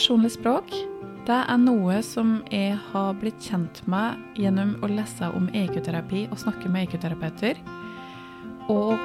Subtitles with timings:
[0.00, 0.70] Personlig språk
[1.28, 6.40] det er noe som jeg har blitt kjent med gjennom å lese om EQ-terapi og
[6.40, 7.60] snakke med EQ-terapeuter.
[8.72, 8.96] Og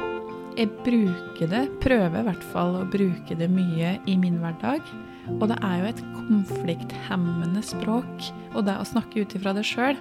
[0.56, 4.88] jeg bruker det, prøver i hvert fall å bruke det mye i min hverdag.
[5.36, 10.00] Og det er jo et konflikthemmende språk, og det å snakke ut ifra det sjøl.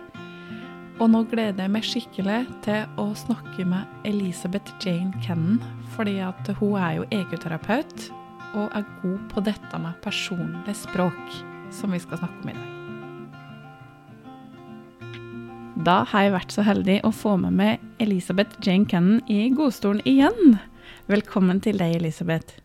[1.02, 5.58] Og nå gleder jeg meg skikkelig til å snakke med Elisabeth Jane Kennan,
[5.98, 8.12] fordi at hun er jo EQ-terapeut
[8.55, 11.36] og er god på dette med personlig språk
[11.75, 12.71] som vi skal snakke om i dag.
[15.85, 20.04] Da har jeg vært så heldig å få med meg Elisabeth Jane Cannon i godstolen
[20.08, 20.57] igjen.
[21.11, 22.61] Velkommen til deg, Elisabeth.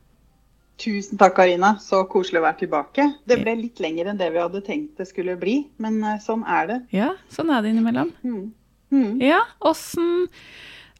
[0.80, 1.74] Tusen takk, Karina.
[1.84, 3.08] Så koselig å være tilbake.
[3.28, 6.46] Det ble litt lenger enn det vi hadde tenkt det skulle bli, men eh, sånn
[6.48, 6.78] er det.
[6.96, 8.14] Ja, sånn er det innimellom.
[8.24, 8.46] Mm.
[8.94, 9.18] Mm.
[9.26, 10.30] Ja, åssen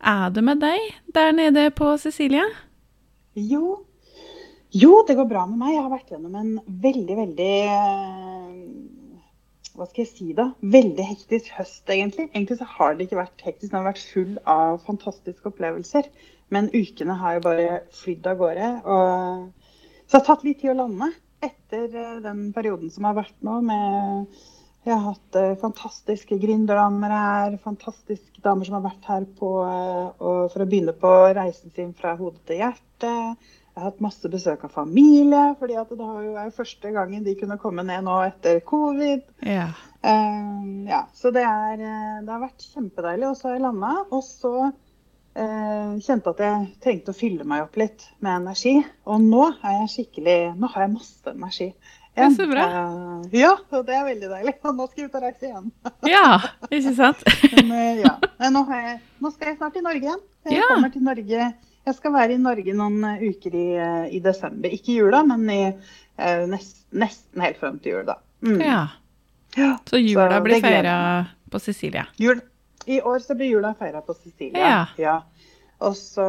[0.04, 2.44] er det med deg der nede på Sicilia?
[3.40, 3.86] Jo,
[4.70, 5.74] jo, det går bra med meg.
[5.74, 6.50] Jeg har vært gjennom en
[6.84, 8.58] veldig, veldig eh,
[9.74, 10.52] Hva skal jeg si, da?
[10.62, 12.28] Veldig hektisk høst, egentlig.
[12.36, 16.12] Egentlig så har det ikke vært hektisk, den har vært full av fantastiske opplevelser.
[16.54, 18.70] Men ukene har jo bare flydd av gårde.
[18.86, 19.74] Og...
[20.06, 21.12] Så det har tatt litt tid å lande
[21.46, 24.40] etter eh, den perioden som har vært nå med
[24.88, 29.50] jeg har hatt uh, fantastiske gründerdamer her, fantastiske damer som har vært her på,
[30.24, 33.12] for å begynne på reisen sin fra hode til hjerte.
[33.80, 37.56] Jeg har hatt masse besøk av familie, fordi det er jo første gangen de kunne
[37.62, 39.22] komme ned nå etter covid.
[39.48, 39.70] Ja.
[40.04, 43.30] Uh, ja, så det, er, eh, det, har vært kjempedeilig.
[43.30, 43.92] Og så har jeg landa.
[44.12, 48.76] Og så uh, kjente at jeg trengte å fylle meg opp litt med energi.
[49.08, 51.70] Og nå er jeg skikkelig Nå har jeg masse energi.
[52.20, 52.68] Det er så bra.
[52.68, 54.58] Uh, ja, og det er veldig deilig.
[54.68, 55.72] Og nå skal jeg ut og reise igjen.
[56.18, 56.28] ja,
[56.68, 57.24] ikke sant?
[57.72, 58.18] Men, ja.
[58.52, 60.30] nå, jeg, nå, skal jeg snart til Norge igjen.
[60.52, 60.68] Jeg ja.
[60.76, 61.50] kommer til Norge
[61.90, 64.72] jeg skal være i Norge noen eh, uker i, eh, i desember.
[64.74, 68.20] Ikke i jula, men i, eh, nest, nesten helt frem til jul, da.
[68.46, 68.62] Mm.
[68.64, 68.84] Ja.
[69.58, 69.74] ja.
[69.90, 70.96] Så jula så blir feira
[71.50, 72.06] på Sicilia?
[72.22, 72.42] Jul.
[72.90, 74.66] I år så blir jula feira på Sicilia.
[74.66, 74.80] Ja.
[74.98, 75.18] ja.
[75.80, 76.26] Og så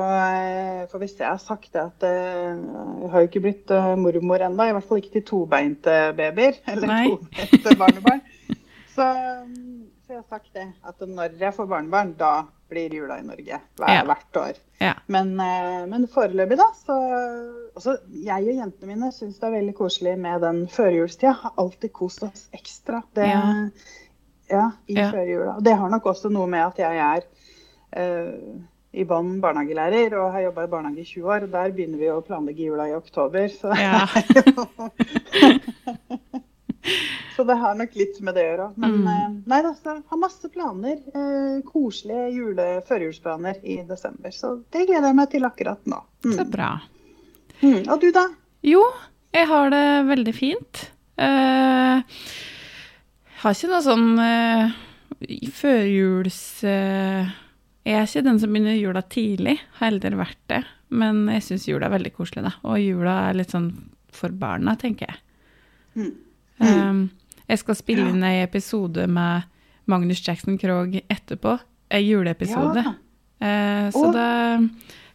[0.92, 1.24] får vi se.
[1.24, 4.68] Jeg har sagt det at jeg har jo ikke blitt mormor ennå.
[4.68, 6.60] I hvert fall ikke til tobeinte babyer.
[6.70, 7.00] Eller Nei.
[7.08, 8.22] tobeinte barnebarn.
[8.92, 9.08] Så,
[10.06, 10.68] så jeg har sagt det.
[10.86, 14.02] At når jeg får barnebarn, da blir jula i Norge hver, Ja.
[14.08, 14.52] hvert år.
[14.80, 14.94] Ja.
[15.12, 16.96] Men, eh, men foreløpig, da, så
[17.76, 21.32] også Jeg og jentene mine syns det er veldig koselig med den førjulstida.
[21.42, 23.02] Har alltid kost oss ekstra.
[23.14, 23.28] Det,
[24.50, 24.70] Ja.
[24.88, 25.52] i førjula.
[25.56, 27.20] Og det har nok også noe med at jeg er
[27.96, 28.32] uh,
[28.92, 31.42] i bånn barnehagelærer og har jobba i barnehage i 20 år.
[31.46, 33.46] og Der begynner vi å planlegge jula i oktober.
[33.48, 34.06] Så, Ja.
[37.40, 38.68] så det har nok litt med det å gjøre.
[38.76, 39.06] Men Mm.
[39.08, 40.98] eh, nei da, så har masse planer.
[41.14, 44.30] Eh, koselige jule, førjulsplaner i desember.
[44.30, 46.02] Så det gleder jeg meg til akkurat nå.
[46.24, 46.36] Mm.
[46.36, 46.70] Så bra.
[47.62, 47.88] Mm.
[47.88, 48.26] Og du, da?
[48.62, 48.84] Jo,
[49.32, 50.90] jeg har det veldig fint.
[51.20, 52.00] Uh,
[53.40, 54.72] har ikke noe sånn uh,
[55.52, 56.40] førjuls...
[56.64, 57.28] Uh,
[57.84, 60.60] jeg er ikke den som begynner jula tidlig, har heller vært det.
[60.92, 62.52] Men jeg syns jula er veldig koselig, da.
[62.68, 63.70] Og jula er litt sånn
[64.12, 65.20] for barna, tenker jeg.
[65.96, 66.10] Mm.
[66.60, 67.00] Um,
[67.50, 68.14] jeg skal spille Ja.
[68.14, 69.48] inn ei episode med
[69.90, 71.58] Magnus Jackson Krogh etterpå.
[71.90, 72.84] Ei juleepisode.
[72.86, 72.94] Ja.
[73.40, 74.28] Eh, så det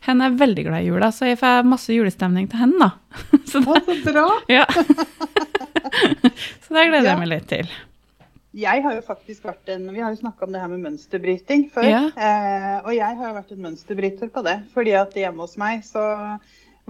[0.06, 2.92] han er veldig glad i jula, så jeg får masse julestemning til henne, da.
[3.50, 4.28] så, det, så bra!
[4.52, 4.66] ja.
[6.66, 7.72] så det gleder jeg meg litt til.
[8.56, 11.66] Jeg har jo faktisk vært en Vi har jo snakka om det her med mønsterbryting
[11.74, 11.88] før.
[11.90, 12.04] Ja.
[12.16, 14.54] Eh, og jeg har jo vært en mønsterbryter på det.
[14.72, 16.06] Fordi at hjemme hos meg så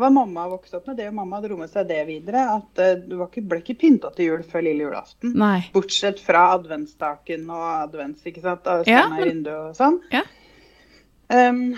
[0.04, 2.46] var mamma vokste opp med det, og mamma dro med seg det videre.
[2.58, 5.36] At eh, du var ikke, ble ikke pynta til jul før lille julaften.
[5.40, 5.60] Nei.
[5.76, 8.68] Bortsett fra adventsstaken og advents, ikke sant.
[8.68, 10.02] Og Ja, men- og sånn.
[10.12, 10.26] Ja.
[11.30, 11.78] Um,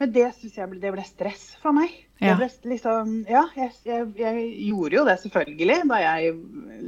[0.00, 1.92] men det syns jeg ble, det ble stress for meg.
[2.20, 2.36] Ja.
[2.38, 6.34] Ble liksom, ja, jeg, jeg, jeg gjorde jo det selvfølgelig da jeg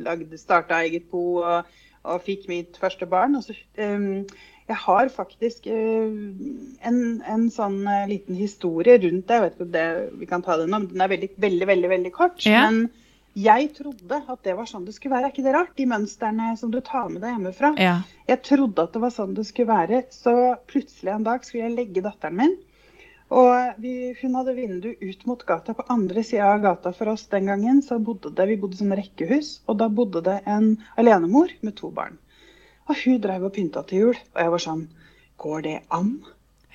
[0.05, 1.69] lagde, starta eget bo og,
[2.05, 3.37] og fikk mitt første barn.
[3.37, 4.23] Og så, um,
[4.73, 6.09] jeg har faktisk uh,
[6.89, 9.37] en, en sånn uh, liten historie rundt det.
[9.37, 9.87] Jeg vet ikke om det,
[10.23, 12.45] vi kan ta den men den er veldig, veldig, veldig, veldig kort.
[12.49, 12.65] Ja.
[12.67, 12.89] Men
[13.39, 15.31] jeg trodde at det var sånn det skulle være.
[15.31, 15.73] Er ikke det rart?
[15.79, 17.73] De mønstrene som du tar med deg hjemmefra.
[17.81, 17.95] Ja.
[18.29, 20.35] Jeg trodde at det var sånn det skulle være, så
[20.69, 22.59] plutselig en dag skulle jeg legge datteren min.
[23.33, 25.73] Og vi, hun hadde vindu ut mot gata.
[25.77, 28.93] På andre sida av gata for oss den gangen så bodde det vi bodde sånn
[28.99, 32.21] rekkehus, og da bodde det en alenemor med to barn.
[32.89, 34.87] Og hun drev og pynta til jul, og jeg var sånn
[35.43, 36.13] Går det an?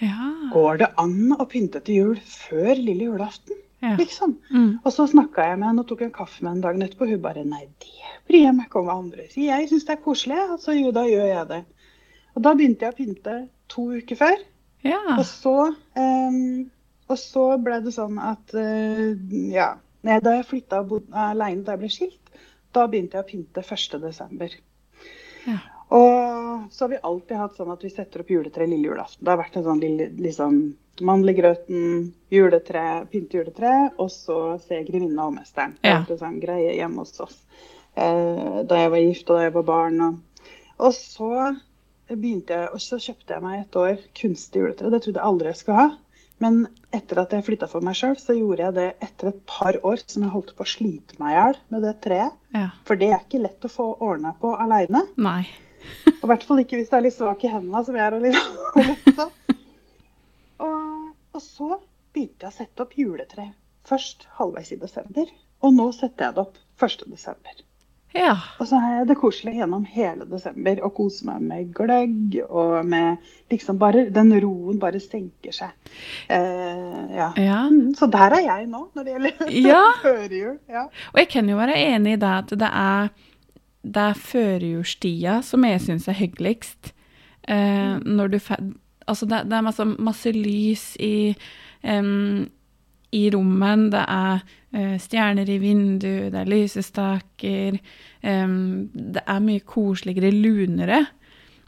[0.01, 0.31] Ja.
[0.51, 3.63] Går det an å pynte til jul før lille julaften?
[3.79, 3.95] ja.
[3.97, 4.37] Liksom.
[4.51, 4.79] Mm.
[4.83, 7.09] Og så snakka jeg med henne og tok en kaffe med henne dagen etterpå.
[7.09, 9.51] Hun bare nei, det bryr jeg meg ikke om hva andre sier.
[9.53, 11.61] Jeg syns det er koselig, så jo, da gjør jeg det.
[12.35, 13.35] Og da begynte jeg å pynte
[13.71, 14.45] to uker før.
[14.85, 15.01] ja.
[15.17, 16.69] Og så, um,
[17.07, 19.13] og så ble det sånn at uh,
[19.53, 19.75] ja,
[20.07, 22.37] Da jeg flytta og bodde aleine da jeg ble skilt,
[22.75, 24.59] da begynte jeg å pynte 1.12.
[25.47, 25.57] Ja.
[25.89, 29.23] Og så har vi alltid hatt sånn at vi setter opp juletre lille julaften.
[29.23, 30.59] Det har vært en sånn lille liksom
[30.97, 35.75] Mandelgrøten, juletre, pynte juletre, og så ser 'Grevinna og mesteren'.
[35.81, 35.93] Det Ja.
[35.93, 37.37] har vært en sånn greie hjemme hos oss
[37.95, 40.01] eh, da jeg var gift og da jeg var barn.
[40.01, 40.15] Og,
[40.79, 41.55] og så
[42.09, 44.89] begynte jeg, og så kjøpte jeg meg et år kunstig juletre.
[44.89, 45.89] Det trodde jeg aldri jeg skulle ha.
[46.39, 49.73] Men etter at jeg flytta for meg sjøl, så gjorde jeg det etter et par
[49.83, 52.33] år som jeg holdt på å slite meg i hjel med det treet.
[52.53, 52.67] Ja.
[52.85, 55.05] For det er ikke lett å få ordna på aleine.
[56.19, 58.17] Og i hvert fall ikke hvis du er litt svak i hendene, som jeg er.
[58.17, 58.39] Og, litt,
[60.65, 61.69] og, og, så
[62.15, 63.51] begynte jeg å sette opp juletre.
[63.87, 65.29] Først halvveis i desember,
[65.63, 67.07] og nå setter jeg det opp 1.
[67.13, 67.63] desember.
[68.15, 68.35] Ja.
[68.57, 72.77] Og så har jeg det koselig gjennom hele desember og koser meg med gløgg og
[72.87, 75.73] med liksom bare Den roen bare senker seg.
[76.31, 77.29] Eh, ja.
[77.35, 77.59] ja.
[77.69, 79.83] Mm, Så der er jeg nå når det gjelder Ja.
[80.05, 80.57] førjul.
[80.71, 80.87] Ja.
[81.13, 83.11] Og jeg kan jo være enig i det at det er,
[83.93, 86.93] det er førjulstida som jeg syns er hyggeligst.
[87.47, 88.39] Eh, når du
[89.07, 91.31] Altså, det, det er masse, masse lys i,
[91.87, 92.41] um,
[93.15, 93.85] i rommet.
[93.93, 94.41] Det er
[94.75, 97.77] uh, stjerner i vinduet, det er lysestaker.
[98.19, 101.05] Um, det er mye koseligere, lunere.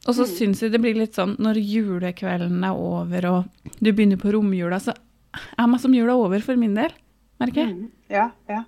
[0.03, 4.19] Og så syns jeg det blir litt sånn når julekvelden er over og du begynner
[4.19, 4.95] på romjula, så
[5.31, 6.91] er masse om jula over for min del,
[7.39, 7.75] merker jeg.
[7.75, 8.63] Mm, ja, ja.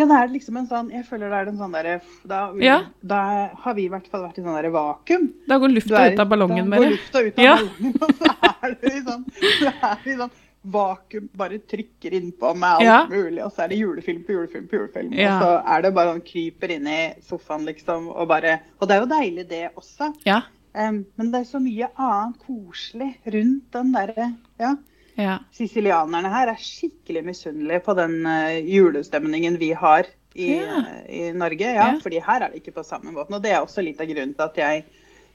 [0.00, 2.76] Ja, det er liksom en sånn Jeg føler det er en sånn derre da, Ja.
[3.04, 3.22] da
[3.62, 5.26] har vi i hvert fall vært i sånn derre vakuum.
[5.46, 7.56] Da går lufta ut av ballongen da går lufta ut av Ja.
[7.56, 8.30] ballongen, og så
[8.64, 9.26] er det i sånn,
[9.70, 10.30] er i sånn
[10.70, 13.06] vakuum, bare trykker innpå med alt Ja.
[13.08, 15.12] mulig, og så er det julefilm på julefilm på julefilm.
[15.16, 15.36] Ja.
[15.36, 18.96] Og så er det bare sånn kryper inn i sofaen, liksom, og bare Og det
[18.96, 20.14] er jo deilig, det også.
[20.26, 20.42] Ja.
[20.74, 24.76] Um, men det er så mye annet koselig rundt den derre Ja.
[25.20, 25.36] Ja.
[25.56, 30.80] Sicilianerne her er skikkelig misunnelige på den eh, julestemningen vi har i, Ja.
[30.80, 31.74] eh, i Norge.
[31.76, 33.34] Ja, fordi her er det ikke på samme måten.
[33.38, 34.84] Og det er også litt av grunnen til at jeg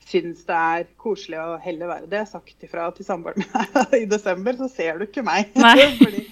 [0.06, 2.24] syns det er koselig å heller være det.
[2.30, 5.50] Sagt ifra til samboeren min i desember, så ser du ikke meg.
[6.04, 6.26] Fordi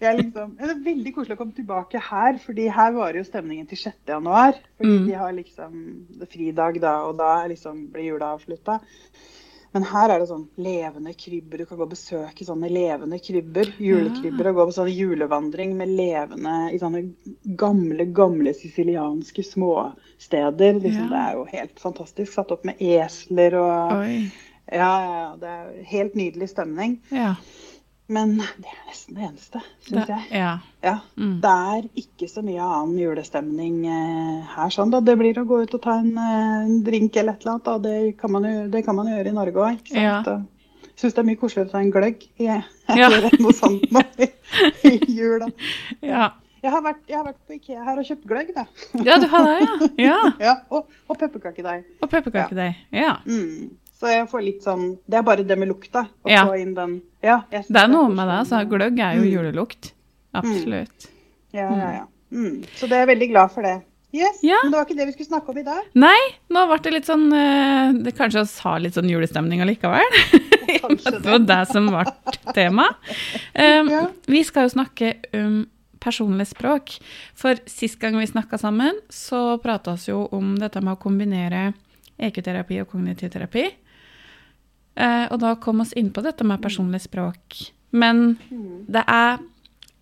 [0.00, 3.66] jeg liksom, det er veldig koselig å komme tilbake her, fordi her varer jo stemningen
[3.68, 3.98] til 6.
[4.08, 4.54] januar.
[4.78, 5.06] Fordi Mm.
[5.10, 5.74] de har liksom
[6.32, 8.78] fridag da, og da liksom, blir jula avslutta.
[9.72, 11.60] Men her er det sånn levende krybber.
[11.60, 13.70] Du kan gå og besøke sånne levende krybber.
[13.78, 14.50] Julekrybber.
[14.50, 17.04] Og gå på sånn julevandring med levende i sånne
[17.60, 20.80] gamle, gamle sicilianske småsteder.
[20.82, 21.10] Liksom, Ja.
[21.14, 22.32] Det er jo helt fantastisk.
[22.32, 24.30] Satt opp med esler og Oi.
[24.70, 25.36] Ja, ja.
[25.38, 27.00] Det er helt nydelig stemning.
[27.10, 27.34] Ja.
[28.10, 30.24] Men det er nesten det eneste, syns jeg.
[30.34, 30.52] ja.
[30.82, 30.96] Ja.
[31.20, 31.36] Mm.
[31.44, 34.72] Det er ikke så mye annen julestemning eh, her.
[34.74, 34.98] sånn da.
[35.04, 37.68] Det blir å gå ut og ta en, eh, en drink eller et eller annet.
[37.68, 37.76] Da.
[37.84, 39.92] Det, kan man jo, det kan man jo gjøre i Norge òg.
[39.94, 40.18] Ja.
[41.00, 42.60] Syns det er mye koseligere å ta en gløgg i Ja.
[43.06, 44.30] eller noe sånt nå i,
[44.90, 45.46] i jula.
[46.02, 46.32] ja.
[46.60, 48.66] Jeg har, vært, jeg har vært på Ikea her og kjøpt gløgg, da.
[49.06, 49.76] Ja, du har det, ja.
[50.10, 50.16] ja.
[50.42, 51.86] Ja, og, og pepperkakedeig.
[52.04, 52.74] Og pepperkakedeig.
[52.92, 53.14] Ja.
[53.24, 53.70] Mm.
[54.00, 56.06] Så jeg får litt sånn Det er bare det med lukta.
[56.24, 56.46] Å Ja.
[56.48, 58.46] få inn den ja, Det er noe med det.
[58.48, 59.32] så Altså, gløgg er jo Mm.
[59.34, 59.92] julelukt.
[60.34, 61.08] Absolutt.
[61.52, 62.04] Ja, ja, ja.
[62.32, 62.64] Mm.
[62.76, 63.82] Så det er jeg veldig glad for det.
[64.12, 64.56] Yes, Ja.
[64.62, 65.82] Men det var ikke det vi skulle snakke om i dag.
[65.94, 66.18] Nei,
[66.50, 70.02] nå ble det litt sånn eh, det Kanskje vi har litt sånn julestemning allikevel?
[70.70, 72.04] Det var det som ble
[72.54, 72.88] tema.
[73.54, 74.06] Um, Ja.
[74.26, 75.66] Vi skal jo snakke om
[76.00, 76.98] personlig språk.
[77.34, 81.74] For sist gang vi snakka sammen, så prata vi jo om dette med å kombinere
[82.18, 83.66] EQ-terapi og kognitiv terapi.
[84.96, 87.60] Eh, og da kom oss inn på dette med personlig språk.
[87.90, 88.38] Men
[88.90, 89.40] det er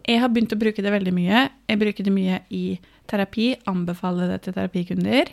[0.08, 1.50] Jeg har begynt å bruke det veldig mye.
[1.68, 3.50] Jeg bruker det mye i terapi.
[3.68, 5.28] Anbefaler det til terapikunder.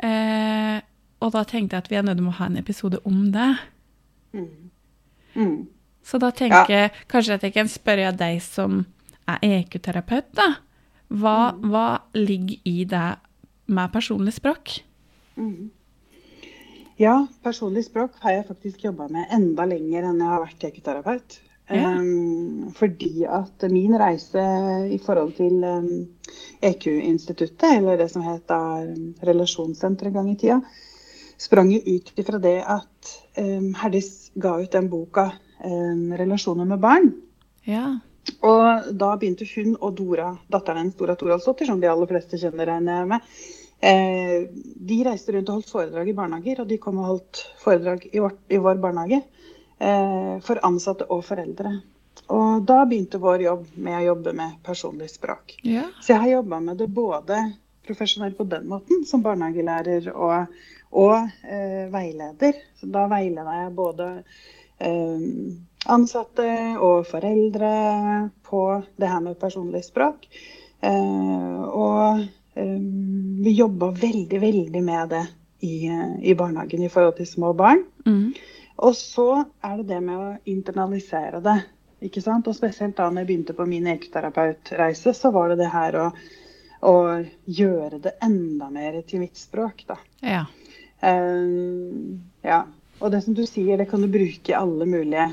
[0.00, 0.78] Eh,
[1.20, 3.50] og da tenkte jeg at vi er nødt til å ha en episode om det.
[4.32, 4.70] Mm.
[5.34, 5.58] Mm.
[6.04, 8.86] Så da tenker jeg kanskje at jeg kan spørre deg som
[9.28, 10.48] er EQ-terapeut, da.
[11.12, 13.06] Hva, hva ligger i det
[13.68, 14.78] med personlig språk?
[15.36, 15.70] Mm.
[17.00, 21.40] Ja, personlig språk har jeg faktisk jobba med enda lenger enn jeg har vært ekoterapeut.
[21.72, 21.94] Ja.
[21.96, 24.42] Um, fordi at min reise
[24.92, 25.88] i forhold til um,
[26.62, 30.60] EQ-instituttet, eller det som het um, Relasjonssenter en gang i tida,
[31.40, 35.32] sprang jo ut ifra det at Herdis ga ut den boka
[35.64, 37.10] 'Relasjoner med barn'.
[37.66, 37.96] Ja.
[38.44, 42.70] Og da begynte hun og Dora, datteren hennes Dora Toralsdottir, som de aller fleste kjenner
[42.76, 43.20] henne med,
[43.80, 44.50] eh,
[44.90, 48.20] de reiste rundt og holdt foredrag i barnehager, og de kom og holdt foredrag i,
[48.22, 49.22] vårt, i vår barnehage
[49.78, 51.76] eh, for ansatte og foreldre.
[52.32, 55.58] Og da begynte vår jobb med å jobbe med personlig språk.
[55.66, 55.88] Ja.
[56.00, 57.40] Så jeg har jobba med det både
[57.84, 60.54] profesjonelt på den måten, som barnehagelærer og,
[60.96, 62.60] og eh, veileder.
[62.80, 64.08] Så da veileder jeg både
[64.78, 65.26] eh,
[65.92, 66.48] ansatte
[66.80, 67.74] og foreldre
[68.46, 68.62] på
[68.96, 70.24] det her med personlig språk.
[70.84, 75.24] Eh, og vi jobba veldig, veldig med det
[75.64, 75.90] i,
[76.22, 77.84] i, barnehagen i forhold til små barn.
[78.06, 78.34] Mm.
[78.84, 79.28] Og så
[79.64, 81.58] er det det med å internalisere det.
[82.04, 82.48] ikke sant?
[82.50, 86.06] Og spesielt da når jeg begynte på min ekoterapeutreise, så var det det her å,
[86.90, 86.96] å
[87.46, 89.98] gjøre det enda mer til mitt språk, da.
[90.20, 90.44] Ja.
[91.04, 92.64] Um, ja.
[93.00, 95.30] Og det som du sier, det kan du bruke i alle mulige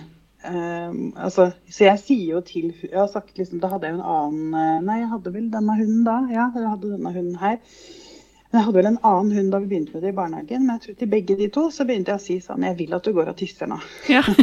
[0.50, 4.00] um, altså, Så jeg sier jo til Jeg har sagt liksom Da hadde jeg jo
[4.02, 6.18] en annen eh, Nei, jeg hadde vel denne hunden da.
[6.32, 7.58] Ja, jeg hadde denne hunden her.
[8.52, 10.66] Men jeg hadde vel en annen hund da vi begynte med det i barnehagen.
[10.68, 12.98] Men jeg tror til begge de to så begynte jeg å si sånn Jeg vil
[12.98, 13.78] at du går og tisser nå.
[14.12, 14.24] Ja.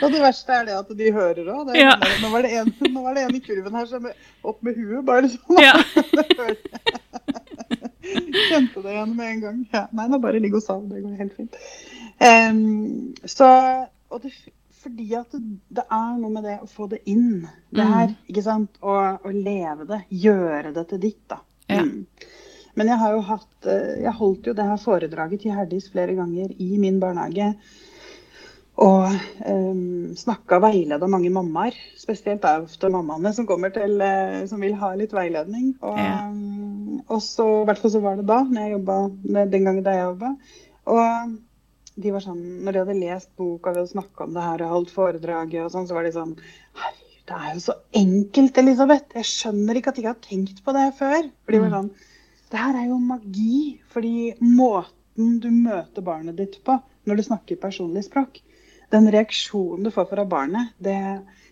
[0.00, 1.74] Og det verste er det at de hører òg.
[1.76, 1.92] Ja.
[2.22, 4.06] Nå, var det en- nå var det en i kurven her som
[4.48, 5.60] opp med huet, bare sånn.
[5.60, 5.74] Ja.
[8.14, 9.58] Kjente det igjen med en gang.
[9.72, 10.86] Ja, nei, nå bare ligg og sov.
[10.90, 11.56] Det går helt fint.
[12.20, 13.48] Um, så,
[14.12, 14.32] og det,
[14.82, 15.40] fordi at det,
[15.80, 17.92] det er noe med det å få det inn, det Mm.
[17.94, 18.14] her.
[18.28, 18.76] ikke sant?
[18.82, 20.02] Og, og leve det.
[20.10, 21.40] Gjøre det til ditt, da.
[21.70, 21.82] Ja.
[21.86, 22.06] Mm.
[22.78, 26.14] Men jeg har jo hatt eh, Jeg holdt jo det her foredraget til Herdis flere
[26.14, 27.48] ganger i min barnehage.
[28.80, 29.12] Og
[29.44, 31.74] um, snakka og veileda mange mammaer.
[32.00, 35.74] Spesielt er det ofte mammaene som kommer til eh, som vil ha litt veiledning.
[35.84, 36.14] Og, Ja.
[36.30, 39.20] um, og så, i hvert fall så var det da, når jeg jobbet,
[39.52, 40.32] den gangen da jeg jobba.
[40.86, 41.36] Og
[42.00, 44.94] de var sånn, når de hadde lest boka, og snakka om det her og holdt
[44.96, 46.32] foredraget og sånn, så var de sånn
[46.80, 49.12] Herregud, det er jo så enkelt, Elisabeth.
[49.14, 51.28] Jeg skjønner ikke at jeg ikke har tenkt på det før.
[51.44, 51.76] For de var Mm.
[51.76, 51.90] sånn
[52.50, 53.80] Det her er jo magi.
[53.92, 58.40] Fordi måten du møter barnet ditt på når du snakker personlig språk,
[58.90, 60.96] den reaksjonen du får fra barnet, det,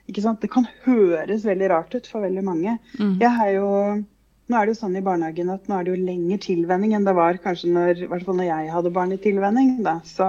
[0.09, 2.79] det kan høres veldig rart ut for veldig mange.
[2.99, 3.17] Mm.
[3.21, 3.71] Jeg har jo,
[4.49, 7.07] nå er det jo sånn i barnehagen at nå er det jo lengre tilvenning enn
[7.07, 9.75] det var kanskje når, i hvert fall når jeg hadde barn i tilvenning.
[9.87, 9.99] Da.
[10.09, 10.29] Så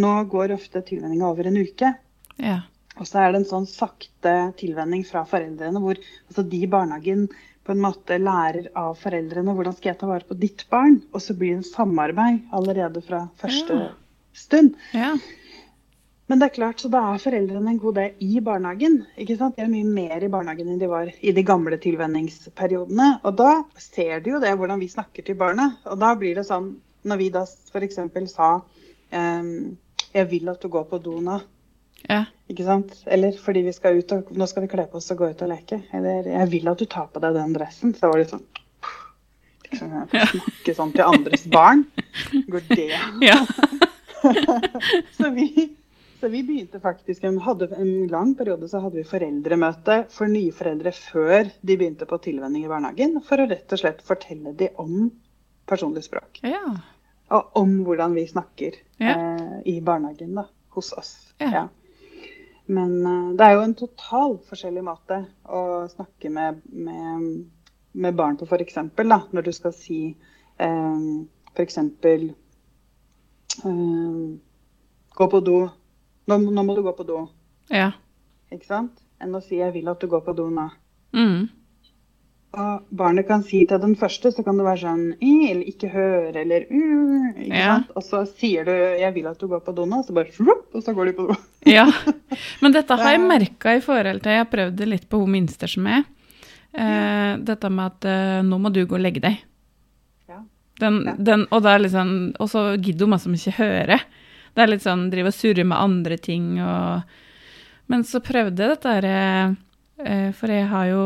[0.00, 1.94] nå går ofte tilvenninga over en uke.
[2.40, 2.60] Ja.
[3.00, 5.96] Og så er det en sånn sakte tilvenning fra foreldrene, hvor
[6.28, 7.26] altså de i barnehagen
[7.62, 10.98] på en måte lærer av foreldrene hvordan skal jeg ta vare på ditt barn.
[11.14, 13.92] Og så blir det en samarbeid allerede fra første Ja.
[14.32, 14.74] stund.
[14.96, 15.14] ja.
[16.32, 18.94] Men det er klart, så da er foreldrene en god del i barnehagen.
[19.20, 19.52] ikke sant?
[19.58, 23.08] De er mye mer i barnehagen enn de var i de gamle tilvenningsperiodene.
[23.28, 25.66] Og da ser de jo det, hvordan vi snakker til barna.
[25.92, 26.70] Og da blir det sånn,
[27.04, 28.00] når vi da f.eks.
[28.32, 28.48] sa
[29.12, 29.76] ehm,
[30.14, 31.36] 'Jeg vil at du går på do nå'.
[32.08, 32.24] ja.
[32.48, 32.96] Ikke sant?
[33.04, 35.42] Eller fordi vi skal ut og, nå skal vi kle på oss og gå ut
[35.44, 35.82] og leke.
[35.92, 37.92] Eller 'jeg vil at du tar på deg den dressen'.
[37.92, 38.46] Så var det sånn
[39.68, 41.84] liksom, Snakke sånn til andres barn.
[42.52, 43.20] Går det an?
[43.20, 43.44] ja.
[45.18, 45.76] Så vi,
[46.22, 51.48] så vi begynte faktisk hadde en lang periode så hadde vi foreldremøte for nyforeldre før
[51.66, 53.16] de begynte på tilvenning i barnehagen.
[53.26, 55.08] For å rett og slett fortelle dem om
[55.66, 56.38] personlig språk.
[56.46, 56.62] ja.
[57.32, 59.14] Og om hvordan vi snakker Ja.
[59.16, 60.44] eh, i barnehagen da,
[60.76, 61.32] hos oss.
[61.40, 61.68] Ja.
[62.66, 67.46] Men eh, det er jo en total forskjellig måte å snakke med, med,
[67.92, 68.76] med barn på, f.eks.
[69.32, 70.00] Når du skal si
[70.58, 70.98] eh,
[71.56, 71.78] f.eks.
[73.64, 74.36] Eh,
[75.14, 75.58] gå på do.
[76.28, 77.24] Nå, nå må du gå på do.
[77.72, 77.90] Ja.
[78.52, 79.02] Ikke sant?
[79.22, 80.70] Enn å si 'jeg vil at du går på do nå'.
[81.14, 81.48] Mm.
[82.52, 86.36] Og barnet kan si til den første, så kan det være sånn eller 'ikke høre',
[86.36, 87.76] eller «uh», ikke Ja.
[87.76, 87.90] sant?
[87.96, 90.74] Og så sier du 'jeg vil at du går på do nå', så bare «Slupp»,
[90.74, 91.34] og så går de på do.
[91.66, 91.86] Ja.
[92.60, 95.30] Men dette har jeg merka i forhold til Jeg har prøvd det litt på hun
[95.30, 96.04] minste som er.
[96.74, 99.38] Eh, dette med at eh, nå må du gå og legge deg.
[100.28, 100.40] Ja.
[100.80, 101.14] Den, Ja.
[101.16, 104.00] den, og, sånn, og så gidder hun masse ikke høre.
[104.52, 107.02] Det er litt sånn drive og surre med andre ting og
[107.88, 109.06] Men så prøvde jeg dette her,
[110.04, 111.02] eh, for jeg har jo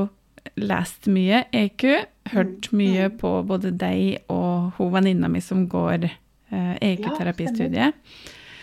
[0.60, 1.82] lest mye EQ,
[2.30, 7.96] hørt mye på både deg og hun venninna mi som går eh, EQ-terapistudiet.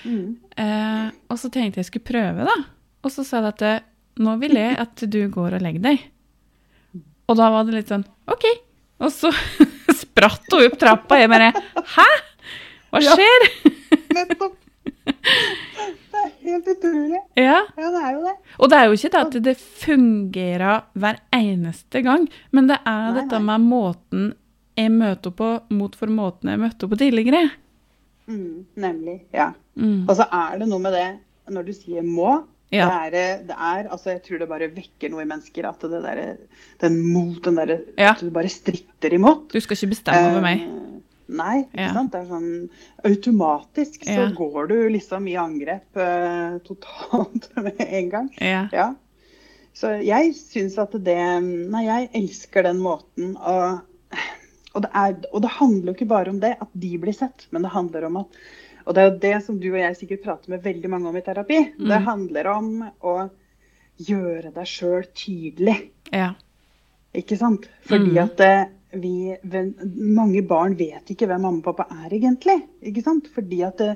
[0.05, 0.37] Mm.
[0.55, 2.55] Eh, og så tenkte jeg skulle prøve, da.
[3.03, 3.83] Og så sa jeg at eh,
[4.23, 6.07] nå vil jeg at du går og legger deg.
[7.27, 8.45] Og da var det litt sånn OK.
[9.03, 9.31] Og så
[10.03, 11.17] spratt hun opp trappa.
[11.17, 11.51] og Jeg bare
[11.97, 12.09] Hæ?
[12.93, 13.15] Hva Ja.
[13.17, 13.47] skjer?
[14.13, 14.59] Nettopp!
[15.03, 17.19] Det er helt utrolig.
[17.39, 17.57] Ja.
[17.77, 18.33] Ja, det er jo det.
[18.59, 23.09] Og det er jo ikke det at det fungerer hver eneste gang, men det er
[23.09, 24.31] Nei, dette med måten
[24.77, 27.43] jeg møter på, mot for måten jeg møtte på tidligere.
[28.29, 29.19] Mm, nemlig.
[29.35, 29.51] Ja.
[29.75, 30.05] Mm.
[30.07, 31.07] Og så er det noe med det
[31.53, 32.43] når du sier 'må'.
[32.73, 32.87] Ja.
[33.11, 35.67] Det, er, det er, altså Jeg tror det bare vekker noe i mennesker.
[35.69, 36.21] At det der,
[36.81, 38.15] den mot, den derre Ja.
[38.15, 39.53] At du bare stritter imot.
[39.53, 40.63] Du skal ikke bestemme over meg.
[41.27, 41.93] Nei, ikke Ja.
[41.93, 42.11] sant.
[42.11, 42.69] Det er sånn
[43.05, 44.31] automatisk så Ja.
[44.35, 48.29] går du liksom i angrep uh, totalt med en gang.
[48.39, 48.67] Ja.
[48.73, 48.89] Ja.
[49.73, 53.81] Så jeg syns at det Nei, jeg elsker den måten å
[54.73, 57.45] og det, er, og det handler jo ikke bare om det, at de blir sett,
[57.53, 58.37] men det handler om at
[58.85, 61.15] Og det er jo det som du og jeg sikkert prater med veldig mange om
[61.15, 61.59] i terapi.
[61.77, 61.87] Mm.
[61.87, 63.13] Det handler om å
[64.01, 65.91] gjøre deg sjøl tydelig.
[66.11, 66.33] ja.
[67.13, 67.69] Ikke sant?
[67.85, 68.23] Fordi mm.
[68.23, 68.63] at eh,
[68.93, 69.33] vi,
[69.97, 72.59] mange barn vet ikke hvem mamma og pappa er egentlig.
[72.85, 73.29] Ikke sant?
[73.33, 73.93] Fordi at det,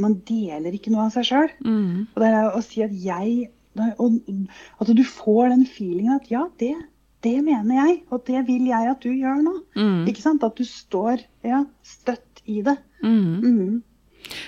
[0.00, 1.52] man deler ikke noe av seg sjøl.
[1.64, 2.06] Mm.
[2.12, 4.18] Og det er å si at jeg og
[4.84, 6.74] At du får den feelingen at ja, det,
[7.24, 9.54] det mener jeg, og det vil jeg at du gjør nå.
[9.78, 10.02] Mm.
[10.10, 10.44] Ikke sant?
[10.44, 12.76] At du står ja, støtt i det.
[13.00, 13.32] Mm.
[13.40, 13.80] Mhm.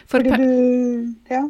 [0.07, 1.41] For, per, du Ja.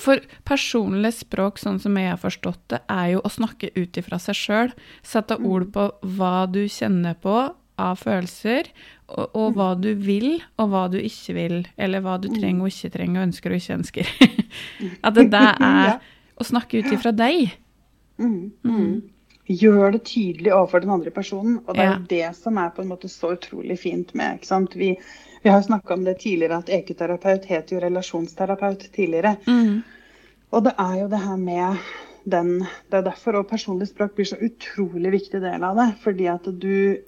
[0.00, 4.16] for personlig språk, sånn som jeg har forstått det, er jo å snakke ut ifra
[4.22, 4.72] seg sjøl.
[5.04, 7.34] Sette ord på hva du kjenner på
[7.80, 8.68] av følelser,
[9.08, 11.58] og, og hva du vil, og hva du ikke vil.
[11.80, 14.10] Eller hva du trenger og ikke trenger, og ønsker og ikke ønsker.
[15.06, 15.94] At det der er
[16.38, 17.54] å snakke ut ifra deg.
[18.18, 18.50] Mm.
[18.66, 18.90] Mm.
[19.48, 21.60] Gjør det tydelig overfor den andre personen.
[21.66, 21.98] Og det er Ja.
[22.10, 24.76] det som er på en måte så utrolig fint med ikke sant?
[24.76, 24.90] Vi,
[25.42, 29.36] vi har jo snakka om det tidligere, at ekoterapeut het jo relasjonsterapeut tidligere.
[29.46, 29.80] Mm.
[30.52, 31.88] Og det er jo det her med
[32.28, 32.58] den
[32.90, 35.86] Det er derfor og personlig språk blir så utrolig viktig del av det.
[36.02, 36.98] Fordi at du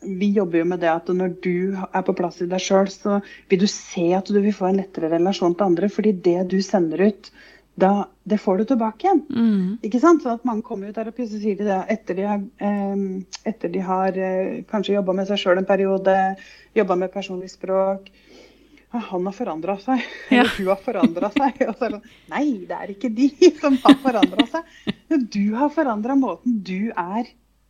[0.00, 3.18] Vi jobber jo med det at når du er på plass i deg sjøl, så
[3.50, 5.88] vil du se at du vil få en lettere relasjon til andre.
[5.90, 7.30] Fordi det du sender ut,
[7.78, 7.90] da,
[8.26, 9.20] det får du tilbake igjen.
[9.30, 9.66] Mm.
[9.86, 10.22] Ikke sant?
[10.24, 13.02] Sånn at Mange kommer i terapi og så sier de det etter de har, eh,
[13.46, 16.16] etter de har eh, kanskje jobba med seg sjøl en periode,
[16.78, 18.08] jobba med personlig språk.
[18.94, 20.00] Han har forandra seg,
[20.32, 20.40] Ja.
[20.40, 21.58] eller hun har forandra seg.
[21.68, 23.28] Og så er det sånn Nei, det er ikke de
[23.60, 24.94] som har forandra seg.
[25.34, 27.28] Du har forandra måten du er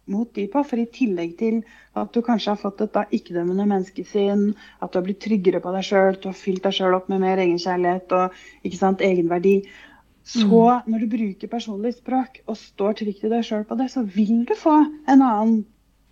[0.09, 0.62] mot de på.
[0.65, 1.61] For i tillegg til
[1.99, 5.73] at du kanskje har fått et da ikke-dømmende menneskesinn, at du har blitt tryggere på
[5.75, 9.57] deg sjøl, du har fylt deg sjøl opp med mer egenkjærlighet og ikke sant, egenverdi.
[10.29, 14.03] Så når du bruker personlig språk og står trygt i deg sjøl på det, så
[14.05, 14.75] vil du få
[15.09, 15.62] en annen,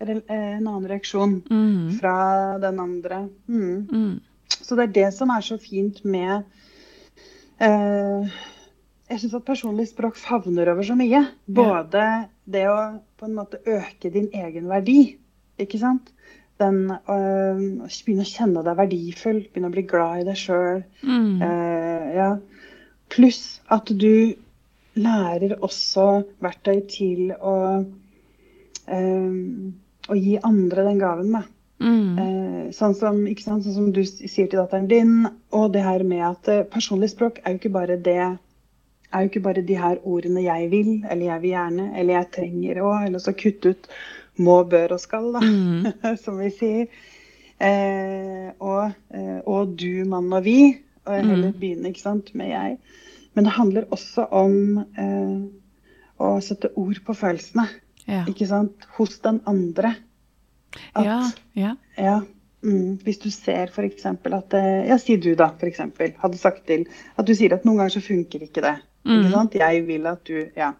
[0.01, 1.91] en annen reaksjon Mm.
[1.99, 3.29] fra den andre.
[3.47, 3.87] Mm.
[3.91, 4.19] Mm.
[4.49, 6.43] Så det er det som er så fint med
[7.61, 8.37] eh,
[9.07, 11.21] Jeg syns at personlig språk favner over så mye.
[11.47, 12.03] Både
[12.43, 12.77] det å
[13.17, 15.15] på en måte øke din egen verdi,
[15.61, 16.11] ikke sant.
[16.59, 20.83] Den øh, Begynne å kjenne deg verdifull, begynne å bli glad i deg sjøl.
[21.05, 21.41] Mm.
[21.41, 22.29] Uh, ja.
[23.13, 23.41] Pluss
[23.71, 24.35] at du
[24.97, 26.07] lærer også
[26.43, 27.57] verktøy til å,
[28.97, 29.37] øh,
[30.09, 31.37] å gi andre den gaven.
[31.37, 31.43] Da.
[31.77, 32.17] Mm.
[32.17, 35.15] Eh, sånn, som, sånn som du sier til datteren din.
[35.55, 38.21] Og det her med at eh, personlig språk er jo ikke bare det
[39.13, 42.31] er jo ikke bare de her ordene 'jeg vil', eller 'jeg vil gjerne', eller 'jeg
[42.31, 43.87] trenger' å', Eller så kutte ut
[44.39, 46.17] 'må', 'bør' og 'skal', da, Mm.
[46.23, 46.85] som vi sier.
[47.59, 50.77] Eh, og, eh, og 'du', 'mann' og 'vi'.
[51.05, 51.59] Og heller Mm.
[51.59, 52.77] begynne ikke sant, med 'jeg'.
[53.33, 55.47] Men det handler også om eh,
[56.19, 57.67] å sette ord på følelsene
[58.07, 58.25] Ja.
[58.27, 59.95] ikke sant, hos den andre.
[60.95, 61.21] At, ja.
[61.55, 61.75] Ja.
[61.97, 62.19] ja,
[62.63, 64.05] mm, hvis du ser f.eks.
[64.05, 65.79] at eh, Ja, si du da, f.eks.
[66.19, 66.85] Hadde sagt til
[67.17, 68.75] at du sier at noen ganger så funker ikke det.
[69.07, 69.49] Mm.
[69.53, 70.73] Jeg vil at du Ja.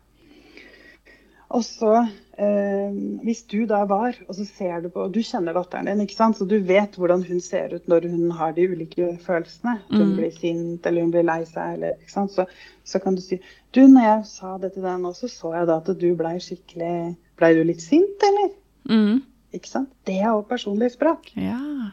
[1.50, 1.94] Og så,
[2.38, 2.92] eh,
[3.24, 6.36] hvis du da var, og så ser du på Du kjenner datteren din, ikke sant?
[6.36, 9.78] så du vet hvordan hun ser ut når hun har de ulike følelsene.
[9.80, 10.18] At hun Mm.
[10.18, 12.32] blir sint, eller hun blir lei seg, eller ikke sant.
[12.32, 12.46] Så,
[12.84, 13.40] så kan du si
[13.74, 16.38] Du, når jeg sa det til deg nå, så så jeg da at du blei
[16.40, 18.50] skikkelig Blei du litt sint, eller?
[18.90, 19.22] Mm.
[19.54, 19.90] Ikke sant?
[20.06, 21.32] Det er òg personlig språk.
[21.36, 21.92] Ja.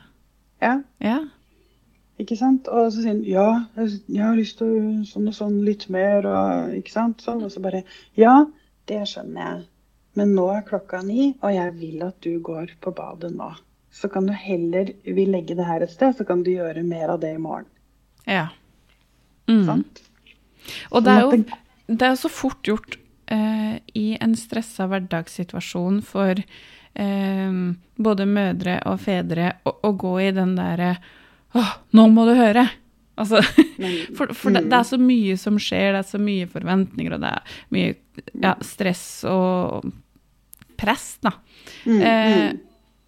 [0.62, 1.18] Ja, Ja.
[2.20, 2.68] Ikke sant?
[2.68, 3.46] Og så sier han ja,
[3.76, 7.22] jeg, har lyst til å- sånn og sånn litt mer, og ikke sant?
[7.24, 7.84] Sånn, og så bare
[8.18, 8.44] ja,
[8.86, 9.62] det skjønner jeg.
[10.14, 13.50] Men nå er klokka ni, og jeg vil at du går på badet nå.
[13.94, 17.08] Så kan du heller vi legge det her et sted, så kan du gjøre mer
[17.14, 17.66] av det i morgen.
[18.26, 18.48] ja.
[19.46, 19.64] Mm.
[19.66, 19.98] Sant?
[20.90, 21.36] Og det er, jo,
[21.92, 22.94] det er så fort gjort
[23.28, 27.58] eh, i en stressa hverdagssituasjon for eh,
[28.00, 30.94] både mødre og fedre å, å gå i den derre
[31.54, 32.66] Åh, nå må du høre!
[33.16, 33.38] Altså,
[34.18, 37.22] for for det, det er så mye som skjer, det er så mye forventninger, og
[37.22, 37.92] det er mye
[38.42, 39.86] ja, stress og
[40.80, 41.30] press, da.
[41.86, 42.58] Mm, Eh, mm.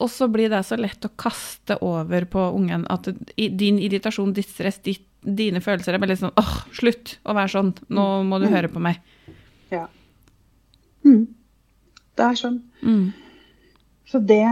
[0.04, 4.48] og så blir det så lett å kaste over på ungen at din irritasjon, ditt
[4.52, 8.38] stress, ditt, dine følelser er bare litt sånn åh, slutt å være sånn, nå må
[8.38, 8.52] du Mm.
[8.54, 9.00] høre på meg.
[9.74, 9.88] Ja.
[11.04, 11.26] Mm.
[12.16, 12.60] Det er sånn.
[12.82, 13.08] Mm.
[14.06, 14.44] Så det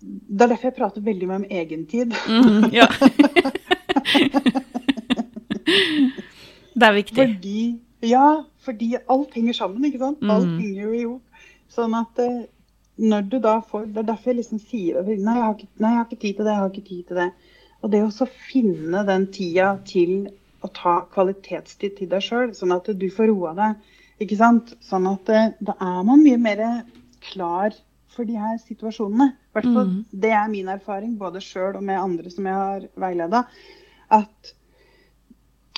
[0.00, 2.14] Det er derfor jeg prater veldig mye om egentid.
[2.28, 2.86] Mm, ja.
[6.74, 7.16] det er viktig.
[7.34, 8.28] Fordi, ja,
[8.64, 10.18] fordi alt henger sammen, ikke sant?
[10.22, 10.58] Alt Mm.
[10.60, 11.20] henger jo.
[11.70, 12.40] Sånn at eh,
[12.98, 15.02] når du da får Det er derfor jeg liksom sier.
[15.02, 16.52] Nei, jeg har ikke, nei, jeg har ikke tid til det.
[16.52, 17.30] Jeg har ikke tid til det.
[17.82, 20.28] Og det å finne den tida til
[20.62, 23.76] å ta kvalitetstid til deg sjøl, sånn at du får roa deg.
[24.20, 24.74] Ikke sant?
[24.84, 26.84] Sånn at eh, da er man mye mer
[27.20, 27.72] klar
[28.08, 29.32] for de her situasjonene.
[29.52, 30.04] Hvert fall Mm.
[30.22, 33.44] det er min erfaring, både sjøl og med andre som jeg har veileda.
[34.10, 34.52] At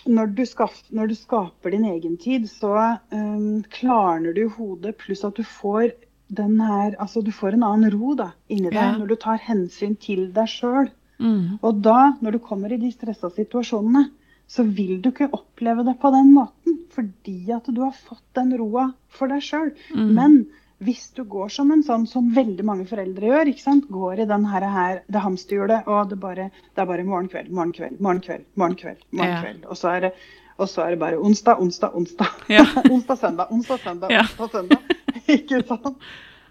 [0.07, 5.23] når du, skaff, når du skaper din egen tid, så um, klarner du hodet, pluss
[5.25, 5.93] at du får
[6.33, 8.97] den her Altså, du får en annen ro da, inni deg Ja.
[8.99, 10.91] når du tar hensyn til deg sjøl.
[11.21, 11.59] Mm.
[11.63, 14.09] Og da, når du kommer i de stressa situasjonene,
[14.49, 16.81] så vil du ikke oppleve det på den måten.
[16.93, 19.71] Fordi at du har fått den roa for deg sjøl.
[19.95, 20.11] Mm.
[20.17, 20.47] Men
[20.83, 23.85] hvis du går som en sånn som veldig mange foreldre gjør, ikke sant?
[23.93, 27.53] går i den her, her det hamsterhjulet, og det, bare, det er bare morgen, kveld,
[27.55, 29.41] morgen, kveld, morgen, kveld, morgen, kveld, morgen, Ja.
[29.45, 29.65] kveld.
[29.69, 30.13] Og, så er det,
[30.59, 32.35] og så er det bare onsdag, onsdag, onsdag.
[32.51, 32.65] Ja.
[32.95, 34.27] onsdag, søndag, onsdag, søndag, Ja.
[34.27, 34.79] onsdag, søndag.
[35.39, 35.97] Ikke sant?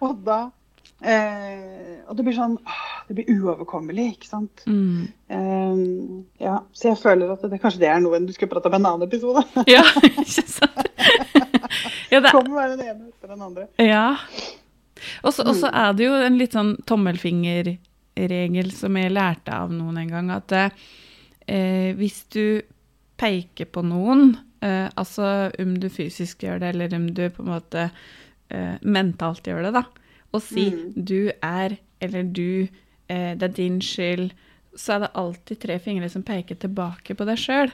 [0.02, 0.40] Og da
[1.04, 2.56] eh, Og det blir sånn
[3.10, 4.64] Det blir uoverkommelig, ikke sant.
[4.70, 5.08] Mm.
[5.28, 5.82] Eh,
[6.46, 8.80] ja, så jeg føler at det, kanskje det er noe du skulle prate om i
[8.80, 9.44] en annen episode.
[9.70, 10.88] Ja, ikke sant?
[12.12, 13.68] Ja, det, Kommer være den ene etter den andre.
[13.80, 14.18] ja.
[15.24, 15.64] Og så Mm.
[15.74, 20.52] er det jo en litt sånn tommelfingerregel som jeg lærte av noen en gang, at
[21.48, 22.62] eh, hvis du
[23.18, 27.50] peker på noen, eh, altså om du fysisk gjør det, eller om du på en
[27.54, 27.88] måte
[28.52, 29.84] eh, mentalt gjør det, da,
[30.34, 30.94] og si Mm.
[31.06, 32.68] du er, eller du,
[33.10, 34.32] eh, det er din skyld,
[34.76, 37.72] så er det alltid tre fingre som peker tilbake på deg sjøl.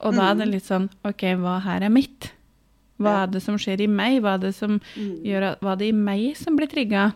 [0.00, 2.32] Og da er det litt sånn OK, hva her er mitt?
[3.02, 4.20] Hva er det som skjer i meg?
[4.22, 5.22] Hva er det som Mm.
[5.26, 7.12] gjør at, hva er det i meg som blir trigga?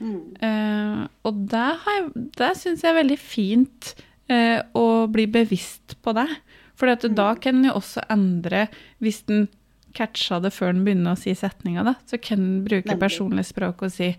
[0.00, 0.16] Mm.
[0.42, 3.94] Uh, og der, har jeg- der syns jeg er veldig fint
[4.30, 6.28] uh, å bli bevisst på det.
[6.76, 8.68] For da kan en jo også endre
[9.00, 9.48] Hvis en
[9.94, 13.82] catcha det før en begynner å si setninga, da, så kan en bruke personlig språk
[13.82, 14.16] og si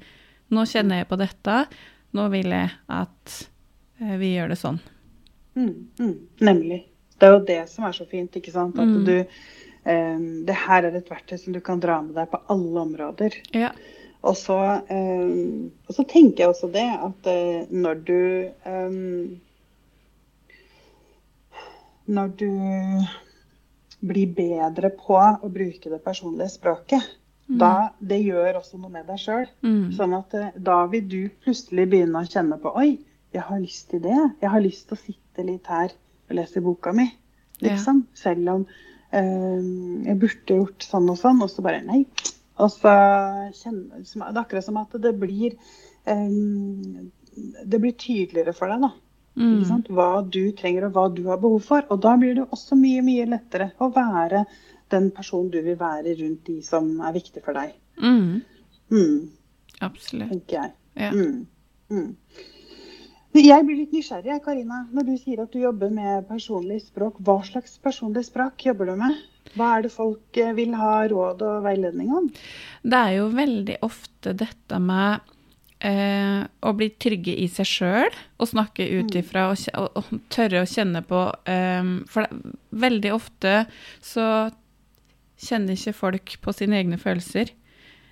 [0.51, 1.67] Nå kjenner jeg på dette.
[2.13, 3.47] Nå vil jeg at
[4.01, 4.79] uh, vi gjør det sånn.
[5.57, 6.83] Mm, mm, nemlig.
[7.19, 8.75] Det er jo det som er så fint, ikke sant.
[8.77, 9.05] At Mm.
[9.05, 9.25] du
[9.85, 10.17] eh,
[10.47, 13.37] Det her er et verktøy som du kan dra med deg på alle områder.
[13.55, 13.71] Ja.
[14.25, 14.57] Og så,
[14.89, 18.21] um, og så tenker jeg også det at uh, når du
[18.65, 19.41] um,
[22.05, 22.49] Når du
[24.05, 27.05] blir bedre på å bruke det personlige språket,
[27.49, 29.47] da det gjør også noe med deg sjøl.
[29.65, 29.89] Mm.
[29.97, 32.91] Sånn at uh, da vil du plutselig begynne å kjenne på Oi,
[33.33, 34.19] jeg har lyst til det.
[34.41, 35.93] Jeg har lyst til å sitte litt her
[36.29, 37.07] og lese boka mi.
[37.65, 38.05] Liksom.
[38.17, 38.67] Selv om
[39.11, 42.03] jeg burde gjort sånn og sånn, og så bare nei.
[42.63, 42.91] Og så
[43.55, 45.57] kjenner Det er akkurat som at det blir
[46.07, 46.37] eh,
[47.67, 48.91] Det blir tydeligere for deg, da.
[49.35, 49.83] Mm.
[49.91, 51.83] Hva du trenger og hva du har behov for.
[51.91, 54.45] Og da blir det også mye, mye lettere å være
[54.93, 57.75] den personen du vil være rundt de som er viktig for deg.
[57.99, 58.41] Mm.
[58.93, 59.31] Mm,
[59.83, 60.29] Absolutt.
[60.31, 60.75] tenker jeg.
[60.95, 61.11] Ja.
[63.35, 64.85] Jeg blir litt nysgjerrig, Karina.
[64.95, 68.95] Når du sier at du jobber med personlig språk, hva slags personlig språk jobber du
[69.01, 69.17] med?
[69.59, 72.29] Hva er det folk eh, vil ha råd og veiledning om?
[72.83, 75.19] Det er jo veldig ofte dette med
[75.83, 79.19] eh, å bli trygge i seg sjøl og snakke ut Mm.
[79.19, 83.65] ifra og, og, og tørre å kjenne på eh, For det, veldig ofte
[84.03, 84.49] så
[85.45, 87.51] kjenner ikke folk på sine egne følelser.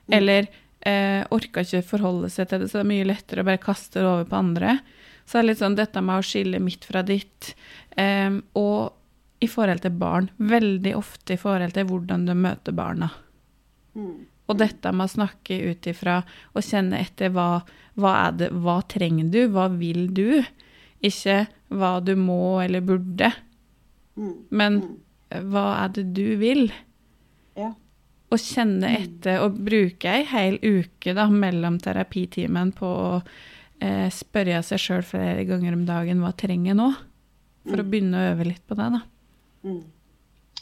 [0.07, 0.17] Mm.
[0.19, 0.49] Eller
[0.83, 4.01] eh, orker ikke forholde seg til det, så det er mye lettere å bare kaste
[4.01, 4.75] det over på andre.
[5.33, 7.55] Så det er litt sånn dette med å skille mitt fra ditt.
[7.97, 8.93] Um, og
[9.41, 10.27] i forhold til barn.
[10.37, 13.09] Veldig ofte i forhold til hvordan du møter barna.
[13.97, 14.27] Mm.
[14.45, 16.19] Og dette med å snakke ut ifra
[16.53, 17.63] og kjenne etter hva,
[17.97, 20.43] hva er det, hva trenger du, hva vil du?
[21.01, 23.33] Ikke hva du må eller burde,
[24.13, 24.33] Mm.
[24.51, 25.49] men Mm.
[25.49, 26.67] hva er det du vil?
[27.57, 27.71] Ja.
[28.29, 33.23] Og kjenne etter og bruke ei hel uke da, mellom terapitimen på å
[33.83, 36.91] eh, spørre seg sjøl flere ganger om dagen hva trenger jeg nå?
[37.69, 39.03] For å begynne å øve litt på det, da.
[39.63, 39.83] Mm.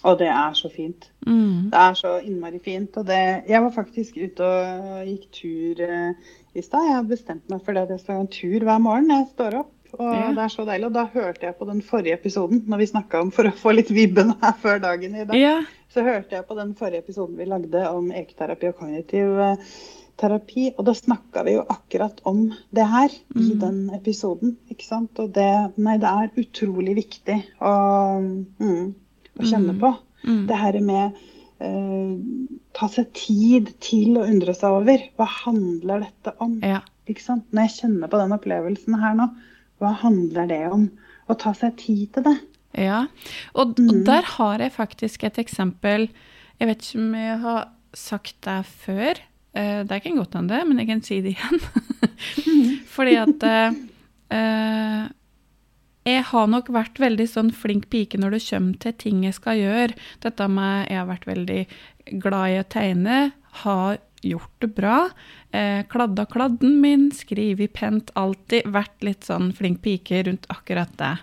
[0.02, 1.08] Og det er så fint.
[1.28, 1.70] Mm.
[1.74, 2.96] Det er så innmari fint.
[2.98, 6.88] Og det, jeg var faktisk ute og gikk tur eh, i stad.
[6.88, 9.22] Jeg har bestemt meg for det at jeg skal ha en tur hver morgen når
[9.24, 9.76] jeg står opp.
[10.00, 10.32] Og Ja.
[10.34, 10.88] det er så deilig.
[10.88, 13.74] Og da hørte jeg på den forrige episoden når vi snakka om for å få
[13.76, 15.38] litt vibben her før dagen i dag.
[15.38, 15.56] Ja.
[15.92, 19.74] Så hørte jeg på den forrige episoden vi lagde om ekoterapi og kognitiv eh,
[20.22, 20.68] terapi.
[20.78, 23.60] Og da snakka vi jo akkurat om det her i Mm.
[23.60, 24.56] den episoden.
[24.70, 25.20] ikke sant?
[25.20, 27.74] Og det, nei, det er utrolig viktig å,
[28.60, 28.94] mm,
[29.40, 29.80] å kjenne Mm.
[29.82, 29.94] på.
[30.24, 30.48] Mm.
[30.48, 31.14] Det her med
[31.62, 32.18] eh,
[32.74, 34.98] ta seg tid til å undre seg over.
[35.18, 36.60] Hva handler dette om?
[36.64, 36.80] ja.
[37.08, 37.44] Ikke sant?
[37.52, 39.26] Når jeg kjenner på den opplevelsen her nå,
[39.82, 40.90] hva handler det om?
[41.30, 42.38] Å ta seg tid til det.
[42.78, 43.08] Ja,
[43.54, 44.04] og, og Mm.
[44.06, 46.10] der har jeg faktisk et eksempel.
[46.60, 49.20] Jeg vet ikke om jeg har sagt det før.
[49.54, 51.64] Eh, det kan godt hende, men jeg kan si det igjen.
[52.96, 55.10] Fordi at uh,
[56.08, 59.60] jeg har nok vært veldig sånn flink pike når det kommer til ting jeg skal
[59.60, 59.98] gjøre.
[60.24, 61.60] Dette med Jeg har vært veldig
[62.24, 63.20] glad i å tegne,
[63.64, 64.98] har gjort det bra.
[65.54, 71.16] Eh, kladda kladden min, skrevet pent, alltid vært litt sånn flink pike rundt akkurat det.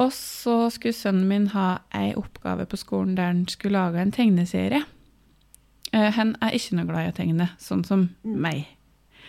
[0.00, 4.14] Og så skulle sønnen min ha ei oppgave på skolen der han skulle lage en
[4.14, 4.82] tegneserie.
[5.90, 8.68] Eh, hen er ikke noe glad i å tegne, sånn som meg.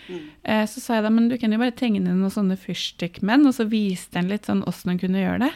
[0.05, 0.23] Mm.
[0.43, 3.55] Eh, så sa jeg da, men du kan jo bare tegne noen sånne fyrstikkmenn, og
[3.57, 5.51] så viste han litt sånn åssen han kunne gjøre det.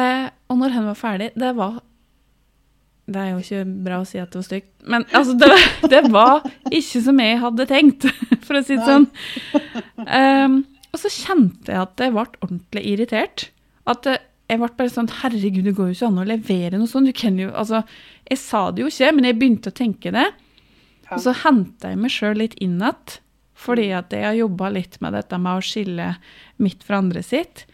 [0.00, 1.82] Eh, og når han var ferdig, det var
[3.12, 5.48] Det er jo ikke bra å si at det var stygt, men altså, det,
[5.92, 8.06] det var ikke som jeg hadde tenkt,
[8.46, 9.08] for å si det sånn.
[10.06, 10.54] Um,
[10.94, 13.48] og så kjente jeg at jeg ble ordentlig irritert.
[13.90, 14.06] At
[14.52, 17.08] jeg ble bare sånn Herregud, det går jo ikke an å levere noe sånt.
[17.08, 17.82] Du kan jo, altså,
[18.28, 20.28] jeg sa det jo ikke, men jeg begynte å tenke det.
[21.06, 21.16] Ja.
[21.16, 23.18] Og så henta jeg meg sjøl litt inn igjen,
[23.62, 26.08] fordi at jeg har jobba litt med dette med å skille
[26.62, 27.64] mitt fra andre sitt.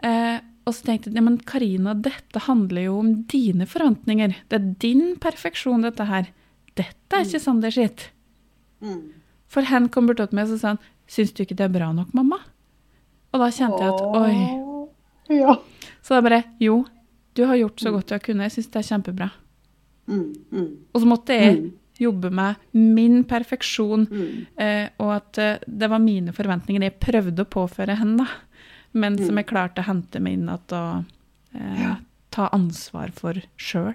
[0.00, 4.36] Eh, og så tenkte jeg men Karina, dette handler jo om dine forventninger.
[4.48, 6.30] Det er din perfeksjon, dette her.
[6.78, 8.08] Dette er ikke Sander sitt.
[8.80, 9.10] Mm.
[9.50, 11.90] For hen kom bort til meg og sa han, syns du ikke det er bra
[11.94, 12.38] nok, mamma?
[13.34, 14.70] Og da kjente jeg at oi.
[15.30, 15.58] Ja.
[16.02, 16.78] Så det er bare jo,
[17.36, 18.48] du har gjort så godt du har kunnet.
[18.48, 19.30] Jeg syns det er kjempebra.
[20.10, 21.70] Mm, mm, Og så måtte jeg Mm.
[22.00, 24.46] jobbe med min perfeksjon, mm.
[24.56, 28.26] eh, og at eh, det var mine forventninger jeg prøvde å påføre henne, da.
[28.92, 31.04] Men som jeg klarte å hente meg inn igjen og
[31.54, 31.96] eh, Ja.
[32.30, 33.94] ta ansvar for sjøl.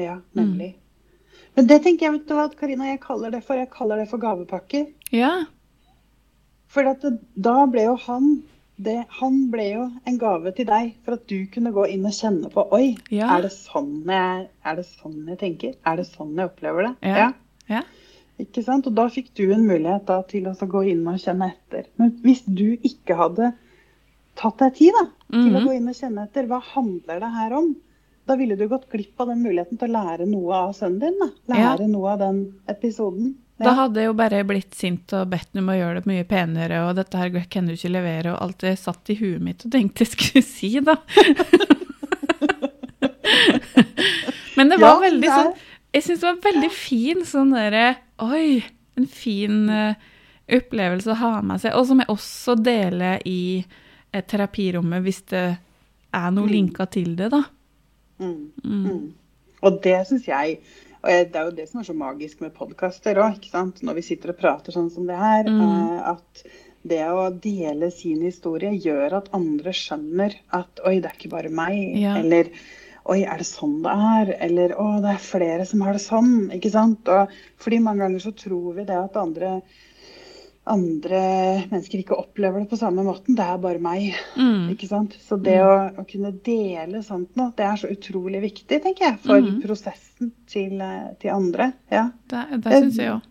[0.00, 0.74] Ja, nemlig.
[1.56, 4.08] Men det tenker jeg, vet du hva, Karina, jeg kaller det for, jeg kaller det
[4.08, 4.86] for gavepakker.
[5.12, 5.44] Ja.
[6.70, 6.86] For
[7.36, 8.42] da ble jo han
[8.82, 12.12] det, Han ble jo en gave til deg for at du kunne gå inn og
[12.16, 13.36] kjenne på Oi, Ja.
[13.36, 15.74] er, det sånn jeg, er det sånn jeg tenker?
[15.86, 16.94] Er det sånn jeg opplever det?
[17.02, 17.32] Ja.
[17.68, 17.82] Ja.
[18.40, 18.86] Ikke sant?
[18.88, 21.86] Og da fikk du en mulighet da, til å gå inn og kjenne etter.
[22.00, 23.52] Men hvis du ikke hadde
[24.40, 25.66] tatt deg tid da, til å Mhm.
[25.66, 27.76] gå inn og kjenne etter, hva handler det her om?
[28.26, 31.18] Da ville du gått glipp av den muligheten til å lære noe av sønnen din.
[31.18, 31.54] Da.
[31.54, 31.76] Ja.
[31.76, 33.34] Lære noe av den episoden.
[33.60, 36.78] Da hadde jeg jo bare blitt sint og bedt om å gjøre det mye penere,
[36.88, 39.74] og dette her kan du ikke levere, og alt det satt i huet mitt og
[39.74, 40.96] tenkte jeg skulle si, da.
[44.56, 45.52] Men det var Ja, veldig sånn
[45.94, 47.84] Jeg syns det var veldig fin sånn derre
[48.24, 48.60] Oi,
[49.00, 49.94] en fin uh,
[50.50, 55.44] opplevelse å ha med seg, og som jeg også deler i eh, terapirommet hvis det
[56.10, 56.52] er noe Mm.
[56.52, 57.38] linka til det, da.
[58.18, 58.50] Mm.
[58.64, 58.86] Mm.
[58.90, 59.04] Mm.
[59.62, 60.56] Og det syns jeg
[61.02, 63.46] og Det er jo det som er så magisk med podkaster òg,
[63.82, 65.48] når vi sitter og prater sånn som det her.
[65.48, 65.62] Mm.
[65.62, 66.44] eh, At
[66.82, 71.52] det å dele sin historie gjør at andre skjønner at oi, det er ikke bare
[71.52, 71.76] meg.
[72.00, 72.16] Ja.
[72.20, 72.52] Eller
[73.10, 74.32] oi, er det sånn det er?
[74.48, 76.50] Eller å, det er flere som har det sånn.
[76.56, 77.08] Ikke sant?
[77.08, 79.60] Og fordi mange ganger så tror vi det at andre
[80.68, 81.20] andre
[81.70, 83.36] mennesker ikke opplever det på samme måten.
[83.38, 84.12] Det er bare meg.
[84.36, 84.68] Mm.
[84.74, 85.16] Ikke sant?
[85.24, 89.18] Så det å, å kunne dele sånt nå, det er så utrolig viktig, tenker jeg,
[89.24, 89.58] for mm.
[89.64, 91.72] prosessen til, eh, til andre.
[91.92, 92.10] Ja.
[92.30, 93.26] Det, det syns jeg òg.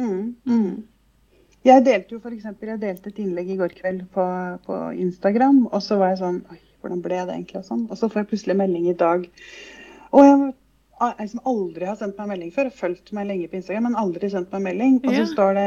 [0.00, 0.70] Mm, mm.
[1.66, 4.26] Jeg delte jo for eksempel, jeg delte et innlegg i går kveld på,
[4.64, 7.60] på Instagram, og så var jeg sånn Oi, hvordan ble det egentlig?
[7.60, 7.82] Og sånn.
[7.90, 9.26] Og så får jeg plutselig melding i dag.
[10.16, 10.52] Og jeg,
[11.18, 13.98] jeg som aldri har sendt meg melding før, har fulgt meg lenge på Instagram, men
[14.00, 15.02] aldri sendt meg melding.
[15.04, 15.24] Og Ja.
[15.24, 15.66] så står det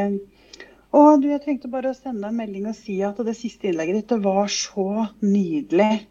[0.94, 4.02] Å, du, jeg trengte bare å sende en melding og si at det siste innlegget
[4.02, 6.06] ditt, det var så nydelig.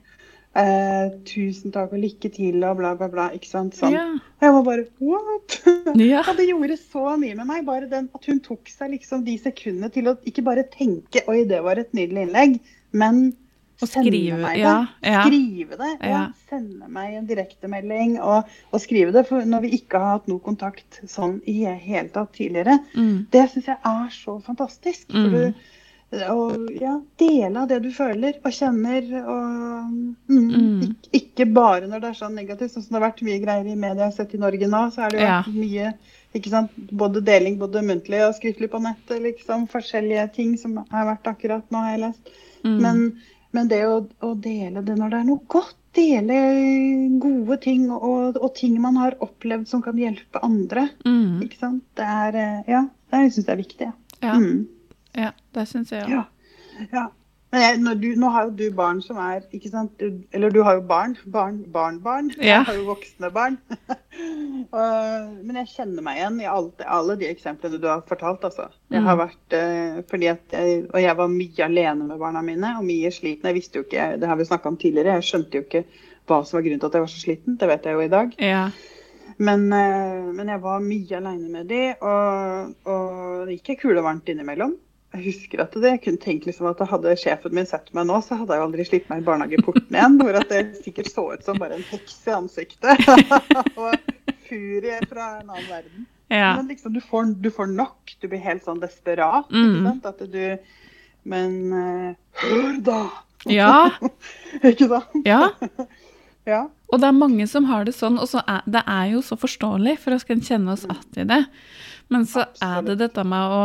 [0.53, 3.29] Eh, tusen takk og lykke til og bla, bla, bla.
[3.37, 3.77] Ikke sant?
[3.79, 3.95] Sånn.
[3.95, 4.09] Ja.
[4.43, 5.61] Jeg var bare What?
[6.03, 6.25] Ja.
[6.27, 7.63] Og det gjorde så mye med meg.
[7.69, 11.45] Bare den at hun tok seg liksom de sekundene til å ikke bare tenke Oi,
[11.49, 12.59] det var et nydelig innlegg,
[12.93, 13.25] men
[13.83, 14.63] Og skrive, meg det.
[14.63, 15.25] ja, ja.
[15.27, 15.91] Skrive det.
[16.09, 16.23] Ja.
[16.49, 19.27] Sende meg en direktemelding og, og skrive det.
[19.29, 23.27] For når vi ikke har hatt noe kontakt sånn i hele tatt tidligere, Mm.
[23.31, 25.07] det syns jeg er så fantastisk.
[25.11, 25.33] For Mm.
[25.33, 25.55] du
[26.29, 29.07] og ja, dele av det du føler og kjenner.
[29.25, 29.93] Og,
[30.29, 30.83] mm, Mm.
[30.83, 33.67] Ikke, ikke bare når det er sånn negativt, sånn som det har vært mye greier
[33.67, 34.83] i media jeg har sett i Norge nå.
[34.93, 35.95] Så har det jo mye
[36.93, 39.23] både deling både muntlig og skriftlig på nettet.
[39.23, 42.29] liksom Forskjellige ting som har vært akkurat nå, har jeg lest.
[42.65, 42.81] Mm.
[42.81, 43.01] Men,
[43.53, 46.37] men det å, å dele det når det er noe godt, dele
[47.21, 50.87] gode ting og, og ting man har opplevd som kan hjelpe andre.
[51.05, 51.43] mm.
[51.45, 51.83] Ikke sant?
[51.99, 53.91] Det er eh, Ja, det syns jeg er viktig.
[54.23, 54.63] Ja, Mm.
[55.19, 56.11] ja, det syns jeg òg.
[56.15, 56.87] Ja.
[56.93, 57.05] ja.
[57.53, 59.91] Men jeg, du, nå har jo du barn som er ikke sant?
[60.01, 61.19] Du, Eller du har jo barn.
[61.29, 62.63] Barn, barn, Ja.
[62.63, 63.59] Jeg har jo voksne barn.
[64.73, 68.45] Men jeg kjenner meg igjen i alle, alle de eksemplene du har fortalt.
[68.49, 68.71] Altså.
[68.93, 69.21] Jeg har Mm.
[69.21, 73.11] vært, eh, fordi at jeg, og jeg var mye alene med barna mine og mye
[73.13, 73.45] sliten.
[73.45, 75.21] Jeg visste jo ikke, Det har vi snakka om tidligere.
[75.21, 75.85] Jeg skjønte jo ikke
[76.27, 77.59] hva som var grunnen til at jeg var så sliten.
[77.59, 78.33] Det vet jeg jo i dag.
[78.39, 78.71] Ja.
[79.39, 84.03] Men, eh, men jeg var mye aleine med de, og, og det gikk kulevarmt kule
[84.03, 84.77] varmt innimellom.
[85.13, 88.17] Jeg husker at det, jeg kunne tenkt liksom at hadde sjefen min sett meg nå,
[88.25, 90.17] så hadde jeg jo aldri slitt meg i barnehageporten igjen.
[90.21, 93.03] Hvor at det sikkert så ut som bare en heks i ansiktet.
[93.81, 93.93] og
[94.49, 96.07] furie fra en annen verden.
[96.33, 96.55] ja.
[96.57, 98.15] Men liksom, du får, du får nok.
[98.21, 99.53] Du blir helt sånn desperat.
[99.53, 99.69] Mm.
[99.69, 100.09] Ikke sant?
[100.15, 100.81] At du
[101.29, 103.03] Men eh, hør, da!
[103.47, 103.75] Ja.
[104.73, 105.21] ikke sant?
[105.29, 105.51] Ja.
[106.43, 106.65] Ja.
[106.91, 109.37] Og det er mange som har det sånn, og så er, det er jo så
[109.39, 111.39] forståelig, for oss kan kjenne oss igjen i det.
[112.11, 113.61] Men så er det dette med å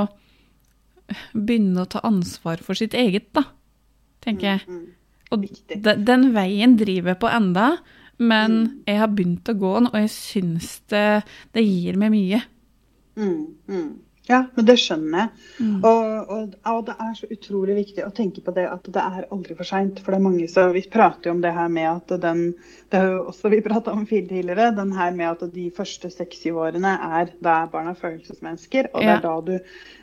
[1.34, 3.44] begynne å ta ansvar for sitt eget, da,
[4.22, 4.68] tenker jeg.
[4.68, 4.86] Mm.
[5.32, 5.46] Og
[6.06, 7.78] den veien driver jeg på enda,
[8.20, 8.84] men Mm.
[8.88, 12.42] jeg har begynt å gå den, og jeg syns det, det gir meg mye.
[13.18, 14.00] Mm, mm.
[14.28, 15.30] Ja, men det skjønner jeg.
[15.64, 15.76] Mm.
[15.88, 19.28] Og, og, og det er så utrolig viktig å tenke på det at det er
[19.32, 20.02] aldri for seint.
[20.04, 22.42] For det er mange som Vi prater jo om det her med at den
[22.92, 24.72] Det har jo også vi prata om tidligere.
[24.76, 28.92] Den her med at de første seks-syv årene er da er barna følelsesmennesker.
[28.94, 29.18] Og det Ja.
[29.18, 29.60] er da du,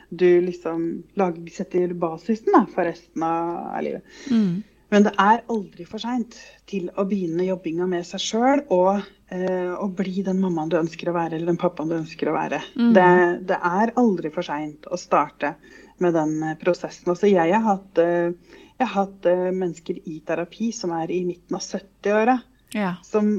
[0.09, 4.01] du liksom lager, setter basisen da, for resten av livet.
[4.31, 4.63] Mm.
[4.95, 6.37] Men det er aldri for seint
[6.71, 9.01] til å begynne jobbinga med seg sjøl og,
[9.33, 12.35] eh, å bli den mammaen du ønsker å være, eller den pappaen du ønsker å
[12.37, 12.61] være.
[12.79, 12.93] Mm.
[12.95, 13.07] Det,
[13.51, 15.55] det er aldri for seint å starte
[15.99, 17.11] med den eh, prosessen.
[17.11, 18.31] Altså, jeg har hatt, eh,
[18.79, 22.39] jeg har hatt eh, mennesker i terapi som er i midten av 70-åra,
[22.75, 22.95] Ja.
[23.07, 23.35] som,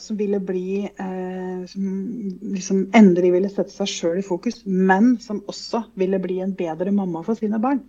[0.00, 1.84] som ville bli eh, Som
[2.56, 6.92] liksom endelig ville sette seg sjøl i fokus, men som også ville bli en bedre
[6.92, 7.84] mamma for sine barn.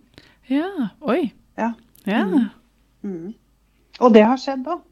[0.48, 0.90] ja.
[1.00, 1.30] Oi.
[1.56, 1.72] Ja.
[2.04, 2.24] Ja.
[2.28, 2.50] Mm.
[3.02, 3.34] Mm.
[4.00, 4.82] Og det har skjedd òg.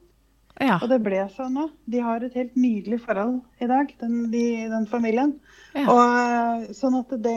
[0.60, 0.76] Ja.
[0.82, 1.68] Og det ble sånn nå.
[1.88, 5.32] De har et helt nydelig forhold i dag, den, de, den familien.
[5.72, 5.86] Ja.
[5.88, 7.36] Og sånn at det,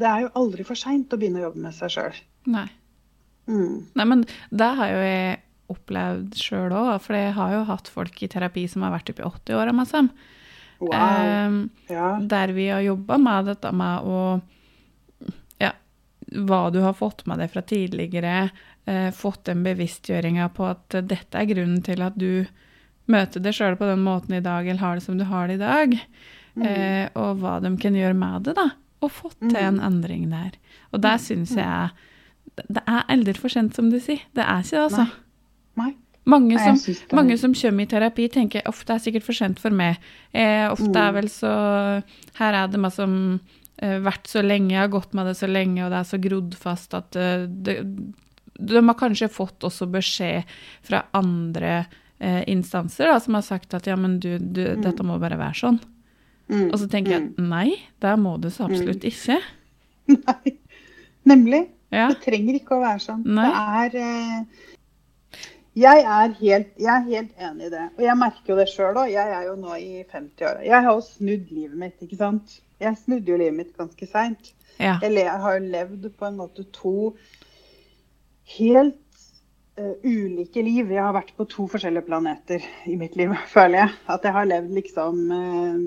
[0.00, 2.18] det er jo aldri for seint å begynne å jobbe med seg sjøl.
[2.50, 2.66] Nei.
[3.46, 3.76] Mm.
[3.94, 8.22] Nei, men det har jo jeg opplevd sjøl òg, for jeg har jo hatt folk
[8.24, 10.10] i terapi som har vært oppi 80-åra med seg.
[10.80, 10.92] Wow.
[10.94, 11.58] Ehm,
[11.90, 12.18] Ja.
[12.20, 14.18] der vi har jobba med dette med å
[16.32, 18.50] hva du har fått med deg fra tidligere,
[18.86, 22.46] eh, fått den bevisstgjøringa på at dette er grunnen til at du
[23.08, 25.54] møter deg sjøl på den måten i dag, eller har det som du har det
[25.54, 26.00] i dag,
[26.58, 26.66] Mm.
[26.66, 28.70] eh, og hva de kan gjøre med det, da.
[29.00, 30.52] Og fått til en endring der.
[30.92, 31.90] Og der syns jeg
[32.68, 34.18] Det er aldri for sent, som du sier.
[34.34, 35.04] Det er ikke det, altså.
[35.76, 35.94] Nei.
[36.26, 39.96] Mange som, mange som kommer i terapi, tenker ofte er sikkert for sent for meg.
[40.34, 41.14] Eh, ofte er Mm.
[41.14, 42.02] vel så
[42.34, 43.40] Her er det meg som
[43.78, 46.56] vært så lenge, jeg har gått med det så lenge, og det er så grodd
[46.58, 47.76] fast at eh, det,
[48.58, 50.48] De har kanskje fått også beskjed
[50.86, 51.84] fra andre
[52.18, 55.60] eh, instanser da, som har sagt at ja, men du, du, dette må bare være
[55.62, 55.78] sånn.
[56.48, 56.70] Mm.
[56.72, 57.68] Og så tenker jeg at nei,
[58.02, 59.38] det må det så absolutt ikke.
[60.16, 60.56] Nei.
[61.28, 61.66] Nemlig.
[61.92, 62.08] Ja.
[62.12, 63.24] Det trenger ikke å være sånn.
[63.28, 63.48] Nei.
[63.92, 64.68] Det er eh,
[65.78, 67.84] jeg, er helt, jeg er helt enig i det.
[67.98, 69.10] Og jeg merker jo det sjøl òg.
[69.12, 70.64] Jeg er jo nå i 50-åra.
[70.66, 72.56] Jeg har jo snudd livet mitt, ikke sant.
[72.78, 74.52] Jeg snudde jo livet mitt ganske seint.
[74.78, 74.98] Ja.
[75.02, 77.16] Jeg har levd på en måte to
[78.54, 79.24] helt
[79.78, 80.92] uh, ulike liv.
[80.94, 83.96] Jeg har vært på to forskjellige planeter i mitt liv, føler jeg.
[84.14, 85.82] At jeg har levd liksom uh,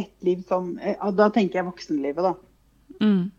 [0.00, 2.34] ett liv som uh, Da tenker jeg voksenlivet, da.
[3.00, 3.30] Mm.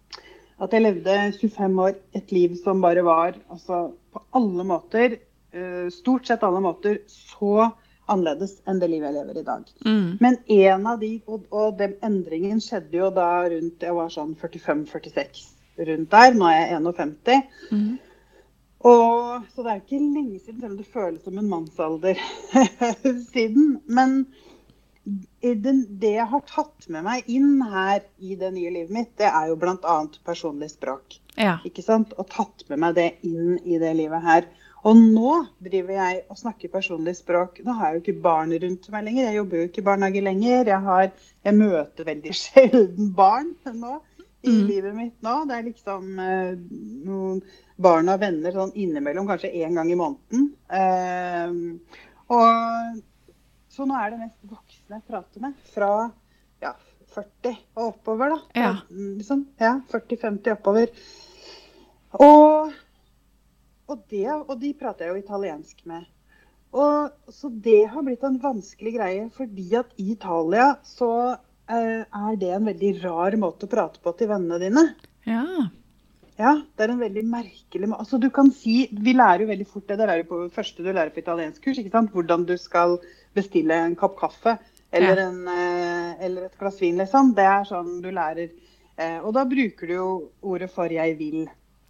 [0.60, 5.20] At jeg levde 25 år, et liv som bare var altså, på alle måter,
[5.56, 7.70] uh, stort sett alle måter, så
[8.10, 9.72] annerledes enn det livet jeg lever i dag.
[9.86, 10.10] Mm.
[10.24, 14.36] Men en av de, og, og den endringen skjedde jo da rundt jeg var sånn
[14.42, 15.48] 45-46
[15.90, 16.36] rundt der.
[16.36, 17.50] Nå er jeg 51.
[17.72, 17.90] Mm.
[18.90, 22.22] Og, så det er ikke lenge siden, selv om det føles som en mannsalder
[23.34, 23.74] siden.
[23.92, 24.22] Men
[25.42, 29.28] den, det jeg har tatt med meg inn her i det nye livet mitt, det
[29.28, 29.98] er jo bl.a.
[30.28, 31.20] personlig språk.
[31.40, 31.58] Ja.
[31.68, 32.14] Ikke sant?
[32.20, 34.48] Og tatt med meg det inn i det livet her.
[34.88, 37.58] Og nå driver jeg og snakker personlig språk.
[37.66, 39.26] Nå har jeg jo ikke barn rundt meg lenger.
[39.28, 40.62] Jeg jobber jo ikke i barnehage lenger.
[40.72, 41.10] Jeg, har,
[41.50, 43.98] jeg møter veldig sjelden barn nå
[44.40, 44.60] i Mm.
[44.70, 45.34] livet mitt nå.
[45.50, 46.54] Det er liksom eh,
[47.04, 47.42] noen
[47.76, 50.46] barn og venner sånn innimellom, kanskje én gang i måneden.
[50.72, 51.98] Eh,
[52.32, 53.02] og
[53.76, 55.60] så nå er det mest voksne jeg prater med.
[55.74, 55.92] Fra
[56.64, 56.72] ja,
[57.18, 58.40] 40 og oppover, da.
[58.56, 58.72] Ja.
[58.96, 60.96] Liksom, ja 40-50 oppover.
[62.24, 62.72] Og,
[63.90, 66.06] og, det, og de prater jeg jo italiensk med.
[66.78, 72.40] Og, så det har blitt en vanskelig greie, fordi at i Italia så eh, er
[72.40, 74.88] det en veldig rar måte å prate på til vennene dine.
[75.26, 75.46] ja.
[76.40, 78.00] Ja, det er en veldig merkelig måte.
[78.06, 79.98] Altså, du kan si, Vi lærer jo veldig fort det.
[80.00, 81.82] Det er på det første du lærer på italenskkurs.
[81.82, 82.14] ikke sant?
[82.16, 82.96] Hvordan du skal
[83.36, 84.54] bestille en kopp kaffe
[84.94, 85.26] eller, Ja.
[85.28, 87.34] en, eh, eller et glass vin, liksom.
[87.36, 88.54] Det er sånn du lærer.
[88.98, 91.50] Eh, og da bruker du jo ordet for 'jeg vil'.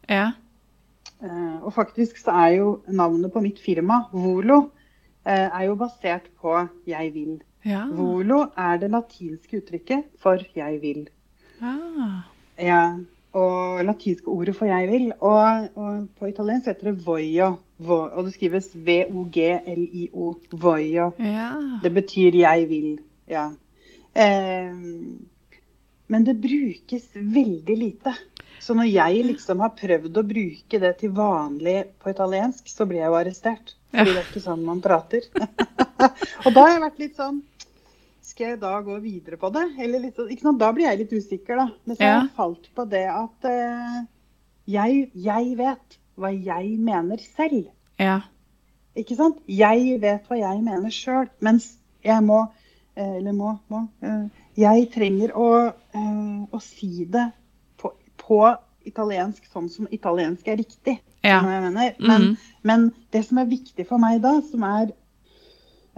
[0.10, 0.32] Ja.
[1.24, 4.70] Eh, og faktisk så er jo navnet på mitt firma, Volo,
[5.28, 7.40] eh, er jo basert på 'jeg vil'.
[7.66, 7.86] Ja.
[7.92, 11.08] Volo er det latinske uttrykket for 'jeg vil'.
[11.62, 12.24] Ah.
[12.58, 12.98] Ja,
[13.34, 15.12] og latinske ordet for 'jeg vil'.
[15.20, 17.58] Og, og på italiensk heter det 'voio'.
[17.88, 20.36] Og det skrives V-O-G-L-I-O.
[20.52, 21.12] Voio.
[21.20, 21.52] Ja.
[21.84, 23.04] Det betyr 'jeg vil'.
[23.28, 23.50] Ja.
[24.16, 24.76] Eh,
[26.08, 28.14] men det brukes veldig lite.
[28.60, 33.02] Så når jeg liksom har prøvd å bruke det til vanlig på italiensk, så blir
[33.04, 33.76] jeg jo arrestert.
[33.94, 35.26] Fordi det er ikke sånn man prater.
[36.46, 37.40] og da har jeg vært litt sånn
[38.30, 39.66] Skal jeg da gå videre på det?
[39.82, 40.60] Eller litt, sånn- ikke sant?
[40.62, 41.68] Da blir jeg litt usikker, da.
[41.88, 43.98] Men så har jeg falt på det at uh,
[44.70, 47.72] jeg, jeg vet hva jeg mener selv.
[48.00, 48.20] Ja.
[49.00, 49.42] Ikke sant?
[49.50, 51.72] Jeg vet hva jeg mener sjøl, mens
[52.06, 52.44] jeg må
[52.96, 54.30] eh, Eller må, må eh,
[54.60, 55.48] Jeg trenger å,
[56.52, 57.26] å si det
[58.30, 58.42] på,
[58.88, 61.00] italiensk sånn som italiensk er riktig.
[61.26, 61.42] Ja.
[61.44, 62.36] Men, mm.
[62.64, 64.94] men det som er viktig for meg da, som er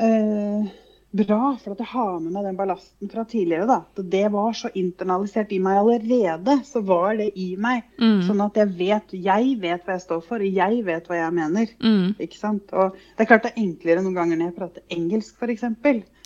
[0.02, 0.72] eh,
[1.12, 4.56] bra, for at jeg har med meg den ballasten fra tidligere, da, at det var
[4.58, 7.84] så internalisert i meg allerede, så var det i meg.
[8.02, 8.22] Mm.
[8.28, 11.36] Sånn at jeg vet, jeg vet hva jeg står for, og jeg vet hva jeg
[11.38, 11.74] mener.
[11.84, 12.14] Mm.
[12.24, 12.72] Ikke sant?
[12.72, 15.68] Og det er klart det er enklere noen ganger når jeg prater engelsk, f.eks.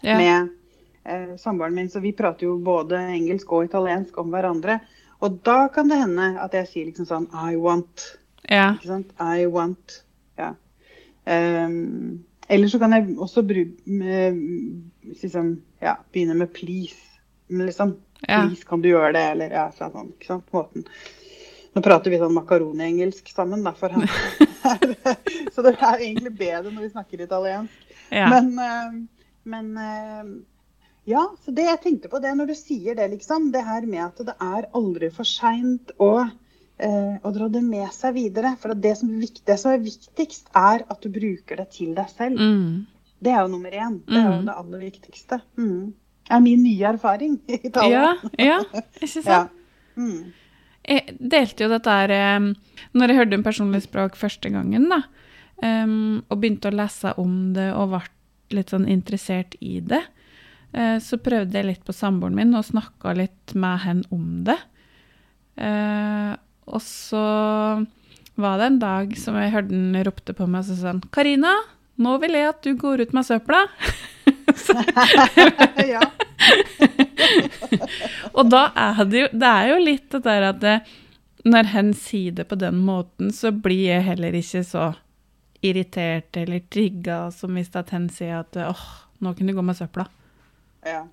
[0.05, 0.19] Ja.
[0.21, 0.53] Med
[1.03, 1.89] eh, samboeren min.
[1.89, 4.79] Så vi prater jo både engelsk og italiensk om hverandre.
[5.25, 8.11] Og da kan det hende at jeg sier liksom sånn I want.
[8.45, 8.75] Ja.
[8.75, 9.13] Ikke sant?
[9.17, 9.99] I want.
[10.37, 10.53] Ja.
[11.25, 14.21] Um, eller så kan jeg også bruke
[15.09, 16.99] liksom, ja, begynne med please.
[17.49, 19.23] Liksom, please, kan du gjøre det?
[19.33, 20.51] Eller ja, sånn, ikke sant?
[20.53, 20.85] Måten.
[21.75, 24.05] Nå prater vi sånn makaroni-engelsk sammen, da, for han.
[25.53, 27.97] så det er egentlig bedre når vi snakker italiensk.
[28.13, 28.29] Ja.
[28.31, 30.21] Men, eh, men eh,
[31.05, 33.51] ja, så det jeg tenkte på det når du sier det, liksom.
[33.53, 36.09] Det her med at det er aldri for seint å,
[36.79, 38.55] eh, å dra det med seg videre.
[38.61, 42.39] For det som, det som er viktigst, er at du bruker det til deg selv.
[42.41, 42.87] Mm.
[43.21, 43.99] Det er jo nummer én.
[44.07, 44.45] Det er jo Mm.
[44.49, 45.41] det aller viktigste.
[45.57, 45.93] Mm.
[46.25, 47.59] Det er min nye erfaring i ja.
[47.69, 48.15] Italia.
[48.41, 48.57] Ja.
[48.99, 49.25] Ikke sant?
[49.29, 49.47] Ja.
[49.95, 50.33] Mm.
[50.87, 52.49] Jeg delte jo dette her eh,
[52.93, 55.03] når jeg hørte om personlig språk første gangen, da.
[55.63, 58.01] um, og begynte å lese om det og ble
[58.57, 60.01] litt sånn interessert i det.
[60.75, 64.57] Eh, så prøvde jeg litt på samboeren min og snakka litt med henne om det.
[65.55, 66.33] Eh,
[66.65, 67.23] og så
[68.35, 71.03] var det en dag som jeg hørte han ropte på meg og så sa han,
[71.15, 71.53] 'Karina,
[71.95, 73.63] nå vil jeg at du går ut med søpla'.
[75.93, 76.03] ja.
[78.35, 80.75] Og da er det jo, det er jo litt det der at det,
[81.47, 84.91] når hen sier det på den måten, så blir jeg heller ikke så
[85.65, 88.85] irritert eller trigga som hvis at hen sier at åh,
[89.23, 90.07] nå kan du gå med søpla.
[90.85, 91.03] Ja.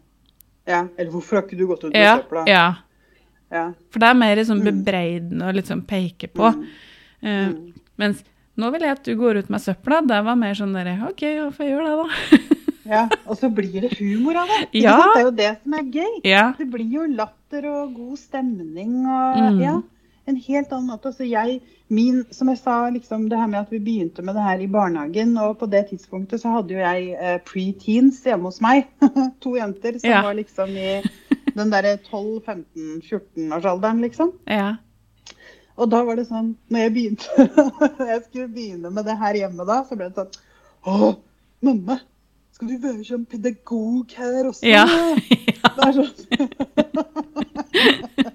[0.67, 0.87] Ja.
[0.97, 2.45] Eller hvorfor har ikke du gått ut med Ja, søpla?
[2.47, 2.75] ja.
[3.53, 3.65] Ja.
[3.91, 4.69] For det er mer sånn Mm.
[4.85, 6.53] bebreidende og liksom peke på.
[6.55, 6.63] Mm.
[7.23, 7.73] Uh, Mm.
[7.99, 8.23] mens
[8.57, 10.01] nå vil jeg at du går ut med søpla.
[10.07, 12.39] Det var mer sånn derre OK, hva får jeg gjøre det, da.
[12.85, 14.81] Ja, og så blir det humor av det.
[14.83, 14.97] Ja.
[15.15, 16.21] Det er jo det som er gøy.
[16.25, 16.53] ja.
[16.59, 19.61] Det blir jo latter og god stemning og Mm.
[19.63, 19.77] ja,
[20.31, 21.11] en helt annen måte.
[21.17, 21.61] Så jeg,
[21.93, 24.69] min, som jeg sa, liksom det her med at vi begynte med det her i
[24.71, 28.87] barnehagen, og på det tidspunktet så hadde jo jeg eh, pre-teens hjemme hos meg.
[29.43, 30.23] to jenter som Ja.
[30.29, 31.03] var liksom i
[31.57, 34.33] den derre 12-15-14-årsalderen, liksom.
[34.47, 34.77] ja.
[35.81, 37.25] Og da var det sånn, når jeg begynte,
[38.13, 40.35] jeg skulle begynne med det her hjemme da, så ble det sånn,
[40.85, 41.15] å,
[41.65, 41.97] mamma,
[42.53, 44.67] skal du være sånn pedagog her også?
[44.69, 44.85] Ja.
[44.85, 46.13] Det er sånn,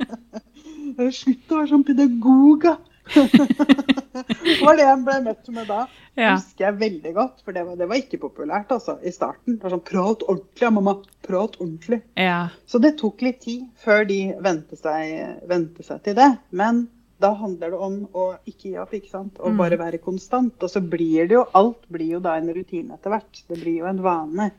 [0.98, 2.78] Slutt å være sånn pedagog, da.
[3.14, 5.84] det var det jeg ble møtt med da.
[6.18, 6.34] Det ja.
[6.36, 9.56] husker jeg veldig godt, for det var, det var ikke populært altså, i starten.
[9.60, 10.96] Det var sånn, prat ordentlig, ja, mamma,
[11.28, 12.02] prat ordentlig.
[12.20, 12.40] ja.
[12.68, 16.32] Så det tok litt tid før de vente seg, vente seg til det.
[16.52, 16.88] Men
[17.22, 19.38] da handler det om å ikke gi opp, ikke sant?
[19.40, 19.58] og Mm.
[19.62, 20.58] bare være konstant.
[20.62, 23.44] Og så blir det jo alt blir jo da en rutine etter hvert.
[23.48, 24.52] Det blir jo en vane.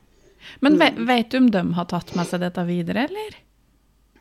[0.62, 1.04] Men Mm.
[1.06, 3.36] vet du om de har tatt med seg dette videre, eller?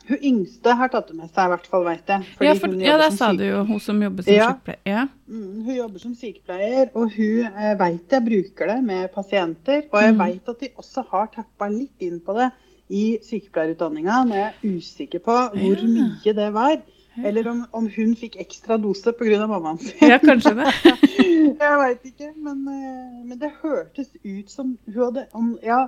[0.08, 2.24] Hun yngste har tatt det med seg, i hvert fall, veit jeg.
[2.40, 4.46] Ja, for, ja, det sa du jo, hun som jobber som Ja.
[4.54, 4.80] sykepleier.
[4.88, 5.08] Ja.
[5.28, 9.84] Mm, hun jobber som sykepleier, og hun eh, veit jeg bruker det med pasienter.
[9.92, 10.20] Og jeg Mm.
[10.20, 12.52] veit at de også har tappa litt inn på det
[12.90, 15.88] i sykepleierutdanninga, når jeg er usikker på hvor Ja.
[15.88, 16.78] mye det var.
[17.18, 19.48] Eller om, om hun fikk ekstra dose pga.
[19.48, 20.08] mammaen sin.
[20.10, 20.72] ja, kanskje det.
[21.60, 25.88] jeg veit ikke, men, eh, men det hørtes ut som hun hadde om, ja,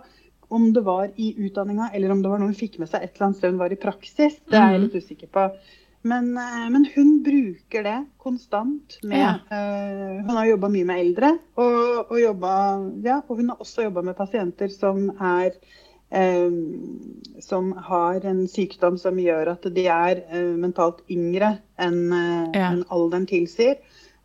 [0.50, 3.16] om det var i utdanninga, eller om det var noe hun fikk med seg et
[3.16, 4.40] eller annet sted hun var i praksis.
[4.50, 4.88] Det er jeg Mhm.
[4.88, 5.44] litt usikker på.
[6.02, 8.98] Men, eh, men hun bruker det konstant.
[9.04, 9.34] Med, Ja.
[9.52, 13.84] uh, hun har jobba mye med eldre, og, og, jobbet, ja, og hun har også
[13.84, 15.52] jobba med pasienter som er
[16.12, 22.50] Um, som har en sykdom som gjør at de er uh, mentalt yngre enn uh,
[22.56, 22.72] Ja.
[22.72, 23.76] en alderen tilsier.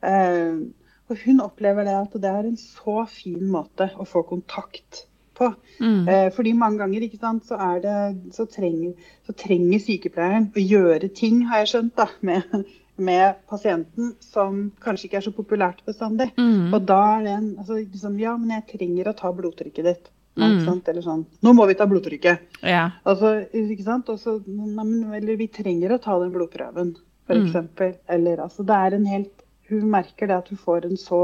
[0.03, 0.65] Uh,
[1.11, 5.05] og hun opplever det at det er en så fin måte å få kontakt
[5.37, 5.51] på.
[5.81, 6.09] Mm.
[6.09, 7.99] Eh, fordi mange ganger ikke sant, så, er det,
[8.37, 8.95] så, trenger,
[9.27, 12.57] så trenger sykepleieren å gjøre ting, har jeg skjønt, da, med,
[12.97, 16.31] med pasienten som kanskje ikke er så populært bestandig.
[16.39, 16.73] Mm.
[16.73, 20.13] Og da er det en altså, liksom, Ja, men jeg trenger å ta blodtrykket ditt.
[20.35, 20.81] Mm.
[20.91, 22.57] Eller sånn Nå må vi ta blodtrykket.
[22.67, 22.89] Ja.
[23.07, 24.09] Altså, ikke sant?
[24.11, 24.87] Og så, nei,
[25.21, 26.97] eller vi trenger å ta den blodprøven.
[27.25, 27.39] f.eks.
[27.39, 27.45] Mm.
[27.47, 31.21] eksempel Eller altså, det er en helt Hun merker det at hun får en så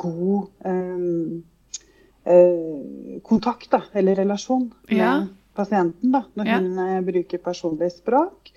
[0.00, 1.40] god eh,
[3.22, 5.26] kontakt, da, eller relasjon med Ja.
[5.56, 6.58] pasienten, da, når Ja.
[6.58, 8.50] hun eh, bruker personlig språk.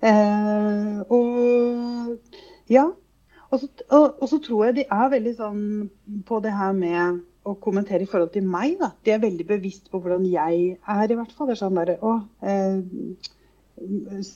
[0.00, 2.18] Eh, og
[2.68, 2.90] ja.
[3.50, 5.90] Og så, og, og så tror jeg de er veldig sånn
[6.26, 8.78] på det her med å kommentere i forhold til meg.
[8.78, 8.90] da.
[9.04, 11.46] De er veldig bevisst på hvordan jeg er, i hvert fall.
[11.48, 12.82] Det er sånn der, å, eh,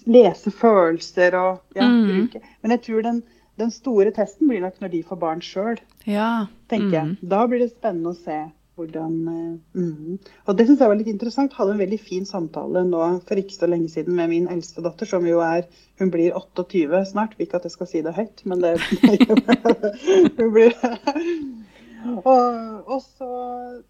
[0.06, 2.06] lese følelser og ja, Mm.
[2.08, 3.22] bruke Men jeg tror den,
[3.58, 6.46] den store testen blir nok når de får barn sjøl, Ja.
[6.70, 6.92] tenker Mm.
[7.20, 7.28] jeg.
[7.28, 10.18] Da blir det spennende å se hvordan eh, mm.
[10.46, 11.54] Og det syns jeg var litt interessant.
[11.56, 15.08] Hadde en veldig fin samtale nå for ikke så lenge siden med min eldste datter,
[15.08, 15.68] som jo er
[16.00, 17.36] Hun blir 28 snart.
[17.38, 18.76] Ikke at jeg skal si det høyt, men det
[20.38, 20.72] Hun blir
[22.02, 23.28] og, og så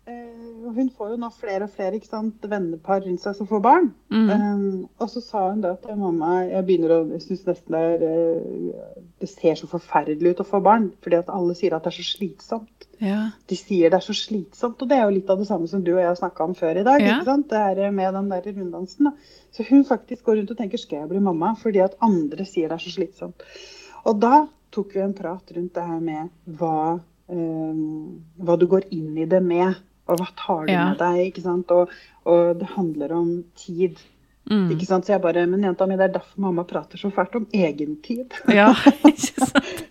[0.09, 3.91] eh, Hun får jo nå flere og flere sant, vennepar rundt seg som får barn.
[4.13, 4.31] Mm.
[4.31, 4.63] Um,
[5.01, 9.03] og så sa hun da til mamma Jeg begynner å synes nesten det er eh,
[9.23, 10.91] Det ser så forferdelig ut å få barn.
[11.05, 12.89] Fordi at alle sier at det er så slitsomt.
[13.03, 13.21] Ja.
[13.51, 14.81] De sier det er så slitsomt.
[14.83, 16.57] Og det er jo litt av det samme som du og jeg har snakka om
[16.59, 17.03] før i dag.
[17.03, 17.19] Ja.
[17.19, 17.53] ikke sant?
[17.53, 19.11] Det er med den der runddansen.
[19.11, 19.39] Da.
[19.53, 21.55] Så hun faktisk går rundt og tenker skal jeg bli mamma?
[21.61, 23.47] Fordi at andre sier det er så slitsomt.
[24.09, 26.99] Og da tok vi en prat rundt det her med hva,
[27.33, 27.83] eh,
[28.45, 29.75] hva du går inn i det med.
[30.11, 30.89] Og hva tar du Ja.
[30.91, 31.27] med deg?
[31.33, 31.71] ikke sant?
[31.71, 31.89] Og,
[32.27, 34.01] og det handler om tid.
[34.51, 34.73] Mm.
[34.75, 35.07] Ikke sant?
[35.07, 38.35] Så jeg bare, Men jenta mi, det er derfor mamma prater så fælt om egentid.
[38.51, 38.73] Ja,
[39.07, 39.89] ikke sant?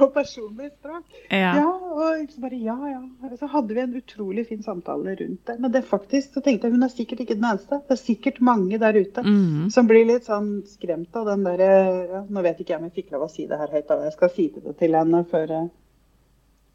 [0.00, 1.04] og personlig språk.
[1.30, 1.52] Ja.
[1.60, 3.02] Ja, og liksom bare ja, ja.
[3.38, 5.58] Så hadde vi en utrolig fin samtale rundt det.
[5.60, 7.78] Men det faktisk, så tenkte jeg hun er sikkert ikke den eneste.
[7.88, 9.68] Det er sikkert mange der ute Mm.
[9.70, 11.68] som blir litt sånn skremt av den derre
[12.10, 14.00] ja, Nå vet ikke jeg om jeg fikk lov å si det her høyt, da.
[14.08, 15.68] Jeg skal si det til henne før eh,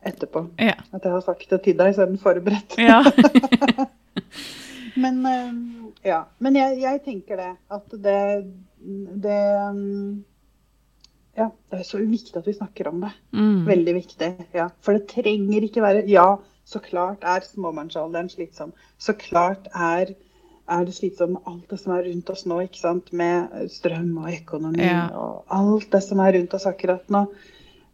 [0.05, 0.45] etterpå.
[0.59, 0.73] Ja.
[0.93, 2.77] At jeg har sagt det til deg, så er den forberedt.
[2.77, 3.01] ja.
[4.97, 5.53] Men, eh,
[6.09, 6.23] ja.
[6.41, 7.51] Men jeg, jeg tenker det.
[7.71, 8.19] At det,
[9.23, 9.41] det
[11.37, 13.11] Ja, det er så viktig at vi snakker om det.
[13.37, 13.65] Mm.
[13.67, 14.29] Veldig viktig.
[14.57, 14.69] ja.
[14.81, 16.37] For det trenger ikke være Ja,
[16.67, 18.73] så klart er småbarnsalderen slitsom.
[18.97, 20.15] Så klart er,
[20.67, 22.57] er det slitsomt med alt det som er rundt oss nå.
[22.65, 23.13] ikke sant?
[23.13, 25.05] Med strøm og økonomi Ja.
[25.13, 27.27] og alt det som er rundt oss akkurat nå.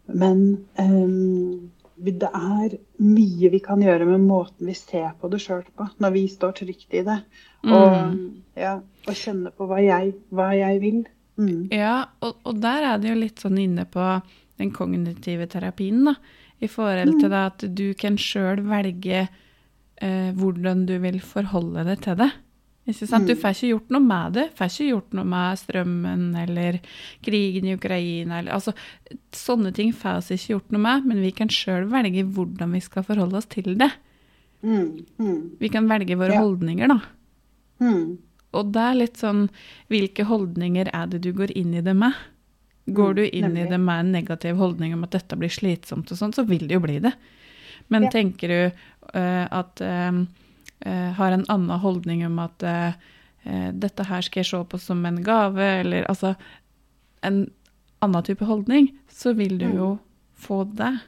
[0.08, 0.40] Men
[0.78, 5.88] vi- det er mye vi kan gjøre med måten vi ser på det sjøl på,
[6.02, 7.20] når vi står trygt i det.
[7.64, 8.16] Og,
[8.60, 11.04] ja, og kjenner på hva jeg, hva jeg vil.
[11.40, 11.70] Mm.
[11.74, 14.08] Ja, og, og der er det jo litt sånn inne på
[14.62, 16.18] den kognitive terapien, da.
[16.64, 22.04] I forhold til da at du kan sjøl velge eh, hvordan du vil forholde deg
[22.06, 22.30] til det.
[22.92, 23.28] Sant?
[23.28, 24.50] Du får ikke gjort noe med det.
[24.58, 26.80] Får ikke gjort noe med strømmen eller
[27.24, 28.40] krigen i Ukraina.
[28.42, 28.74] Eller, altså,
[29.32, 32.82] sånne ting får vi ikke gjort noe med, men vi kan sjøl velge hvordan vi
[32.84, 33.88] skal forholde oss til det.
[34.64, 35.06] Mm.
[35.20, 35.40] Mm.
[35.60, 36.42] Vi kan velge våre Ja.
[36.44, 37.00] holdninger, da.
[37.80, 38.18] Mm.
[38.54, 39.50] Og det er litt sånn
[39.90, 42.14] Hvilke holdninger er det du går inn i det med?
[42.88, 46.12] Går Mm, du inn i det med en negativ holdning om at dette blir slitsomt
[46.12, 47.14] og sånn, så vil det jo bli det.
[47.90, 48.10] Men Ja.
[48.10, 48.76] tenker du
[49.16, 50.12] uh, at eh,
[50.86, 52.94] Har en annen holdning om at eh,
[53.46, 56.36] eh, dette her skal jeg se på som en gave, eller altså
[57.24, 57.46] En
[58.04, 59.76] annen type holdning, så vil du Mm.
[59.78, 60.00] jo
[60.36, 61.00] få det.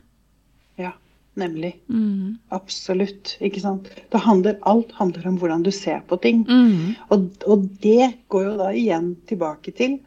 [0.77, 0.93] Ja,
[1.35, 1.73] nemlig.
[1.89, 2.37] Mm.
[2.55, 3.37] Absolutt.
[3.41, 3.89] Ikke sant.
[4.11, 6.45] Det handler, alt handler om hvordan du ser på ting.
[6.47, 6.95] Mm.
[7.11, 9.97] Og, og det går jo da igjen tilbake til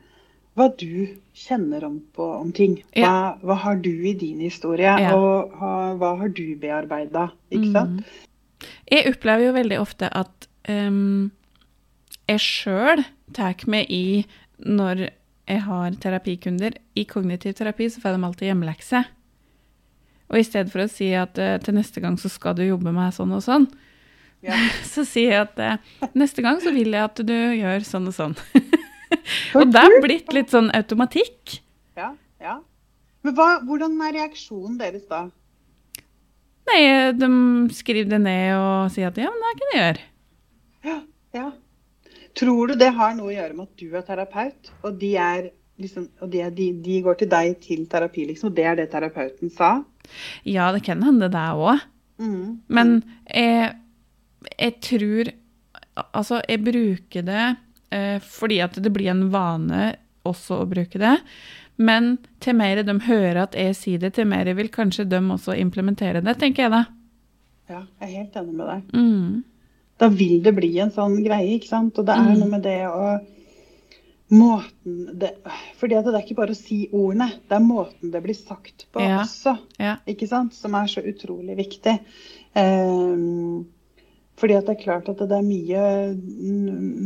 [0.56, 2.78] hva du kjenner om, på, om ting.
[2.96, 3.34] Hva, Ja.
[3.44, 5.12] hva har du i din historie, Ja.
[5.14, 7.28] og ha, hva har du bearbeida?
[7.52, 8.02] Ikke sant?
[8.88, 11.30] Jeg opplever jo veldig ofte at um,
[12.28, 13.04] jeg sjøl
[13.36, 14.24] tar meg i
[14.64, 15.08] når
[15.48, 16.76] jeg har terapikunder.
[16.96, 19.04] I kognitiv terapi så får de alltid hjemmelekse.
[20.28, 22.92] Og i stedet for å si at uh, til neste gang så skal du jobbe
[22.92, 23.68] med sånn og sånn,
[24.44, 24.54] Ja.
[24.92, 28.14] så sier jeg at uh, neste gang så vil jeg at du gjør sånn og
[28.16, 28.36] sånn.
[29.58, 31.58] Og det er blitt litt sånn automatikk.
[31.96, 32.58] Ja, ja.
[33.24, 35.26] Men hva, hvordan er reaksjonen deres da?
[36.68, 36.80] Nei,
[37.16, 37.28] de
[37.76, 40.06] skriver det ned og sier at ja, men det kan jeg gjøre.
[40.88, 40.98] Ja,
[41.38, 41.46] ja.
[42.38, 45.48] Tror du det har noe å gjøre med at du er terapeut, og de, er
[45.82, 48.88] liksom, og de, de, de går til deg til terapi, liksom, og det er det
[48.92, 49.78] terapeuten sa?
[50.46, 51.82] Ja, det kan hende det òg.
[52.18, 52.60] Mm.
[52.66, 52.96] Men
[53.30, 53.74] jeg,
[54.56, 55.34] jeg tror
[56.14, 57.44] Altså, jeg bruker det
[57.90, 59.88] eh, fordi at det blir en vane
[60.28, 61.16] også å bruke det.
[61.78, 65.54] Men til mer de hører at jeg sier det, til mer vil kanskje de også
[65.58, 66.84] implementere det, tenker jeg da.
[67.68, 68.82] Ja, jeg er helt enig med deg.
[68.98, 69.44] Mm.
[69.98, 71.98] Da vil det bli en sånn greie, ikke sant?
[71.98, 72.38] Og det er Mm.
[72.38, 73.18] noe med det å
[74.30, 75.30] Måten det,
[75.80, 78.84] Fordi at det er ikke bare å si ordene, det er måten det blir sagt
[78.92, 79.22] på Ja.
[79.22, 79.58] også.
[79.78, 79.96] Ja.
[80.06, 80.52] ikke sant?
[80.52, 81.98] Som er så utrolig viktig.
[82.54, 83.66] Um,
[84.36, 86.14] fordi at det er klart at det er mye,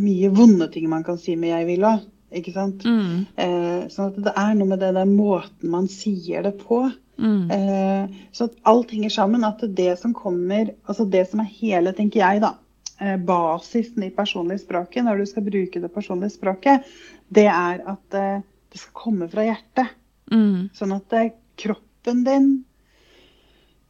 [0.03, 2.01] mye vonde ting man kan si med 'jeg vil' òg.
[2.39, 2.85] Ikke sant?
[2.85, 3.25] Mm.
[3.37, 6.85] Eh, sånn at det er noe med det der måten man sier det på.
[7.23, 7.51] Mm.
[7.55, 9.45] Eh, så at alt henger sammen.
[9.47, 12.55] At det som kommer Altså det som er hele, tenker jeg, da.
[13.03, 16.89] Eh, basisen i personlig språket når du skal bruke det personlige språket,
[17.29, 19.97] det er at eh, det skal komme fra hjertet.
[20.33, 20.69] Mm.
[20.77, 22.53] Sånn at eh, kroppen din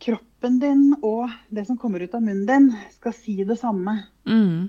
[0.03, 2.65] Kroppen din og det som kommer ut av munnen din,
[2.97, 4.01] skal si det samme.
[4.27, 4.67] Mm.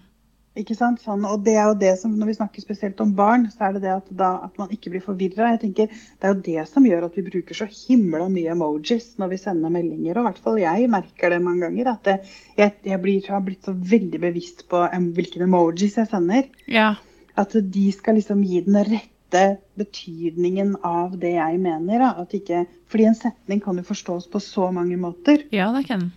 [0.53, 0.99] Ikke sant?
[1.01, 3.77] Sånn, og det er jo det som, Når vi snakker spesielt om barn, så er
[3.77, 5.55] det det at, da, at man ikke blir forvirra.
[5.55, 5.87] Jeg Det
[6.21, 9.73] er jo det som gjør at vi bruker så himla mye emojis når vi sender
[9.73, 10.19] meldinger.
[10.19, 11.89] Og i hvert fall jeg merker det mange ganger.
[11.95, 12.19] At det,
[12.59, 14.83] jeg, jeg blir, har blitt så veldig bevisst på
[15.17, 16.45] hvilke emojis jeg sender.
[16.69, 16.93] Ja.
[17.33, 19.43] At de skal liksom gi den rette
[19.81, 22.05] betydningen av det jeg mener.
[22.29, 25.47] Ikke, fordi en setning kan jo forstås på så mange måter.
[25.49, 26.11] ja, det kan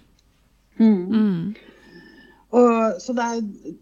[0.76, 1.08] Mm.
[1.08, 1.54] mm.
[2.52, 3.76] Og, så det er,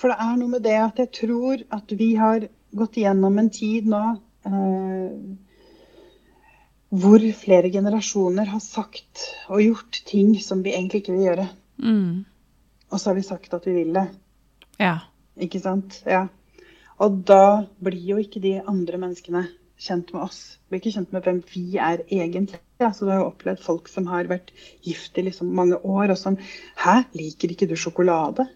[0.00, 3.50] for det er noe med det at jeg tror at vi har gått igjennom en
[3.52, 4.02] tid nå
[4.48, 5.14] eh,
[6.90, 11.46] hvor flere generasjoner har sagt og gjort ting som vi egentlig ikke vil gjøre.
[11.78, 12.24] Mm.
[12.90, 14.08] Og så har vi sagt at vi vil det.
[14.80, 14.96] Ja.
[15.38, 16.00] Ikke sant?
[16.08, 16.24] Ja.
[17.00, 19.44] Og da blir jo ikke de andre menneskene
[19.80, 20.40] kjent med oss.
[20.68, 22.58] Blir ikke kjent med hvem vi er egentlig.
[22.80, 24.50] Altså, du har jo opplevd folk som har vært
[24.84, 26.36] gift i liksom mange år, og som
[26.80, 28.48] Hæ, liker ikke du sjokolade?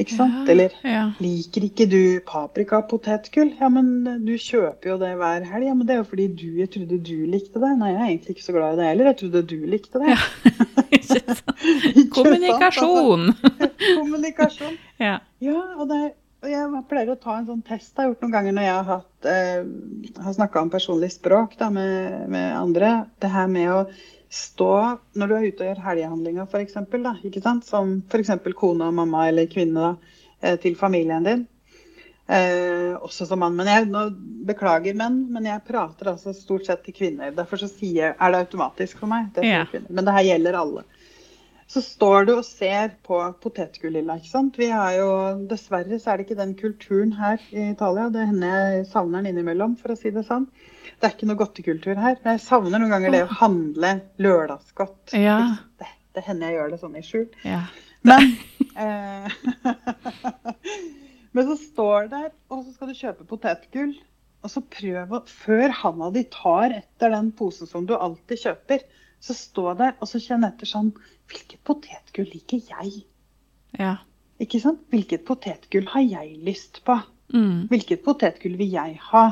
[0.00, 0.36] Ikke sant?
[0.46, 1.02] Ja, Eller ja.
[1.20, 3.50] liker ikke du paprika potetgull?
[3.60, 3.90] Ja, men
[4.24, 5.66] du kjøper jo det hver helg.
[5.68, 7.72] Ja, men det er jo fordi du Jeg trodde du likte det.
[7.80, 9.10] Nei, jeg er egentlig ikke så glad i det heller.
[9.12, 10.16] Jeg trodde du likte det.
[11.08, 11.42] Sant?
[12.14, 13.32] Kommunikasjon!
[13.96, 14.78] Kommunikasjon.
[14.98, 15.20] Ja.
[15.38, 18.32] Ja, og, det, er- jeg pleier å ta en sånn test jeg har gjort noen
[18.34, 19.00] ganger når jeg har,
[19.30, 22.90] eh, har snakka om personlig språk da, med, med andre.
[23.22, 23.80] Det her med å
[24.30, 24.72] stå
[25.16, 26.76] når du er ute og gjør helgehandlinger, f.eks.,
[27.28, 27.64] ikke sant?
[27.68, 28.34] som f.eks.
[28.56, 31.46] kone og mamma eller kvinne da, eh, til familien din.
[32.28, 33.56] Eh, også som mann.
[33.56, 34.04] Men jeg nå,
[34.48, 37.32] beklager menn, men jeg prater altså stort sett til kvinner.
[37.32, 39.30] Derfor så sier, er det automatisk for meg.
[39.34, 39.64] Det Ja.
[39.88, 40.84] Men det her gjelder alle.
[41.68, 44.56] Så står du og ser på potetgullhylla, ikke sant.
[44.56, 45.08] Vi har jo,
[45.48, 48.08] dessverre så er det ikke den kulturen her i Italia.
[48.08, 50.46] Det hender jeg savner den innimellom, for å si det sånn.
[50.98, 52.16] Det er ikke noe godtekultur her.
[52.24, 55.14] Jeg savner noen ganger det å handle lørdagsgodt.
[55.14, 55.38] Ja.
[55.78, 55.86] Det,
[56.16, 57.28] det hender jeg gjør det sånn i skjul.
[57.46, 57.62] ja.
[58.06, 58.28] Men
[58.78, 59.32] eh,
[61.34, 63.92] Men så står det der, og så skal du kjøpe potetgull.
[64.46, 68.84] Og så prøv å Før handa di tar etter den posen som du alltid kjøper,
[69.22, 70.92] så stå der og så kjenn etter sånn
[71.28, 73.00] Hvilket potetgull liker jeg?
[73.78, 73.96] Ja.
[74.40, 74.84] Ikke sant?
[74.94, 76.96] Hvilket potetgull har jeg lyst på?
[77.34, 77.66] Mm.
[77.68, 79.24] Hvilket potetgull vil jeg ha?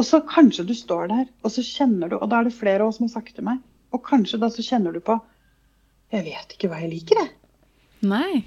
[0.00, 2.80] Og så kanskje du står der, og så kjenner du Og da er det flere
[2.80, 3.58] av oss som har sagt til meg.
[3.92, 5.18] Og kanskje da så kjenner du på
[6.14, 7.34] Jeg vet ikke hva jeg liker, jeg.
[8.08, 8.40] Nei.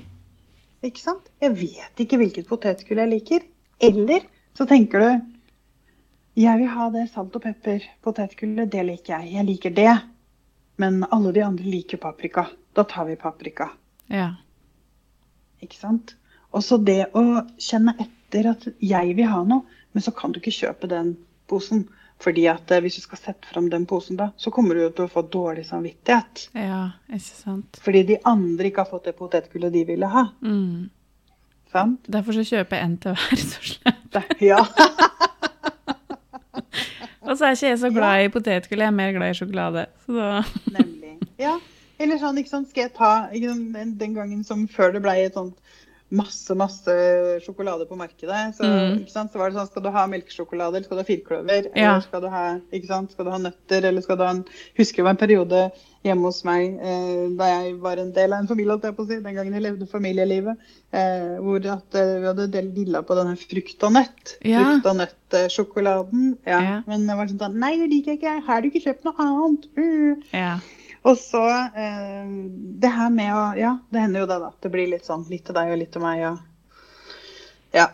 [0.83, 1.29] Ikke sant?
[1.39, 3.45] Jeg vet ikke hvilket potetgull jeg liker.
[3.83, 4.25] Eller
[4.57, 5.11] så tenker du
[6.41, 9.35] Jeg vil ha det salt og pepper potetgullet, det liker jeg.
[9.37, 9.93] Jeg liker det.
[10.81, 12.47] Men alle de andre liker paprika.
[12.73, 13.69] Da tar vi paprika.
[14.09, 14.31] Ja.
[15.61, 16.15] Ikke sant?
[16.49, 20.41] Og så det å kjenne etter at jeg vil ha noe, men så kan du
[20.41, 21.13] ikke kjøpe den
[21.49, 21.85] posen.
[22.23, 25.05] Fordi at eh, hvis du skal sette fram den posen da, så kommer du til
[25.07, 26.45] å få dårlig samvittighet.
[26.55, 27.79] Ja, ikke sant.
[27.83, 30.27] Fordi de andre ikke har fått det potetgullet de ville ha.
[30.45, 30.89] Mm.
[31.73, 32.05] Sant?
[32.07, 33.95] Derfor så kjøper jeg en til hver, så.
[34.13, 34.61] Det- Ja.
[37.23, 39.85] Og så er ikke jeg så glad i potetgull, jeg er mer glad i sjokolade.
[40.11, 41.13] Nemlig.
[41.39, 41.53] Ja.
[42.03, 45.55] Eller sånn, ikke sant, skal jeg ta den- gangen som før det ble et sånt
[46.13, 46.93] masse, masse
[47.45, 49.07] sjokolade på markedet, så, Mm.
[49.07, 51.71] så var det sånn Skal du ha melkesjokolade, eller skal du ha firkløver?
[51.75, 51.95] Ja.
[51.95, 52.43] Eller skal du ha,
[53.09, 54.45] skal du ha nøtter, eller skal du ha en
[54.77, 55.71] Husker det var en periode
[56.03, 59.05] hjemme hos meg eh, da jeg var en del av en familie, holdt jeg på
[59.05, 60.57] å si, den gangen jeg levde familielivet,
[60.91, 64.35] eh, hvor at, eh, vi hadde dilla på denne frukt og nøtt.
[64.43, 64.63] Ja.
[64.63, 66.37] Frukt og nøtt-sjokoladen.
[66.45, 66.59] Ja.
[66.61, 66.77] Ja.
[66.87, 68.33] Men det var sånn Nei, det liker jeg ikke.
[68.35, 69.67] Her har du ikke kjøpt noe annet.
[69.77, 70.15] Uh.
[70.33, 70.59] Ja.
[71.03, 71.41] Og så
[71.75, 72.29] eh,
[72.79, 74.51] det her med å Ja, det hender jo det, da.
[74.63, 76.21] Det blir litt sånn litt til deg og litt til meg.
[76.29, 76.77] Og,
[77.75, 77.89] ja.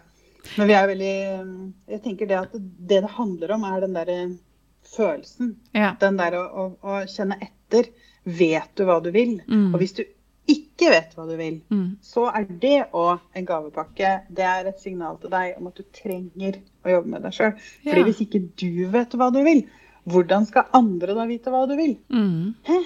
[0.57, 1.49] Men vi er veldig eh,
[1.95, 4.19] Jeg tenker det at det det handler om, er den derre
[4.89, 5.55] følelsen.
[5.75, 5.95] Ja.
[6.01, 7.89] Den der å, å, å kjenne etter.
[8.29, 9.39] Vet du hva du vil?
[9.47, 9.71] Mm.
[9.73, 10.03] Og hvis du
[10.49, 11.97] ikke vet hva du vil, Mm.
[12.01, 14.13] så er det òg en gavepakke.
[14.33, 17.51] Det er et signal til deg om at du trenger å jobbe med deg sjøl.
[17.83, 17.91] Ja.
[17.91, 19.61] Fordi hvis ikke du vet hva du vil,
[20.09, 21.93] hvordan skal andre da vite hva du vil?
[22.09, 22.55] Mm.
[22.69, 22.79] Hæ?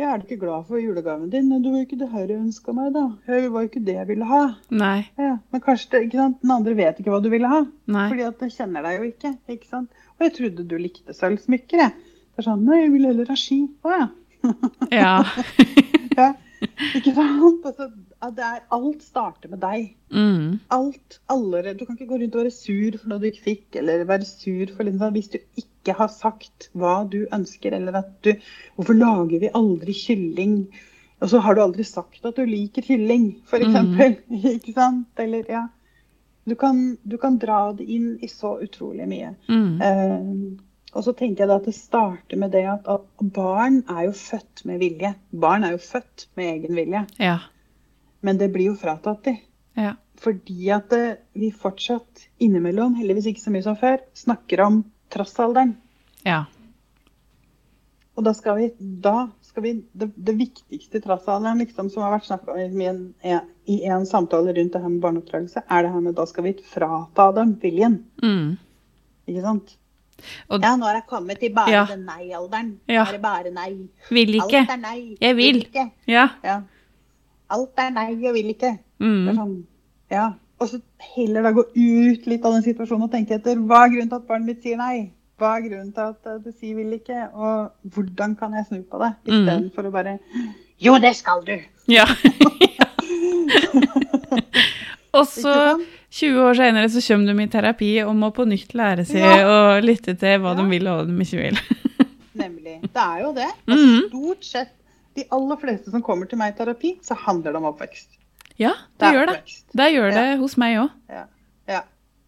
[0.00, 1.50] Ja, er ikke glad for julegaven din?
[1.60, 3.02] Du var jo ikke det her jeg ønska meg, da.
[3.26, 4.38] Det var jo ikke det jeg ville ha.
[4.72, 5.00] Nei.
[5.20, 6.00] Ja, men kanskje det?
[6.14, 7.58] Den andre vet ikke hva du ville ha.
[7.92, 8.06] Nei.
[8.08, 9.34] Fordi at den kjenner deg jo ikke.
[9.52, 10.06] ikke sant?
[10.16, 12.16] Og jeg trodde du likte sølvsmykker, jeg.
[12.32, 13.60] Det er sånn, Nei, jeg vil heller ha ski.
[13.84, 14.06] Å ja.
[14.88, 15.12] Ja.
[16.20, 16.30] ja.
[16.96, 17.68] Ikke sant?
[17.68, 17.90] Altså,
[18.20, 19.86] at det er, alt starter med deg.
[20.12, 20.60] Mm.
[20.76, 23.66] Alt, allerede, Du kan ikke gå rundt og være sur for noe du ikke fikk,
[23.80, 28.12] eller være sur for liksom, hvis du ikke har sagt hva du ønsker, eller at
[28.26, 28.34] du
[28.76, 30.56] Hvorfor lager vi aldri kylling?
[31.20, 33.76] Og så har du aldri sagt at du liker kylling, f.eks.
[33.76, 34.16] Mm.
[34.56, 35.08] Ikke sant?
[35.20, 35.66] Eller, ja.
[36.48, 39.34] Du kan, du kan, dra det inn i så utrolig mye.
[39.48, 39.80] Mm.
[39.84, 43.04] Eh, og så tenker jeg da at det starter med det at, at,
[43.34, 45.12] barn er jo født med vilje.
[45.30, 47.04] Barn er jo født med egen vilje.
[47.20, 47.36] Ja.
[48.20, 49.36] Men det blir jo fratatt de.
[49.78, 49.94] Ja.
[50.20, 55.76] Fordi at det, vi fortsatt innimellom, heldigvis ikke så mye som før, snakker om trassalderen.
[56.26, 56.44] Ja.
[58.18, 62.28] Og da skal vi, da skal vi det, det viktigste trassalderen liksom, som har vært
[62.28, 66.26] snakka om i en, samtale rundt det her med barneoppdragelse, er det her med da
[66.28, 68.02] skal vi frata dem viljen.
[68.22, 68.58] Mm.
[69.30, 69.76] Ikke sant?
[70.50, 71.86] Og, Ja, nå er jeg kommet til bare Ja.
[71.88, 72.74] den nei-alderen.
[72.90, 73.06] Ja.
[73.08, 73.88] Er bare nei.
[74.10, 74.66] vil ikke.
[74.66, 75.16] Alt er nei.
[75.20, 75.62] Jeg vil.
[75.64, 75.90] ikke.
[76.06, 76.28] Ja.
[76.44, 76.60] Ja.
[77.50, 78.70] Alt er nei og vil ikke.
[79.00, 79.36] Det er Mm.
[79.36, 79.64] sånn,
[80.10, 80.32] ja.
[80.60, 80.80] Og så
[81.16, 84.16] heller da gå ut litt av den situasjonen og tenke etter hva er grunnen til
[84.20, 85.10] at barnet mitt sier nei?
[85.40, 87.30] Hva er grunnen til at eh, det sier vil ikke?
[87.32, 89.12] Og hvordan kan jeg snu på det?
[89.26, 89.38] Mm.
[89.38, 90.18] Istedenfor å bare
[90.80, 91.56] Jo, det skal du!
[91.88, 92.04] Ja.
[95.16, 98.74] Og så, Ikke 20 år senere, så kommer de i terapi og må på nytt
[98.78, 99.46] lære seg Ja.
[99.46, 101.58] å lytte til hva de vil og hva de ikke vil.
[102.42, 102.76] Nemlig.
[102.82, 103.48] Det er jo det.
[103.66, 104.08] Og Mhm.
[104.08, 104.72] stort sett
[105.18, 108.18] de aller fleste som kommer til meg i terapi, så handler det om oppvekst.
[108.60, 109.38] Ja, det Det gjør det.
[109.72, 110.90] Det gjør det hos meg òg.
[111.08, 111.24] Ja.
[111.66, 111.80] ja.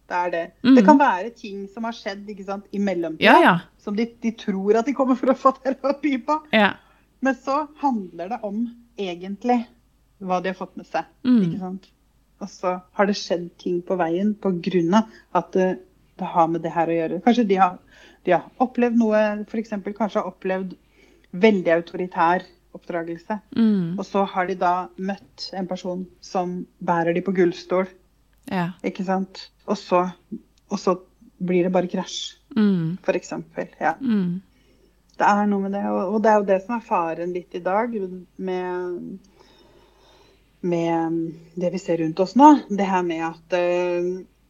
[0.09, 0.41] Det er det.
[0.65, 0.75] Mm.
[0.75, 3.53] Det kan være ting som har skjedd ikke sant, i mellomtida, Ja, ja.
[3.79, 6.41] som de, de tror at de kommer for å få terapi på.
[6.51, 6.73] ja.
[7.23, 8.65] Men så handler det om
[8.99, 9.61] egentlig
[10.19, 11.05] hva de har fått med seg.
[11.23, 11.37] Mm.
[11.45, 11.85] Ikke sant?
[12.43, 15.05] Og så har det skjedd ting på veien pga.
[15.31, 15.69] at det,
[16.19, 17.21] det har med det her å gjøre.
[17.23, 17.77] Kanskje de har,
[18.25, 19.69] de har opplevd noe, f.eks.
[19.69, 20.75] kanskje har opplevd
[21.31, 22.43] veldig autoritær
[22.73, 23.39] oppdragelse.
[23.55, 23.97] Mm.
[23.99, 27.87] Og så har de da møtt en person som bærer de på gullstol.
[28.51, 28.71] ja.
[28.83, 29.49] Ikke sant?
[29.67, 30.05] Og så,
[30.69, 30.97] og så
[31.43, 32.97] blir det bare krasj, Mm.
[33.01, 33.31] f.eks.
[33.81, 33.95] Ja.
[33.99, 34.41] Mm.
[35.17, 35.85] Det er noe med det.
[35.89, 37.89] Og, det er jo det som er faren litt i dag
[38.37, 39.17] med,
[40.61, 41.17] med
[41.55, 42.49] det vi ser rundt oss nå.
[42.69, 44.07] Det her med at eh,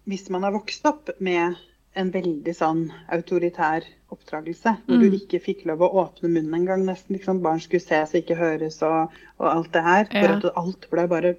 [0.10, 1.56] hvis man har vokst opp med
[1.96, 2.84] en veldig sånn
[3.14, 5.18] autoritær oppdragelse, hvor du Mm.
[5.20, 7.16] ikke fikk lov å åpne munnen engang, nesten.
[7.18, 10.08] Liksom, barn skulle ses og ikke høres og, og alt det her.
[10.12, 10.22] Ja.
[10.22, 11.36] For at alt ble bare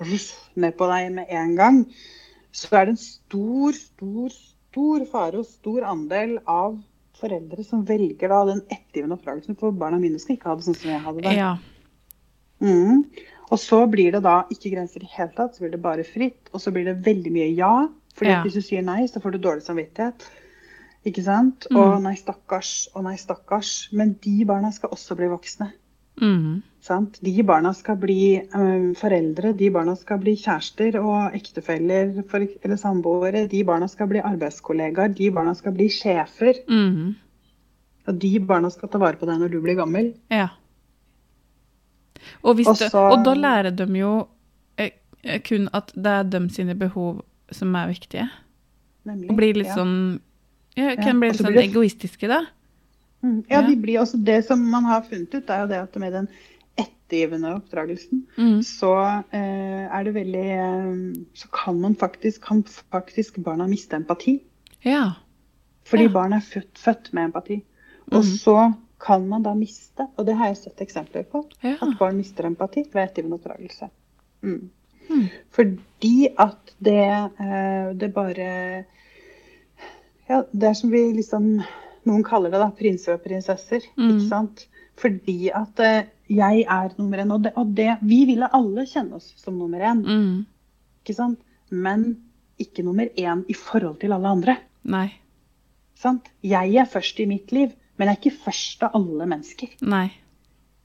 [0.00, 1.80] ruff ned på deg med en gang.
[2.52, 6.78] Så er det en stor, stor, stor fare og stor andel av
[7.18, 9.56] foreldre som velger da den ettergivende oppdragelsen.
[9.58, 11.36] For barna mine skal ikke ha det sånn som jeg hadde det.
[11.36, 11.56] ja.
[12.60, 13.04] Mm.
[13.50, 16.04] Og så blir det da ikke grenser i det hele tatt, så blir det bare
[16.04, 16.50] fritt.
[16.52, 17.88] Og så blir det veldig mye ja.
[18.18, 18.42] Fordi Ja.
[18.42, 20.28] hvis du sier nei, så får du dårlig samvittighet.
[21.06, 21.66] Ikke sant?
[21.70, 21.76] Mm.
[21.78, 23.92] Og nei, stakkars, og nei, stakkars.
[23.92, 25.70] Men de barna skal også bli voksne.
[26.20, 26.62] Mm.
[26.82, 27.18] Sant?
[27.22, 32.80] De barna skal bli um, foreldre, de barna skal bli kjærester og ektefeller for, eller
[32.80, 33.46] samboere.
[33.50, 36.58] De barna skal bli arbeidskollegaer, de barna skal bli sjefer.
[36.68, 37.14] Mm.
[38.08, 40.12] Og de barna skal ta vare på deg når du blir gammel.
[40.32, 40.48] Ja.
[42.42, 44.12] Og, hvis Og det, og da lærer de jo
[44.78, 44.90] eh,
[45.22, 48.28] eh, kun at det er dem sine behov som er viktige.
[49.06, 49.30] Nemlig.
[49.30, 49.74] Og blir litt Ja.
[49.76, 50.20] sånn
[50.76, 52.44] ja, Ja, bli litt sånn det- egoistiske, da.
[53.24, 53.44] Mm.
[53.50, 56.12] Ja, de blir også det som man har funnet ut, er jo det at med
[56.12, 56.28] den
[56.78, 58.60] ettergivende oppdragelsen, Mm.
[58.62, 64.40] så eh, er det veldig eh, Så kan man faktisk, kan faktisk barna miste empati.
[64.84, 65.14] Ja.
[65.84, 66.08] Fordi Ja.
[66.12, 67.62] barn er født, født med empati.
[68.12, 68.38] Og Mhm.
[68.38, 71.76] så kan man da miste, og det har jeg sett eksempler på, Ja.
[71.82, 73.90] at barn mister empati ved ettergivende oppdragelse.
[74.42, 74.70] Mm.
[75.08, 75.26] Mm.
[75.54, 77.04] Fordi at det,
[77.40, 78.48] eh, det bare
[80.28, 81.62] Ja, det er som vi liksom
[82.08, 83.84] Noen kaller det da prinser og prinsesser.
[83.98, 84.10] Mm.
[84.10, 84.62] Ikke sant?
[84.98, 87.32] Fordi at eh, jeg er nummer én.
[87.34, 90.00] Og, det, og det, vi ville alle kjenne oss som nummer én.
[90.06, 90.46] Mm.
[91.02, 91.42] Ikke sant?
[91.68, 92.06] Men
[92.58, 94.56] ikke nummer én i forhold til alle andre.
[94.88, 95.08] Nei.
[95.98, 96.30] Sant?
[96.46, 99.76] Jeg er først i mitt liv, men jeg er ikke først av alle mennesker.
[99.84, 100.08] Nei.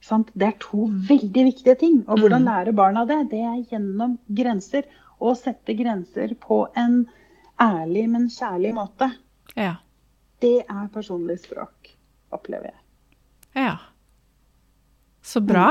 [0.04, 0.32] Sant?
[0.36, 2.02] Det er to veldig viktige ting.
[2.08, 2.48] Og hvordan Mm.
[2.50, 3.30] lære barna det?
[3.32, 4.84] Det er gjennom grenser.
[5.22, 7.06] Og sette grenser på en
[7.62, 9.08] ærlig, men kjærlig måte.
[9.56, 9.76] Ja.
[10.42, 11.94] Det er personlig språk,
[12.32, 12.80] opplever jeg.
[13.56, 13.78] Ja.
[15.24, 15.70] Så bra.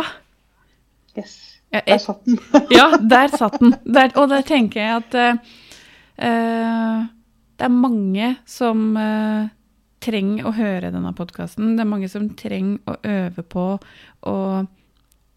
[1.18, 1.58] Yes.
[1.72, 2.38] Ja, Der satt den.
[2.70, 3.74] Ja, der satt den.
[3.84, 7.06] Der, og der tenker jeg at uh,
[7.58, 9.48] det er mange som eh,
[10.02, 11.76] trenger å høre denne podkasten.
[11.76, 13.66] Det er mange som trenger å øve på
[14.28, 14.36] å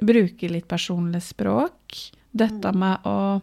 [0.02, 2.00] bruke litt personlig språk.
[2.36, 3.42] Dette med å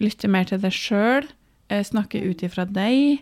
[0.00, 1.28] lytte mer til deg sjøl,
[1.70, 3.20] snakke ut ifra deg,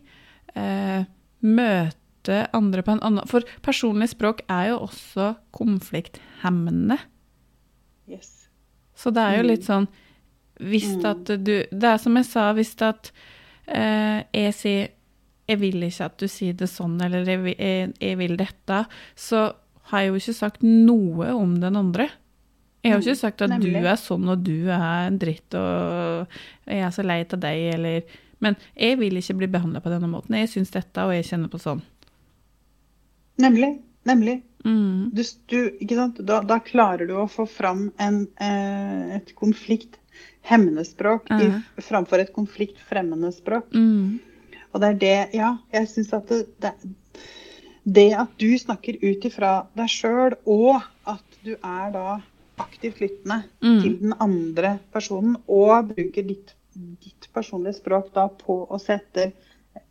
[0.56, 1.04] eh,
[1.44, 6.98] møte andre på en annen For personlig språk er jo også konflikthemmende.
[8.08, 8.48] Yes.
[8.96, 9.48] Så det er jo Mm.
[9.48, 9.88] litt sånn
[10.60, 11.04] Hvis Mm.
[11.04, 13.12] at du Det er som jeg sa, hvis at
[13.68, 14.88] eh, jeg sier
[15.48, 18.86] jeg vil ikke at du sier det sånn, eller jeg, vil- jeg, jeg vil dette,
[19.16, 19.52] så
[19.90, 22.10] har jeg jo ikke sagt noe om den andre.
[22.84, 23.72] Jeg har jo Mm, ikke sagt at nemlig.
[23.82, 26.28] du er sånn, og du er en dritt, og
[26.68, 28.02] jeg er så lei av deg, eller
[28.40, 30.36] Men jeg vil ikke bli behandla på denne måten.
[30.38, 31.80] Jeg syns dette, og jeg kjenner på sånn.
[33.42, 33.78] Nemlig.
[34.04, 34.42] Nemlig.
[34.64, 35.10] Mm.
[35.12, 35.78] Du, du?
[36.22, 39.98] Da, da klarer du å få fram en, eh, et konflikt
[40.48, 41.62] hemmende språk uh -huh.
[41.82, 43.74] framfor et konflikt fremmende språk.
[43.74, 44.18] Mm.
[44.72, 46.72] Og det er det Ja, jeg syns at det, det,
[47.84, 52.20] det at du snakker ut ifra deg sjøl, og at du er da
[52.58, 53.80] aktivt lyttende Mm.
[53.82, 59.32] til den andre personen, og bruker ditt, ditt personlige språk da på å sette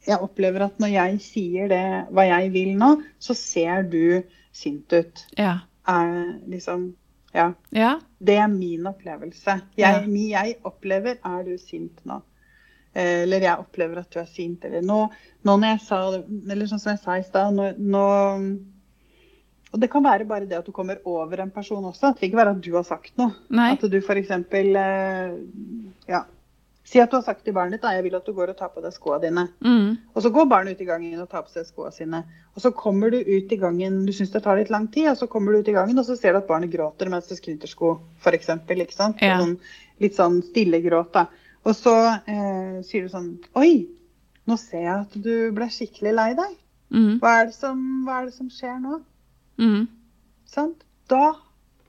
[0.07, 4.21] Jeg opplever at når jeg sier det, hva jeg vil nå, så ser du
[4.51, 5.25] sint ut.
[5.37, 5.59] Ja.
[5.87, 6.93] Er liksom
[7.33, 7.53] Ja.
[7.71, 7.99] Ja.
[8.19, 9.61] Det er min opplevelse.
[9.77, 12.21] Jeg, jeg opplever er du sint nå.
[12.97, 14.63] Eh, Eller jeg opplever at du er sint.
[14.65, 15.03] Eller nå,
[15.45, 18.05] nå når jeg sa Eller sånn som jeg sa i stad nå, nå
[19.73, 22.13] Og det kan være bare det at du kommer over en person også.
[22.13, 23.35] Det trenger ikke være at du har sagt noe.
[23.53, 23.73] Nei.
[23.75, 24.33] At du f.eks.
[24.33, 25.37] Eh,
[26.09, 26.23] ja.
[26.87, 28.55] Si at du har sagt til barnet ditt da, jeg vil at du går og
[28.55, 29.43] tar på deg skoene dine.
[29.59, 29.97] Mm.
[30.15, 32.21] Og så går barnet ut i gangen og tar på seg skoene sine.
[32.55, 35.19] Og så kommer du ut i gangen, du syns det tar litt lang tid, og
[35.19, 37.41] så kommer du ut i gangen, og så ser du at barnet gråter mens det
[37.41, 38.53] skryter sko, f.eks.
[38.55, 39.19] Ikke sant?
[39.19, 39.35] Ja.
[39.41, 39.57] Sånn,
[39.99, 41.27] litt sånn stille gråt, da.
[41.65, 41.93] Og så
[42.27, 43.87] eh, sier du sånn Oi,
[44.47, 46.53] nå ser jeg at du ble skikkelig lei deg.
[46.93, 47.17] Mm.
[47.19, 49.01] Hva er det som, hva er det som skjer nå?
[49.59, 49.87] Mm.
[50.47, 50.85] Sant?
[51.11, 51.33] Da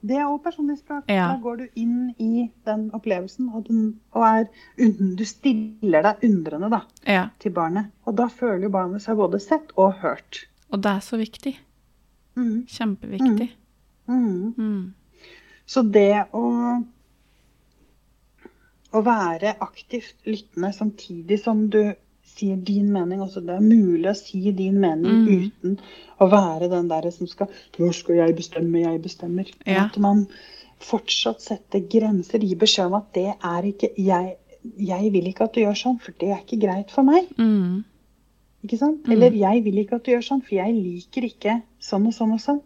[0.01, 1.03] Det er òg personlig språk.
[1.11, 1.25] Ja.
[1.33, 4.45] Da går du inn i den opplevelsen, og, den, og er,
[4.79, 7.25] du stiller deg undrende da, Ja.
[7.39, 7.89] til barnet.
[8.07, 10.45] Og da føler jo barnet seg både sett og hørt.
[10.71, 11.57] Og det er så viktig.
[12.39, 12.63] Mm.
[12.71, 13.49] Kjempeviktig.
[15.69, 16.43] Så det å
[18.93, 21.93] å være aktivt lyttende samtidig som du
[22.29, 23.21] sier din mening.
[23.21, 23.41] også.
[23.45, 25.51] det er mulig å si din mening Mm.
[25.51, 25.79] uten
[26.19, 27.47] å være den der som skal
[27.79, 29.51] Nå skal jeg bestemme, jeg bestemmer.
[29.65, 29.85] Ja.
[29.85, 30.27] At man
[30.79, 34.37] fortsatt setter grenser, gir beskjed om at det er ikke jeg,
[34.77, 37.27] jeg vil ikke at du gjør sånn, for det er ikke greit for meg.
[37.37, 37.83] Mm.
[38.63, 39.03] Ikke sant?
[39.05, 39.11] Mm.
[39.11, 42.33] Eller jeg vil ikke at du gjør sånn, for jeg liker ikke sånn og sånn
[42.33, 42.61] og sånn.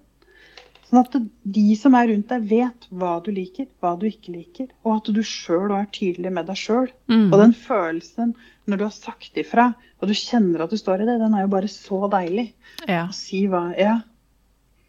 [0.94, 1.16] Sånn at
[1.56, 4.68] de som er rundt deg, vet hva du liker, hva du ikke liker.
[4.86, 6.92] Og at du sjøl er tydelig med deg sjøl.
[7.10, 7.32] Mm.
[7.32, 8.36] Og den følelsen
[8.70, 11.48] når du har sagt ifra, og du kjenner at du står i det, den er
[11.48, 12.52] jo bare så deilig.
[12.86, 13.08] Ja.
[13.08, 14.02] Å si hva Ja.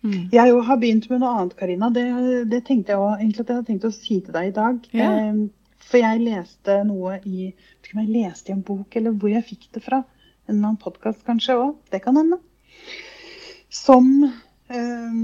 [0.05, 0.28] Mm.
[0.34, 1.88] Jeg jo har begynt med noe annet, Karina.
[1.88, 2.05] Det,
[2.52, 4.88] det tenkte jeg også, egentlig at jeg hadde tenkt å si til deg i dag.
[4.92, 5.07] Ja.
[5.16, 9.16] Eh, for jeg leste noe i vet ikke om jeg leste i en bok, eller
[9.16, 10.02] hvor jeg fikk det fra.
[10.44, 11.78] En eller annen podkast kanskje òg.
[11.88, 12.36] Det kan hende.
[13.72, 14.12] Som
[14.68, 15.16] eh,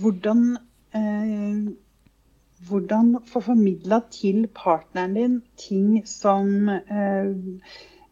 [0.00, 0.56] hvordan
[0.94, 1.72] eh,
[2.68, 7.34] hvordan få formidla til partneren din ting som eh,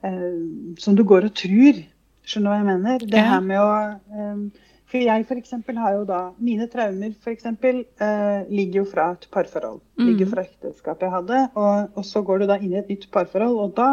[0.04, 1.80] eh, som du går og tror.
[2.22, 3.08] Skjønner du hva jeg mener?
[3.14, 3.72] Det her med å
[4.18, 9.26] eh, For jeg eksempel har jo da Mine traumer eksempel, eh, ligger jo fra et
[9.32, 9.80] parforhold.
[9.98, 10.06] Mm.
[10.10, 11.42] Ligger fra ekteskapet jeg hadde.
[11.54, 13.90] Og, og så går du da inn i et nytt parforhold, og da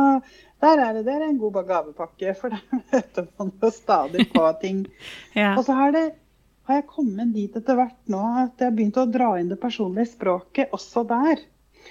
[0.60, 4.50] der er det, der er en god gavepakke, for der møter man jo stadig på
[4.62, 4.82] ting.
[5.40, 5.54] Ja.
[5.56, 6.10] Og så har, det,
[6.70, 9.60] har jeg kommet dit etter hvert nå at jeg har begynt å dra inn det
[9.62, 11.42] personlige språket også der.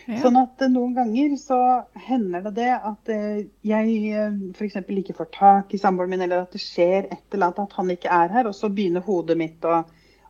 [0.07, 0.21] Ja.
[0.23, 1.59] Sånn at eh, noen ganger så
[2.07, 4.79] hender det det at eh, jeg f.eks.
[4.81, 7.95] ikke får tak i samboeren min, eller at det skjer et eller annet at han
[7.95, 9.81] ikke er her, og så begynner hodet mitt å,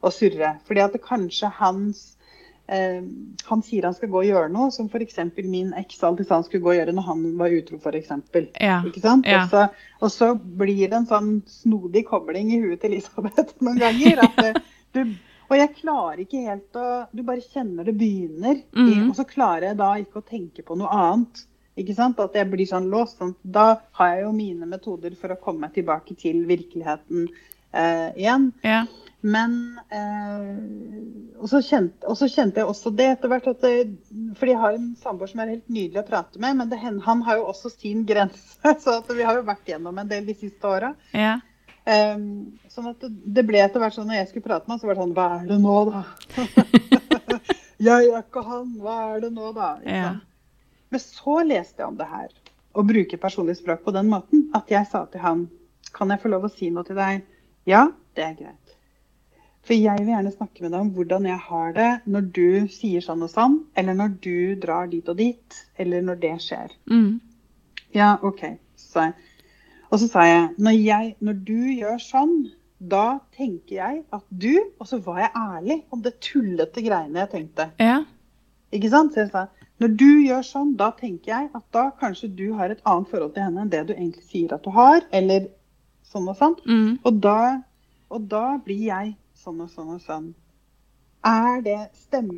[0.00, 0.56] å surre.
[0.66, 2.06] Fordi at det kanskje hans
[2.68, 3.02] eh,
[3.48, 5.20] Han sier han skal gå og gjøre noe, som f.eks.
[5.44, 8.12] min eks alltid sa han skulle gå og gjøre når han var utro, f.eks.
[8.60, 8.80] Ja.
[8.86, 9.28] Ikke sant?
[9.28, 9.44] Ja.
[9.44, 13.80] Og, så, og så blir det en sånn snodig kobling i huet til Elisabeth noen
[13.80, 14.24] ganger.
[14.28, 14.62] At
[14.96, 15.04] du,
[15.48, 18.62] og jeg klarer ikke helt å Du bare kjenner det begynner.
[18.76, 21.44] mm og så klarer jeg da ikke å tenke på noe annet.
[21.78, 23.20] At jeg blir sånn låst.
[23.20, 23.36] Sånn.
[23.42, 27.28] Da har jeg jo mine metoder for å komme meg tilbake til virkeligheten
[27.72, 28.50] eh, igjen.
[28.66, 28.82] Ja.
[29.28, 29.54] Men
[29.92, 33.72] eh, og, så kjente, og så kjente jeg også det etter hvert at det,
[34.38, 37.22] Fordi jeg har en samboer som er helt nydelig å prate med, men det, han
[37.26, 38.56] har jo også sin grense.
[38.84, 40.94] Så at vi har jo vært gjennom en del de siste åra.
[41.16, 41.38] Ja.
[41.88, 44.80] Um, sånn at det, det ble etter hvert sånn når jeg skulle prate med han,
[44.82, 46.02] så var det sånn Hva er det nå, da?
[47.88, 48.74] jeg er ikke han.
[48.82, 49.70] Hva er det nå, da?
[49.88, 50.10] Ja.
[50.92, 52.32] Men så leste jeg om det her,
[52.76, 55.48] og bruker personlig språk på den måten, at jeg sa til han
[55.96, 57.24] Kan jeg få lov å si noe til deg?
[57.68, 58.67] Ja, det er greit.
[59.68, 63.04] For jeg vil gjerne snakke med deg om hvordan jeg har det når du sier
[63.04, 66.72] sånn og sånn, eller når du drar dit og dit, eller når det skjer.
[66.88, 67.18] Mm.
[67.92, 68.46] Ja, OK,
[68.80, 69.34] sa jeg.
[69.90, 72.34] Og så sa jeg når, jeg når du gjør sånn,
[72.78, 77.30] da tenker jeg at du Og så var jeg ærlig om det tullete greiene jeg
[77.32, 77.70] tenkte.
[77.82, 78.04] Ja.
[78.72, 79.12] Ikke sant?
[79.12, 79.48] Så jeg sa
[79.78, 83.34] når du gjør sånn, da tenker jeg at da kanskje du har et annet forhold
[83.36, 85.46] til henne enn det du egentlig sier at du har, eller
[86.08, 86.56] sånn og sånn.
[86.66, 86.96] Mm.
[87.06, 87.38] Og da,
[88.10, 90.28] og da blir jeg sånn og sånn og sånn.
[91.26, 92.30] Er det stem,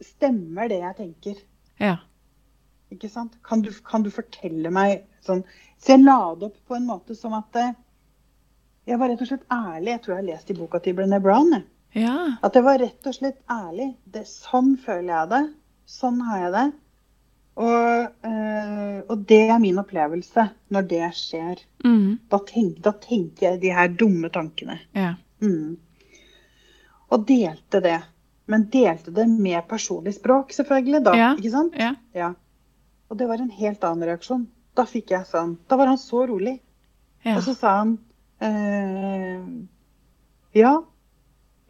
[0.00, 1.40] Stemmer det jeg tenker?
[1.80, 1.98] Ja.
[2.92, 3.36] Ikke sant?
[3.46, 5.42] Kan du, kan du fortelle meg sånn
[5.78, 7.74] Så jeg la det opp på en måte som at eh,
[8.88, 9.92] jeg var rett og slett ærlig.
[9.92, 11.52] Jeg tror jeg har lest i boka til Brené Brown.
[11.52, 11.66] jeg.
[12.00, 12.38] Ja.
[12.42, 13.90] At jeg var rett og slett ærlig.
[14.04, 15.42] Det, sånn føler jeg det.
[15.90, 16.64] Sånn har jeg det.
[17.60, 21.62] Og, øh, og det er min opplevelse når det skjer.
[21.84, 22.18] Mm.
[22.32, 24.78] Da, tenk, da tenker jeg de her dumme tankene.
[24.96, 25.14] Ja.
[25.44, 25.76] Mm.
[27.10, 27.98] Og delte det.
[28.50, 31.02] Men delte det med personlig språk, selvfølgelig.
[31.04, 31.34] da, Ja.
[31.36, 31.74] ikke sant?
[31.78, 31.94] Ja.
[32.14, 32.32] Ja.
[33.10, 34.46] Og det var en helt annen reaksjon.
[34.76, 36.60] Da fikk jeg sånn Da var han så rolig.
[37.24, 37.36] Ja.
[37.36, 37.98] Og så sa han
[38.40, 39.40] eh,
[40.54, 40.72] Ja,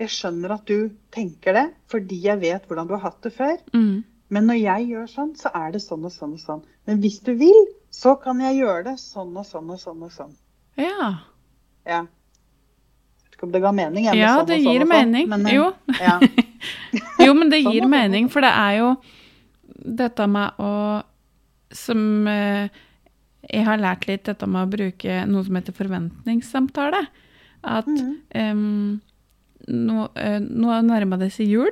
[0.01, 3.57] jeg skjønner at du tenker det, fordi jeg vet hvordan du har hatt det før.
[3.74, 4.05] Mm.
[4.30, 6.62] Men når jeg gjør sånn, så er det sånn og sånn og sånn.
[6.86, 10.12] Men hvis du vil, så kan jeg gjøre det sånn og sånn og sånn og
[10.14, 10.32] sånn.
[10.76, 11.11] ja.
[11.86, 12.07] Ja.
[13.41, 14.05] Ikke om det ga mening.
[14.05, 15.28] jeg, Ja, sånn det sånn gir sånn, mening.
[15.32, 15.72] men, eh, Jo.
[15.97, 16.18] Ja.
[17.24, 18.32] Jo, men det Sånn gir sånn mening, sånn.
[18.34, 18.91] for det er jo
[19.97, 21.03] dette med å
[21.72, 22.68] Som eh,
[23.51, 27.07] jeg har lært litt dette med å bruke noe som heter forventningssamtale.
[27.64, 28.16] At Mhm.
[28.34, 29.01] em,
[29.68, 31.70] nå, eh, nå nærmer det seg jul,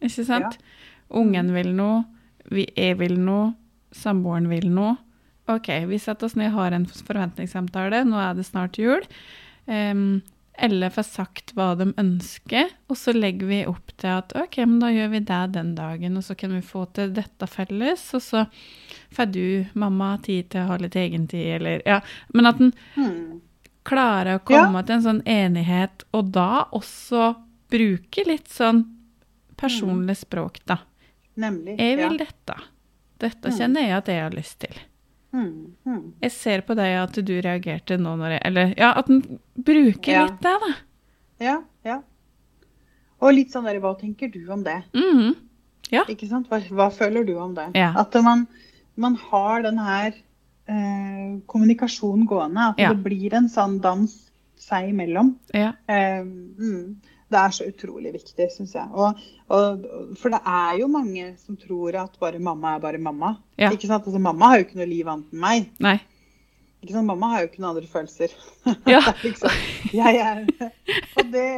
[0.00, 0.56] ikke sant?
[1.10, 2.04] Ungen vil noe,
[2.50, 3.54] vi, jeg vil noe,
[3.92, 4.96] samboeren vil noe.
[5.48, 8.04] OK, vi setter oss ned har en forventningssamtale.
[8.06, 9.02] Nå er det snart jul.
[9.68, 10.22] Um,
[10.58, 14.78] alle får sagt hva de ønsker, og så legger vi opp til at OK, men
[14.80, 18.20] da gjør vi det den dagen, og så kan vi få til dette felles, og
[18.22, 18.46] så
[19.16, 22.00] får du, mamma, tid til å ha litt egentid, eller Ja.
[22.34, 23.40] Men at en Hmm.
[23.84, 27.34] klarer å komme til en sånn enighet, og da også
[27.70, 28.84] bruke litt sånn
[29.56, 30.78] personlig språk, da.
[31.36, 31.78] Nemlig.
[31.78, 32.24] Jeg vil ja.
[32.26, 32.60] dette.
[33.18, 33.58] Dette Mm.
[33.58, 34.74] kjenner jeg at jeg har lyst til.
[35.32, 36.00] Hmm, hmm.
[36.20, 39.22] Jeg ser på deg at du reagerte nå når jeg Eller ja, at den
[39.56, 40.24] bruker Ja.
[40.26, 40.72] litt det, da.
[41.40, 41.54] Ja,
[41.88, 42.00] ja.
[43.22, 44.82] Og litt sånn der, hva tenker du om det?
[44.94, 45.34] Mhm.
[45.92, 46.04] Ja.
[46.08, 46.48] Ikke sant?
[46.50, 47.70] Hva, hva føler du om det?
[47.76, 47.92] Ja.
[48.00, 48.46] At man,
[48.96, 50.12] man har den her
[50.68, 52.68] eh, kommunikasjonen gående.
[52.72, 52.92] At Ja.
[52.92, 55.34] det blir en sånn dans seg imellom.
[55.54, 55.72] Ja.
[55.88, 56.96] Eh, mm,
[57.32, 58.88] det er så utrolig viktig, syns jeg.
[58.92, 59.20] Og,
[59.52, 59.84] og,
[60.20, 63.34] for det er jo mange som tror at bare mamma er bare mamma.
[63.60, 63.72] Ja.
[63.72, 64.06] Ikke sant?
[64.06, 65.70] Altså, mamma har jo ikke noe liv annet enn meg.
[65.82, 65.98] Nei.
[66.82, 67.06] Ikke sant?
[67.06, 68.36] Mamma har jo ikke noen andre følelser.
[68.92, 69.00] Ja.
[69.26, 69.50] Liksom,
[69.92, 70.44] jeg er,
[71.18, 71.48] og det,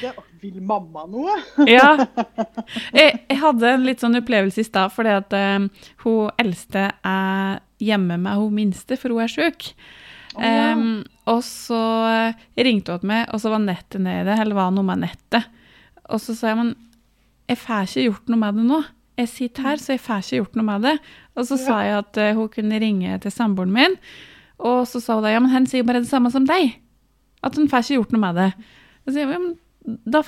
[0.00, 0.12] det
[0.42, 1.34] Vil mamma noe?
[1.70, 1.92] Ja.
[2.94, 7.62] Jeg, jeg hadde en litt sånn opplevelse i stad, fordi at eh, hun eldste er
[7.82, 9.70] hjemme med hun minste, for hun er sjuk.
[10.36, 10.72] Oh, ja.
[10.72, 11.80] Em, og så
[12.54, 15.48] ringte hun til meg, og så var nettet nede, eller var noe med nettet.
[16.06, 16.74] Og så sa jeg, men
[17.50, 18.80] jeg får ikke gjort noe med det nå.
[19.16, 20.94] Jeg sitter her, så jeg får ikke gjort noe med det.
[21.36, 23.96] Og så sa jeg at eh, hun kunne ringe til samboeren min,
[24.56, 26.76] og så sa hun da, ja, men han sier bare det samme som deg.
[27.44, 28.50] At hun får ikke gjort noe med det.
[29.04, 30.22] Og så sier jeg, ja, men da,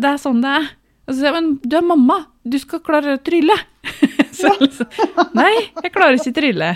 [0.00, 0.72] det er sånn det er.
[1.06, 3.56] Og så sier jeg, men du er mamma, du skal klare å trylle.
[4.40, 4.90] så liksom,
[5.38, 5.52] nei,
[5.84, 6.74] jeg klarer ikke trylle.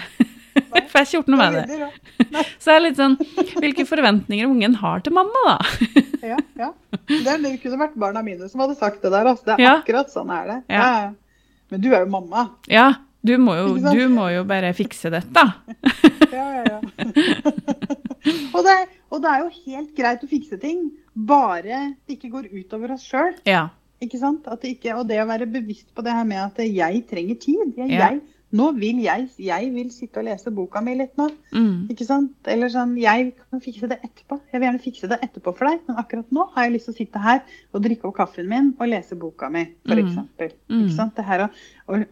[0.74, 1.88] Jeg får ikke gjort noe med det.
[2.62, 3.16] Så det er litt sånn
[3.62, 5.58] hvilke forventninger ungen har til mamma, da.
[6.24, 6.70] Ja, ja.
[7.04, 9.28] Det, kunne vært barna mine som hadde sagt det der.
[9.28, 9.44] Altså.
[9.50, 9.72] Det er Ja.
[9.82, 10.56] akkurat sånn er det.
[10.72, 10.86] Ja.
[11.72, 12.46] Men du er jo mamma.
[12.70, 12.86] Ja,
[13.24, 15.46] du må jo, du må jo bare fikse dette.
[16.34, 16.78] Ja, ja, ja.
[18.56, 18.72] og, det,
[19.12, 23.04] og det er jo helt greit å fikse ting, bare det ikke går utover oss
[23.06, 23.36] sjøl.
[23.46, 23.68] Ja.
[24.02, 24.48] Ikke sant?
[24.50, 27.38] At det ikke, og det å være bevisst på det her med at jeg trenger
[27.38, 27.76] tid.
[27.78, 28.18] Jeg, jeg,
[28.54, 31.26] nå vil jeg, jeg vil sitte og lese boka mi litt nå.
[31.54, 31.88] Mm.
[31.92, 32.36] Ikke sant?
[32.50, 34.38] Eller sånn, jeg kan fikse det etterpå.
[34.52, 36.94] Jeg vil gjerne fikse det etterpå for deg, men akkurat nå har jeg lyst til
[36.94, 37.42] å sitte her
[37.72, 40.04] og drikke opp kaffen min og lese boka mi, for Mm.
[40.68, 40.84] Mm.
[40.84, 41.16] Ikke sant?
[41.16, 41.48] Det her,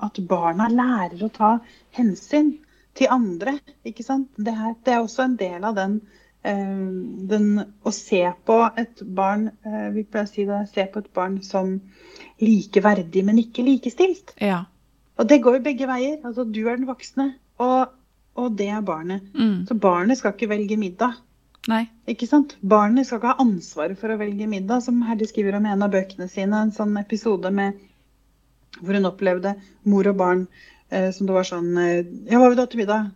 [0.09, 1.53] at barna lærer å ta
[1.99, 2.57] hensyn
[2.99, 4.29] til andre, ikke sant?
[4.37, 6.01] Det, her, det er også en del av den,
[6.45, 6.83] eh,
[7.31, 11.13] den å se på et barn, eh, vi pleier å si det, se på et
[11.15, 11.79] barn som
[12.43, 14.35] likeverdig, men ikke likestilt.
[14.41, 14.65] Ja.
[15.23, 16.17] Og det går jo begge veier.
[16.27, 17.29] Altså, du er den voksne,
[17.63, 17.93] og,
[18.35, 19.29] og det er barnet.
[19.39, 19.63] Mm.
[19.69, 21.21] Så barnet skal ikke velge middag.
[21.71, 21.85] Nei.
[22.11, 22.57] Ikke sant?
[22.67, 25.87] Barnet skal ikke ha ansvaret for å velge middag, som Herdi skriver om i en
[25.87, 26.59] av bøkene sine.
[26.59, 27.79] En sånn episode med,
[28.81, 29.55] hvor hun opplevde
[29.87, 30.43] mor og barn
[30.91, 32.01] eh, som det var sånn eh,
[32.33, 33.13] Ja, hva vil du ha til middag?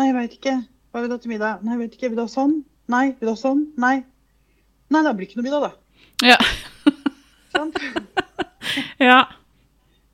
[0.00, 0.56] Nei, jeg veit ikke.
[0.88, 1.60] Hva vil du ha til middag?
[1.66, 2.12] Nei, jeg vet ikke.
[2.14, 2.56] Vil du ha sånn?
[2.92, 3.04] Nei.
[3.18, 3.66] Vil du ha sånn?
[3.82, 3.94] Nei.
[4.88, 6.32] Nei, det blir ikke noe middag, da.
[6.32, 6.40] Ja.
[7.52, 7.76] Sant?
[9.10, 9.20] ja.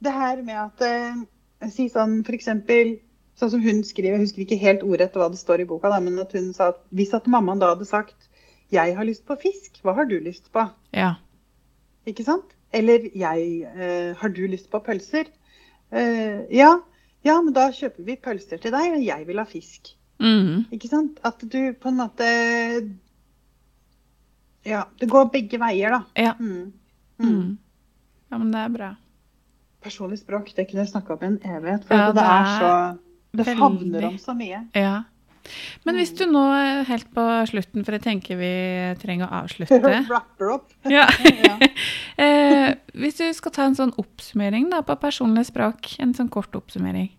[0.05, 1.27] Det her med at eh,
[1.75, 2.99] Si sånn eksempel
[3.39, 6.01] Sånn som hun skriver, jeg husker ikke helt ordrett hva det står i boka, da,
[6.03, 8.27] men at hun sa at hvis at mammaen da hadde sagt
[8.75, 11.15] 'Jeg har lyst på fisk, hva har du lyst på?' Ja.
[12.05, 12.51] Ikke sant?
[12.75, 15.31] Eller 'Jeg eh, har du lyst på pølser?'
[15.93, 16.81] eh, ja,
[17.25, 19.95] ja, men da kjøper vi pølser til deg, og jeg vil ha fisk.
[20.19, 20.67] Mm.
[20.75, 21.21] Ikke sant?
[21.25, 22.29] At du på en måte
[24.67, 26.01] Ja, det går begge veier, da.
[26.17, 26.35] Ja.
[26.41, 26.73] Mm.
[27.19, 27.29] Mm.
[27.29, 27.59] Mm.
[28.31, 28.95] ja, men det er bra.
[29.83, 31.85] Personlig språk, det kunne jeg snakka om i en evighet.
[31.87, 32.99] For Ja, det, er så
[33.37, 34.69] Det veldig- favner om så mye.
[34.75, 35.05] Ja.
[35.87, 38.51] Men hvis du nå er helt på slutten, for jeg tenker vi
[39.01, 39.81] trenger å avslutte
[40.91, 41.07] ja.
[42.19, 46.51] Eh, Hvis du skal ta en sånn oppsummering da, på personlig språk, en sånn kort
[46.59, 47.13] oppsummering.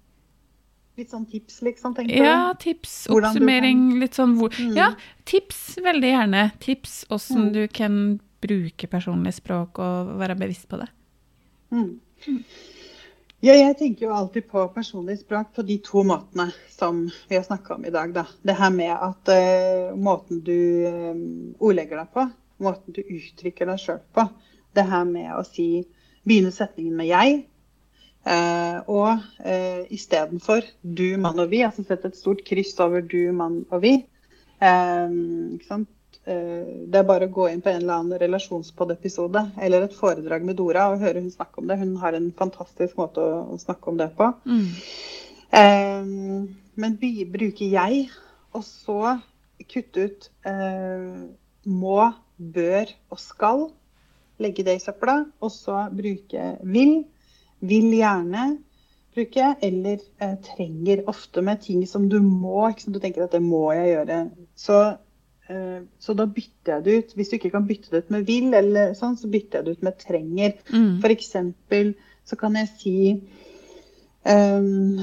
[0.99, 4.76] Litt sånn tips, liksom, tenker Ja, tips, du oppsummering, litt sånn hvor Mm.
[4.76, 4.89] Ja,
[5.24, 6.51] tips, veldig gjerne.
[6.60, 7.53] Tips åssen Mm.
[7.53, 10.89] du kan bruke personlig språk og være bevisst på det.
[11.72, 11.99] Mm.
[13.40, 17.46] Ja, jeg tenker jo alltid på personlig språk på de to måtene som vi har
[17.46, 18.12] snakka om i dag.
[18.12, 18.26] Da.
[18.44, 21.22] Det her med at uh, måten du uh,
[21.64, 22.26] ordlegger deg på,
[22.66, 24.26] måten du uttrykker deg sjøl på.
[24.76, 25.86] Det her med å si
[26.28, 27.46] begynne setningen med 'jeg',
[28.28, 33.32] uh, og uh, istedenfor 'du, mann og vi', altså sette et stort kryss over 'du,
[33.32, 34.04] mann og vi'.
[34.60, 35.88] Ikke sant?
[36.28, 40.44] Eh, Det er bare å gå inn på en eller annen relasjonspod-episode eller et foredrag
[40.46, 41.80] med Dora og høre hun snakke om det.
[41.80, 44.32] Hun har en fantastisk måte å, å snakke om det på.
[44.50, 44.66] Mm.
[45.50, 46.50] Um,
[46.80, 48.10] men bruker jeg,
[48.54, 49.18] og så
[49.70, 51.28] kutte ut uh,
[51.66, 52.00] må,
[52.38, 53.68] bør og skal.
[54.40, 55.22] Legge det i søpla.
[55.44, 57.04] Og så bruke vil.
[57.60, 58.46] Vil gjerne
[59.16, 59.54] bruke.
[59.66, 62.70] Eller uh, trenger ofte med ting som du må.
[62.86, 64.24] Du tenker at det må jeg gjøre.
[64.56, 64.80] Så
[66.00, 67.14] Så da bytter jeg det ut.
[67.18, 69.72] Hvis du ikke kan bytte det ut med vil, eller sånn, så bytter jeg det
[69.78, 70.54] ut med trenger.
[70.70, 70.91] Mm.
[71.02, 71.95] For eksempel
[72.30, 72.93] så kan jeg si
[74.30, 75.00] um,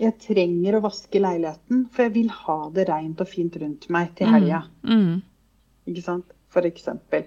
[0.00, 4.14] Jeg trenger å vaske leiligheten, for jeg vil ha det rent og fint rundt meg
[4.20, 4.62] til helga.
[4.86, 5.18] Mm.
[5.90, 6.30] Ikke sant?
[6.54, 7.26] For eksempel.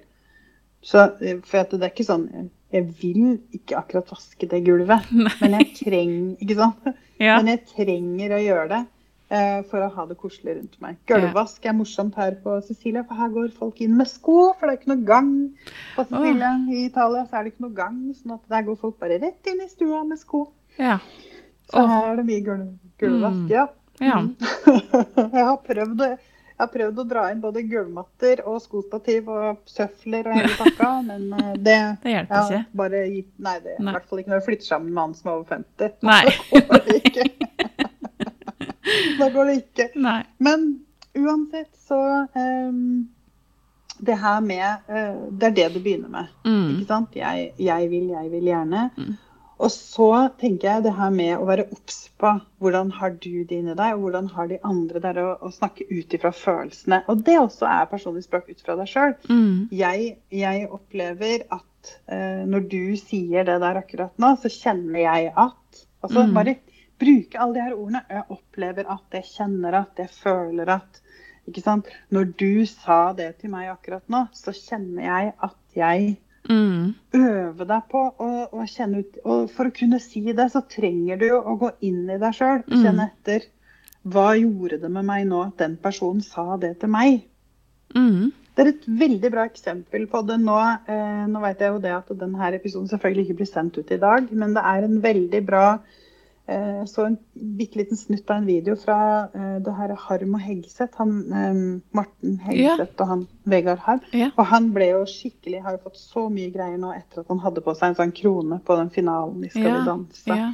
[0.84, 2.26] Så, eh, for at det er ikke sånn
[2.74, 5.32] Jeg vil ikke akkurat vaske det gulvet, Nei.
[5.40, 6.90] men jeg trenger Ikke sant?
[7.22, 7.38] Ja.
[7.38, 8.90] Men jeg trenger å gjøre det eh,
[9.70, 10.98] for å ha det koselig rundt meg.
[11.10, 14.54] Gulvvask er morsomt her på Sicilia, for her går folk inn med sko.
[14.60, 15.32] For det er ikke noe gang
[15.96, 16.52] på Sicilia.
[16.70, 19.50] I Italia så er det ikke noe gang, sånn at der går folk bare rett
[19.54, 20.46] inn i stua med sko.
[20.78, 21.00] ja.
[21.72, 21.88] Så Åh.
[21.88, 22.68] her er det mye gulv,
[23.00, 23.50] gulvvask, Mm.
[23.50, 23.68] ja.
[24.04, 24.18] Ja.
[25.32, 30.28] Jeg, har prøvd, jeg har prøvd å dra inn både gulvmatter og skostativ og søfler
[30.28, 32.62] og hele pakka, men eh, det Det hjelper ikke.
[32.82, 33.02] bare,
[33.48, 35.40] Nei, det er i hvert fall ikke når du flytter sammen med mann som er
[35.40, 35.96] over 50.
[36.04, 36.24] Nei.
[39.20, 39.90] Da går det ikke.
[39.96, 40.22] Nei.
[40.44, 40.70] Men
[41.18, 42.00] uansett så
[42.36, 43.08] um,
[44.04, 46.32] Det her med uh, Det er det du begynner med.
[46.46, 46.72] Mm.
[46.78, 47.16] Ikke sant?
[47.16, 48.90] Jeg, jeg vil, jeg vil gjerne.
[48.98, 49.14] Mm.
[49.64, 50.08] Og så
[50.42, 53.94] tenker jeg det her med å være obs på hvordan har du det inni deg,
[53.94, 57.04] og hvordan har de andre der å, å snakke ut ifra følelsene.
[57.08, 59.14] Og det også er personlig språk ut fra deg sjøl.
[59.30, 59.70] Mm.
[59.78, 65.32] Jeg, jeg opplever at uh, når du sier det der akkurat nå, så kjenner jeg
[65.36, 65.60] at
[66.04, 66.34] Altså Mm.
[66.36, 66.58] bare
[67.04, 68.04] bruke alle de her ordene.
[68.10, 71.02] Jeg opplever at, jeg kjenner at, jeg føler at.
[71.48, 71.90] Ikke sant?
[72.16, 76.14] Når du sa det til meg akkurat nå, så kjenner jeg at jeg
[76.50, 76.94] Mm.
[77.16, 81.22] øver deg på å, å kjenne ut Og for å kunne si det, så trenger
[81.22, 82.66] du jo å gå inn i deg sjøl.
[82.68, 82.82] Mm.
[82.84, 83.46] Kjenne etter.
[84.04, 87.22] Hva gjorde det med meg nå at den personen sa det til meg?
[87.96, 88.34] Mm.
[88.54, 90.58] Det er et veldig bra eksempel på det nå.
[90.92, 94.02] Eh, nå vet jeg jo det at denne episoden selvfølgelig ikke blir sendt ut i
[94.04, 96.03] dag, men det er en veldig bra eh,
[96.46, 97.18] Så en
[97.58, 98.98] bitte liten snutt av en video fra
[99.32, 100.98] eh, det her Harm og Hegseth.
[101.00, 101.60] Han, eh,
[101.96, 104.02] Morten Hegseth og han Vegard Harm.
[104.12, 104.28] Ja.
[104.36, 107.40] Og han ble jo skikkelig, har jo fått så mye greier nå etter at han
[107.46, 109.78] hadde på seg en sånn krone på den finalen i Skal Ja.
[109.78, 110.40] vi danse.
[110.42, 110.52] Ja.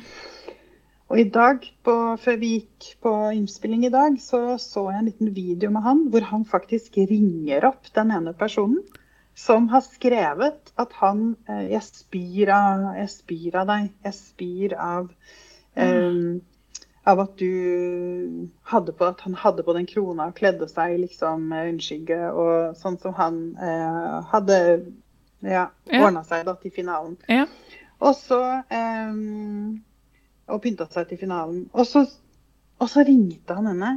[1.10, 5.10] Og i dag, på, før vi gikk på innspilling i dag, så så jeg en
[5.10, 8.84] liten video med han hvor han faktisk ringer opp den ene personen
[9.34, 13.90] som har skrevet at han eh, Jeg spyr av, jeg spyr av deg.
[14.06, 15.10] Jeg spyr av
[15.80, 16.42] eh,
[17.10, 21.48] av at du hadde på at han hadde på den krona og kledde seg liksom
[21.50, 24.60] med øyenskygge og sånn som han eh, hadde
[25.42, 26.04] ja, Ja.
[26.06, 27.16] ordna seg da til finalen.
[27.32, 27.46] Ja.
[28.02, 29.16] Og så eh,
[30.50, 31.66] Og pynta seg til finalen.
[31.74, 32.06] Og så,
[32.80, 33.92] og så ringte han henne.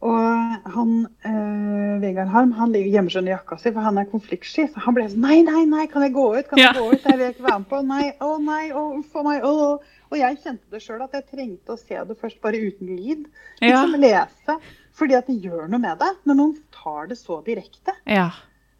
[0.00, 0.92] Og han,
[1.26, 4.68] eh, Vegard Harm han ligger- gjemmer seg under jakka si, for han er konfliktsky.
[4.72, 6.48] Så han ble sånn Nei, nei, nei, kan jeg gå ut?
[6.48, 6.72] Kan Ja.
[6.72, 7.02] jeg gå ut?
[7.04, 7.80] Jeg vil ikke være med på.
[7.86, 9.42] Nei, å nei, å oh, for meg.
[9.42, 9.80] Å.
[10.08, 13.24] Og jeg kjente det sjøl, at jeg trengte å se det først bare uten lyd.
[13.60, 13.82] Ja.
[13.82, 14.58] Liksom lese.
[14.98, 17.94] Fordi at det gjør noe med deg når noen tar det så direkte.
[18.08, 18.30] Ja.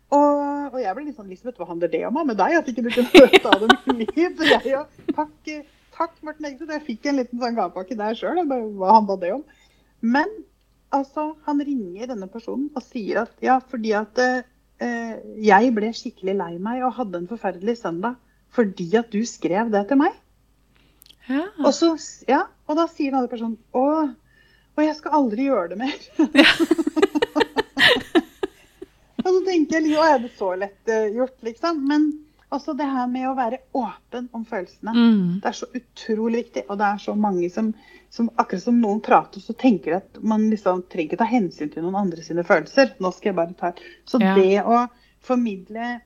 [0.08, 2.56] Og, og jeg ble litt sånn Lisbeth, hva handler det om med deg?
[2.58, 4.44] At ikke du kunne ta det med lyd?
[4.48, 5.50] Jeg, ja, takk,
[5.96, 6.72] takk, Morten Eggeseth.
[6.78, 8.40] Jeg fikk en liten sånn gavepakke der sjøl.
[8.48, 9.44] Hva handla det om?
[10.00, 10.32] Men
[10.94, 16.38] altså, han ringer denne personen og sier at ja, fordi at eh, jeg ble skikkelig
[16.40, 18.16] lei meg og hadde en forferdelig søndag
[18.54, 20.14] fordi at du skrev det til meg.
[21.28, 21.44] Ja.
[21.64, 21.92] Og, så,
[22.28, 23.86] ja, og da sier den andre personen å,
[24.78, 25.98] og jeg skal aldri gjøre det mer.
[29.24, 31.82] og så tenker jeg å, er det så lett eh, gjort, liksom?
[31.90, 32.08] Men
[32.54, 34.92] også det her med å være åpen om følelsene.
[34.96, 35.32] Mm.
[35.42, 36.62] Det er så utrolig viktig.
[36.68, 37.72] Og det er så mange som,
[38.14, 41.70] som akkurat som noen prater, så tenker de at man liksom trenger ikke ta hensyn
[41.74, 42.86] til noen andre sine følelser.
[43.04, 43.68] Nå skal jeg bare ta
[44.08, 44.32] Så Ja.
[44.38, 44.86] det å
[45.28, 45.98] formidle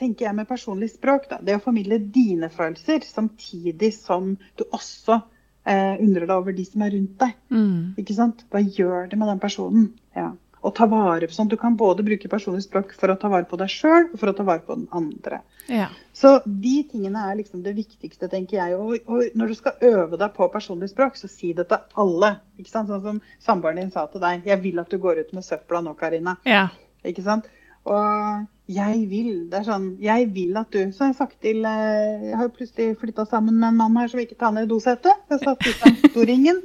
[0.00, 5.20] tenker jeg med personlig språk, da, det å formidle dine følelser samtidig som du også
[5.68, 7.34] eh, undrer deg over de som er rundt deg.
[7.52, 7.98] Mm.
[8.00, 8.46] Ikke sant?
[8.50, 9.90] Hva gjør det med den personen?
[10.16, 10.32] Ja.
[10.60, 11.48] Og ta vare på sånn.
[11.48, 14.28] Du kan både bruke personlig språk for å ta vare på deg sjøl og for
[14.28, 15.40] å ta vare på den andre.
[15.72, 15.86] Ja.
[16.16, 18.76] Så de tingene er liksom det viktigste, tenker jeg.
[18.76, 22.34] Og, og når du skal øve deg på personlig språk, så si det til alle.
[22.60, 22.92] Ikke sant?
[22.92, 24.44] Sånn som samboeren din sa til deg.
[24.44, 26.36] 'Jeg vil at du går ut med søpla nå, Karina'.
[26.44, 26.68] Ja.
[27.08, 27.48] Ikke sant?
[27.88, 31.64] Og jeg vil det er sånn, jeg vil at du Så har jeg sagt til
[31.66, 35.12] eh, Jeg har plutselig flytta sammen med en mann her som ikke tar ned dosetet.
[35.30, 36.60] Jeg satt utenfor ringen.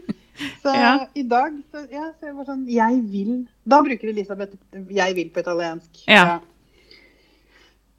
[0.61, 1.07] Så Ja.
[1.15, 4.53] i dag så, ja, så jeg var sånn Jeg vil Da bruker Elisabeth
[4.91, 6.03] 'jeg vil' på italiensk.
[6.07, 6.39] Ja.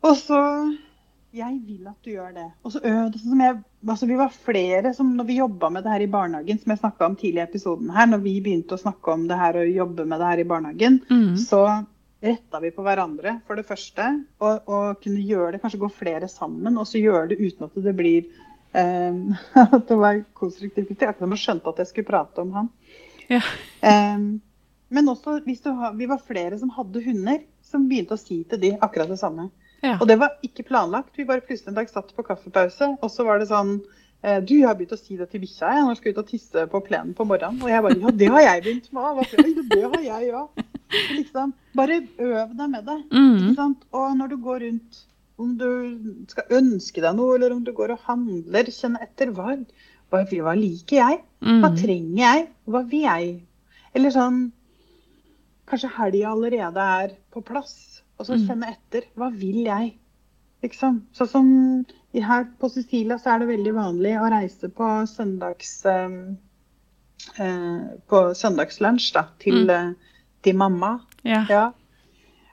[0.05, 0.41] Og så
[1.37, 2.47] Jeg vil at du gjør det.
[2.65, 3.19] Og så øde...
[3.19, 3.57] sånn som jeg
[3.89, 6.79] altså Vi var flere som når vi jobba med det her i barnehagen, som jeg
[6.81, 9.69] snakka om tidlig i episoden her, når vi begynte å snakke om det her og
[9.75, 11.37] jobbe med det her i barnehagen, Mm.
[11.37, 11.87] så
[12.25, 14.09] retta vi på hverandre, for det første.
[14.41, 17.79] Og, og kunne gjøre det, kanskje gå flere sammen, og så gjøre det uten at
[17.85, 18.27] det blir
[18.73, 19.35] um,
[19.67, 20.97] At det var konstruktivt.
[20.97, 22.73] Akkurat som jeg skjønte at jeg skulle prate om han.
[23.33, 23.43] Ja.
[23.83, 24.27] Um,
[24.89, 28.45] men også hvis du har, vi var flere som hadde hunder, som begynte å si
[28.47, 29.51] til de akkurat det samme.
[29.83, 29.97] Ja.
[30.01, 31.15] Og det var ikke planlagt.
[31.19, 33.77] Vi bare plutselig en dag satt på kaffepause, og så var det sånn
[34.23, 35.75] eh, Du, har begynt å si det til bikkja.
[35.75, 37.61] Jeg nå skal ut og tisse på plenen på morgenen.
[37.63, 39.35] Og jeg bare Ja, det har jeg begynt med òg.
[39.75, 40.66] Det har jeg òg.
[40.91, 42.97] Liksom, bare øv deg med det.
[43.13, 43.37] Mm.
[43.41, 43.85] Ikke sant?
[43.93, 45.01] Og når du går rundt,
[45.39, 45.67] om du
[46.29, 49.57] skal ønske deg noe, eller om du går og handler, kjenne etter hva,
[50.11, 51.19] hva, hva liker jeg?
[51.43, 51.77] Hva Mm.
[51.77, 52.49] trenger jeg?
[52.67, 53.43] Hva vil jeg?
[53.95, 54.53] Eller sånn
[55.67, 58.47] Kanskje helga allerede er på plass, og så Mm.
[58.47, 59.03] kjenne etter.
[59.17, 59.97] Hva vil jeg?
[60.63, 61.03] Liksom.
[61.13, 66.09] Sånn som her på Sicilia så er det veldig vanlig å reise på søndags eh,
[67.43, 69.97] eh, På søndagslunsj da, til, Mm.
[70.45, 70.99] Til mamma.
[71.27, 71.45] Ja.
[71.51, 71.65] Ja.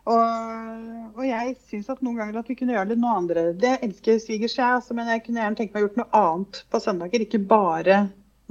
[0.04, 3.44] Og, og jeg syns at noen ganger at vi kunne gjøre det noe andre.
[3.56, 6.60] Det elsker svigers jeg, altså, men jeg kunne gjerne tenke meg å gjort noe annet
[6.74, 7.24] på søndager.
[7.24, 8.02] Ikke bare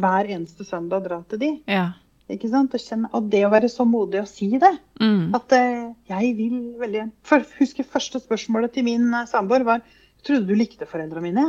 [0.01, 1.51] hver eneste søndag dra til de.
[1.69, 1.91] Ja.
[2.33, 2.73] Ikke sant?
[2.73, 4.71] Og, kjenne, og det å være så modig å si det.
[5.03, 5.35] Mm.
[5.37, 9.83] At eh, jeg vil veldig for, Husker første spørsmålet til min eh, samboer var
[10.23, 11.45] Trodde du likte foreldrene mine?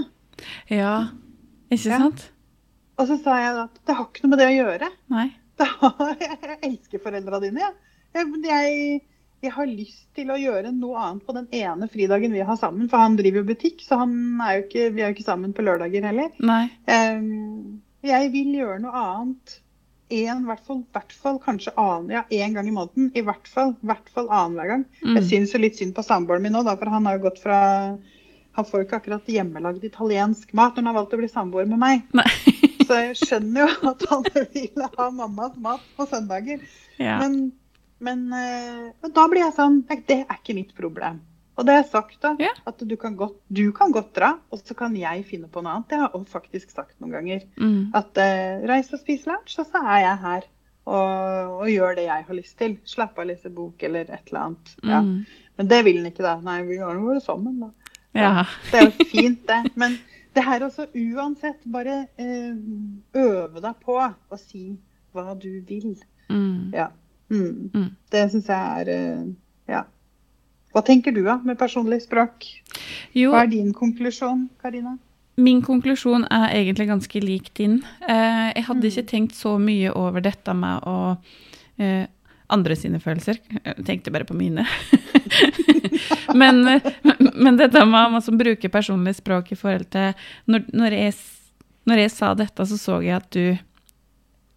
[0.74, 0.96] ja.
[1.72, 1.98] Ikke Ja.
[2.02, 2.24] sant?
[3.00, 4.90] Og så sa jeg at det har ikke noe med det å gjøre.
[5.14, 5.28] Nei.
[6.24, 7.74] Jeg elsker foreldrene dine, jeg.
[8.14, 9.02] Jeg, jeg.
[9.54, 12.88] Har lyst til å gjøre noe annet på den ene fridagen vi har sammen.
[12.88, 15.52] For han driver jo butikk, så han er jo ikke, vi er jo ikke sammen
[15.52, 16.30] på lørdager heller.
[16.40, 16.62] Nei.
[16.88, 19.58] Ehm, jeg vil gjøre noe annet.
[20.14, 23.12] En, hvert fall, hvert fall kanskje annen, ja, en gang i måneden.
[23.18, 24.88] I hvert fall, hvert fall annenhver gang.
[25.02, 25.16] Mm.
[25.18, 27.60] Jeg syns litt synd på samboeren min nå, da, for han har jo gått fra
[28.54, 31.66] Han får jo ikke akkurat hjemmelagd italiensk mat når han har valgt å bli samboer
[31.66, 32.04] med meg.
[32.94, 33.02] Nei.
[33.02, 36.64] Så jeg skjønner jo at han vil ha mammas mat på søndager.
[37.02, 37.20] Ja.
[37.24, 37.52] Men,
[38.04, 41.22] men, eh, da blir jeg sånn Det er ikke mitt problem.
[41.54, 42.34] Og det har jeg sagt, da.
[42.42, 42.50] Ja.
[42.70, 45.76] At du kan, godt, du kan godt dra, og så kan jeg finne på noe
[45.76, 45.90] annet.
[45.92, 47.44] Det har jeg faktisk sagt noen ganger.
[47.62, 47.92] Mm.
[47.98, 50.48] At uh, reis og spis lunsj, og så er jeg her.
[50.84, 52.74] Og, og gjør det jeg har lyst til.
[52.90, 54.74] Slapp av, lese bok eller et eller annet.
[54.82, 55.04] Ja.
[55.06, 55.46] Mm.
[55.62, 56.34] Men det vil han ikke, da.
[56.42, 57.94] Nei, vi gjør noe sammen, da.
[58.18, 58.34] Ja.
[58.72, 59.62] Det er jo fint, det.
[59.78, 60.00] Men
[60.34, 62.56] det her også, uansett, bare eh,
[63.16, 64.78] øve deg på å si
[65.14, 65.96] hva du vil.
[66.30, 66.72] Mm.
[66.74, 66.88] Ja.
[67.30, 67.70] Mm.
[67.74, 67.90] Mm.
[68.12, 69.26] Det syns jeg er eh,
[69.70, 69.84] Ja.
[70.74, 72.48] Hva tenker du da, med personlig språk?
[73.14, 74.98] Jo, Hva er din konklusjon, Karina?
[75.38, 77.80] min konklusjon er egentlig ganske lik din.
[78.08, 78.90] Eh, jeg hadde Mm.
[78.92, 81.18] ikke tenkt så mye over dette med å
[82.50, 83.40] andre sine følelser.
[83.66, 84.66] Jeg tenkte bare på mine.
[86.40, 86.64] men,
[87.34, 90.14] men dette med man som bruker personlig språk i forhold til
[90.50, 91.14] Når, når, jeg,
[91.90, 93.58] når jeg sa dette, så så jeg at du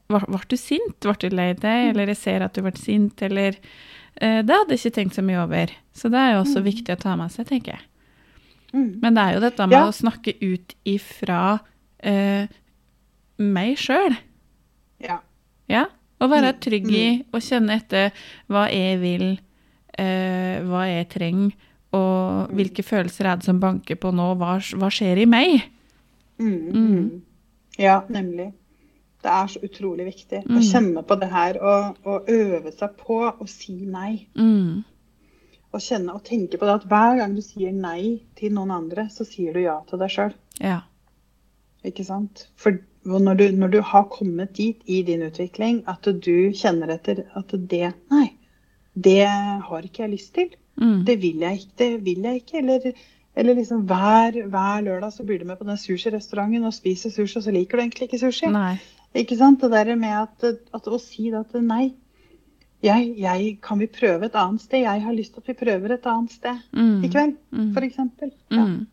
[0.08, 1.00] Ble du sint?
[1.02, 1.90] Ble du lei deg?
[1.90, 3.56] Eller jeg ser at du ble sint, eller
[4.20, 5.72] eh, Det hadde jeg ikke tenkt så mye over.
[5.96, 6.66] Så det er jo også Mm.
[6.68, 7.82] viktig å ta med seg, tenker jeg.
[8.72, 8.92] Mm.
[9.02, 9.82] Men det er jo dette med Ja.
[9.88, 11.40] å snakke ut ifra
[12.06, 12.46] eh,
[13.42, 14.14] meg sjøl.
[15.02, 15.18] Ja.
[15.68, 15.86] Ja?
[16.22, 18.12] Å være Mm, trygg i å kjenne etter
[18.48, 19.26] hva jeg vil,
[19.98, 21.52] eh, hva jeg trenger,
[21.96, 25.62] og hvilke følelser er det som banker på nå, hva, hva skjer i meg?
[26.38, 26.72] Mm, Mm.
[26.74, 27.22] mm.
[27.78, 28.52] Ja, nemlig.
[29.22, 30.62] Det er så utrolig viktig å Mm.
[30.62, 34.26] kjenne på det her og, og øve seg på å si nei.
[34.36, 34.84] Mm.
[35.72, 39.08] Og kjenne og tenke på det at hver gang du sier nei til noen andre,
[39.10, 40.34] så sier du ja til deg sjøl.
[40.60, 40.82] Ja.
[41.84, 42.46] Ikke sant?
[42.56, 47.24] For når du, når du har kommet dit i din utvikling at du kjenner etter
[47.36, 48.30] at det Nei,
[48.96, 50.48] det har ikke jeg lyst til.
[50.80, 51.04] Mm.
[51.04, 51.72] Det vil jeg ikke.
[51.78, 52.58] Det vil jeg ikke.
[52.58, 52.92] Eller,
[53.36, 57.36] eller liksom hver, hver lørdag så blir du med på den sushirestauranten og spiser sushi,
[57.38, 58.50] og så liker du egentlig ikke sushi.
[58.52, 58.76] Nei.
[59.16, 59.60] Ikke sant?
[59.60, 60.44] Det der med at,
[60.74, 61.94] at å si at nei,
[62.84, 64.82] jeg, jeg, kan vi prøve et annet sted?
[64.84, 67.04] Jeg har lyst til at vi prøver et annet sted Mm.
[67.04, 67.72] i kveld, Mm.
[67.82, 68.30] eksempel.
[68.50, 68.64] Ja.
[68.66, 68.86] Mm.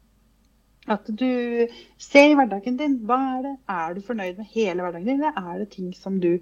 [0.92, 1.68] At du
[2.02, 2.98] ser i hverdagen din.
[3.08, 3.52] Hva er det?
[3.72, 6.34] Er du fornøyd med hele hverdagen din, eller er det ting som du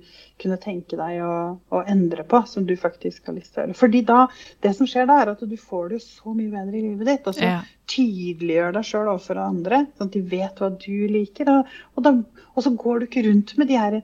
[0.41, 1.35] kunne tenke deg å,
[1.69, 3.77] å endre på, som du faktisk har lyst til å gjøre?
[3.77, 4.23] Fordi da,
[4.65, 7.29] det som skjer da, er at du får det så mye bedre i livet ditt.
[7.29, 7.59] Og så Ja.
[7.91, 11.53] tydeliggjør deg sjøl overfor andre, sånn at de vet hva du liker.
[11.53, 12.15] Og, og, da,
[12.55, 14.01] og så går du ikke rundt med de her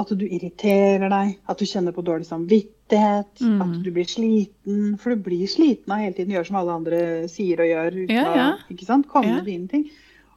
[0.00, 3.62] at du irriterer deg, at du kjenner på dårlig samvittighet, Mm.
[3.62, 4.98] at du blir sliten.
[4.98, 7.00] For du blir sliten av hele tiden gjøre som alle andre
[7.30, 7.98] sier og gjør.
[8.04, 8.48] Uten Ja, ja.
[8.58, 9.06] å ikke sant?
[9.08, 9.34] komme Ja.
[9.36, 9.90] med dine ting.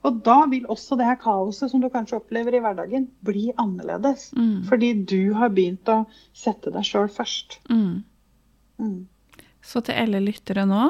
[0.03, 4.33] Og da vil også det her kaoset som du kanskje opplever i hverdagen, bli annerledes.
[4.35, 4.65] Mm.
[4.67, 7.59] Fordi du har begynt å sette deg sjøl først.
[7.69, 8.03] Mm.
[8.79, 9.07] Mm.
[9.63, 10.89] Så til alle lyttere nå,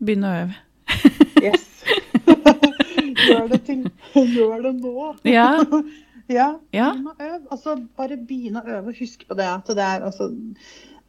[0.00, 0.56] begynn å øve.
[1.42, 1.66] Yes.
[3.28, 3.84] gjør, det til,
[4.36, 5.14] gjør det nå.
[5.28, 5.50] Ja.
[6.30, 6.92] Ja, Ja.
[6.94, 7.42] begynn å øve.
[7.50, 10.30] Altså, bare begynn å øve og husk på det at det er, altså,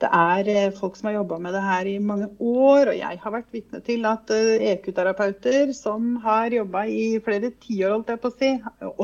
[0.01, 2.89] det er eh, folk som har jobba med det her i mange år.
[2.89, 7.91] Og jeg har vært vitne til at eh, EQ-terapeuter som har jobba i flere tiår,
[7.93, 8.49] holdt jeg på å si,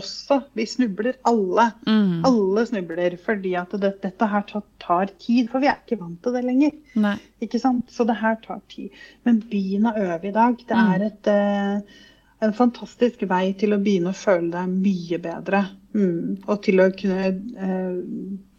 [0.01, 1.67] også Vi snubler alle.
[1.85, 2.25] Mm.
[2.25, 5.51] Alle snubler fordi at det, dette her tar, tar tid.
[5.53, 6.73] For vi er ikke vant til det lenger.
[6.95, 7.15] Nei.
[7.45, 7.85] Ikke sant?
[7.93, 8.89] Så det her tar tid.
[9.23, 10.57] Men begynn å øve i dag.
[10.57, 10.93] Det Mm.
[10.95, 11.81] er et, eh,
[12.43, 15.63] en fantastisk vei til å begynne å føle deg mye bedre.
[15.97, 16.37] Mm.
[16.45, 17.95] Og til å kunne eh,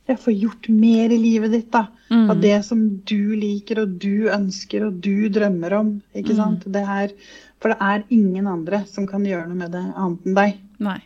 [0.09, 1.69] ja, få gjort mer i livet ditt.
[1.75, 1.85] da.
[2.11, 2.31] Mm.
[2.33, 5.93] Av det som du liker og du ønsker og du drømmer om.
[6.15, 6.41] ikke Mm.
[6.41, 6.65] sant?
[6.75, 7.13] Det er,
[7.61, 10.59] for det er ingen andre som kan gjøre noe med det annet enn deg.
[10.79, 10.99] Nei.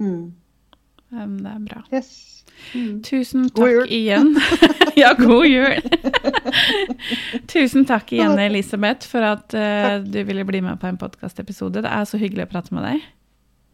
[0.00, 1.82] Um, det er bra.
[1.92, 2.39] Yes.
[2.74, 3.00] Mm.
[3.08, 4.34] Tusen takk igjen.
[4.96, 5.80] ja, god jul.
[7.50, 11.82] Tusen takk igjen, Elisabeth, for at uh, du ville bli med på en podkastepisode.
[11.84, 13.06] Det er så hyggelig å prate med deg.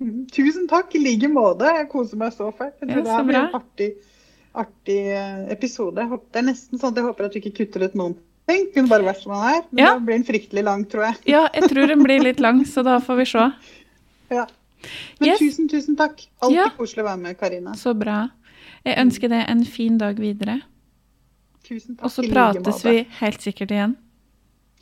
[0.02, 0.26] Mm.
[0.32, 1.68] Tusen takk i like måte.
[1.78, 2.76] Jeg koser meg så fælt.
[2.82, 3.90] Jeg Ja, det er her blir en artig,
[4.56, 6.04] artig eh, episode.
[6.32, 8.68] Det er nesten sånn at jeg håper at du ikke kutter ut noen ting.
[8.74, 9.62] Kunne bare vært som den er.
[9.70, 9.94] Men Ja.
[9.96, 11.16] det blir en fryktelig lang, tror jeg.
[11.32, 13.48] Ja, jeg tror den blir litt lang, så da får vi se.
[14.36, 14.46] Ja.
[15.20, 15.38] Men Yes.
[15.38, 16.20] tusen, tusen takk.
[16.42, 16.68] Alltid Ja.
[16.76, 17.72] koselig å være med, Karina.
[17.78, 18.28] Så bra.
[18.84, 20.60] Jeg ønsker deg en fin dag videre.
[21.66, 22.04] Tusen takk.
[22.04, 23.96] Og så prates vi helt sikkert igjen.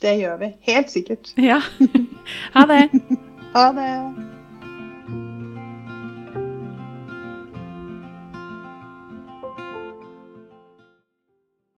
[0.02, 0.52] Det gjør vi.
[0.68, 1.34] Helt sikkert.
[1.40, 1.60] Ja.
[2.54, 2.88] Ha det.
[3.54, 4.33] Ha det.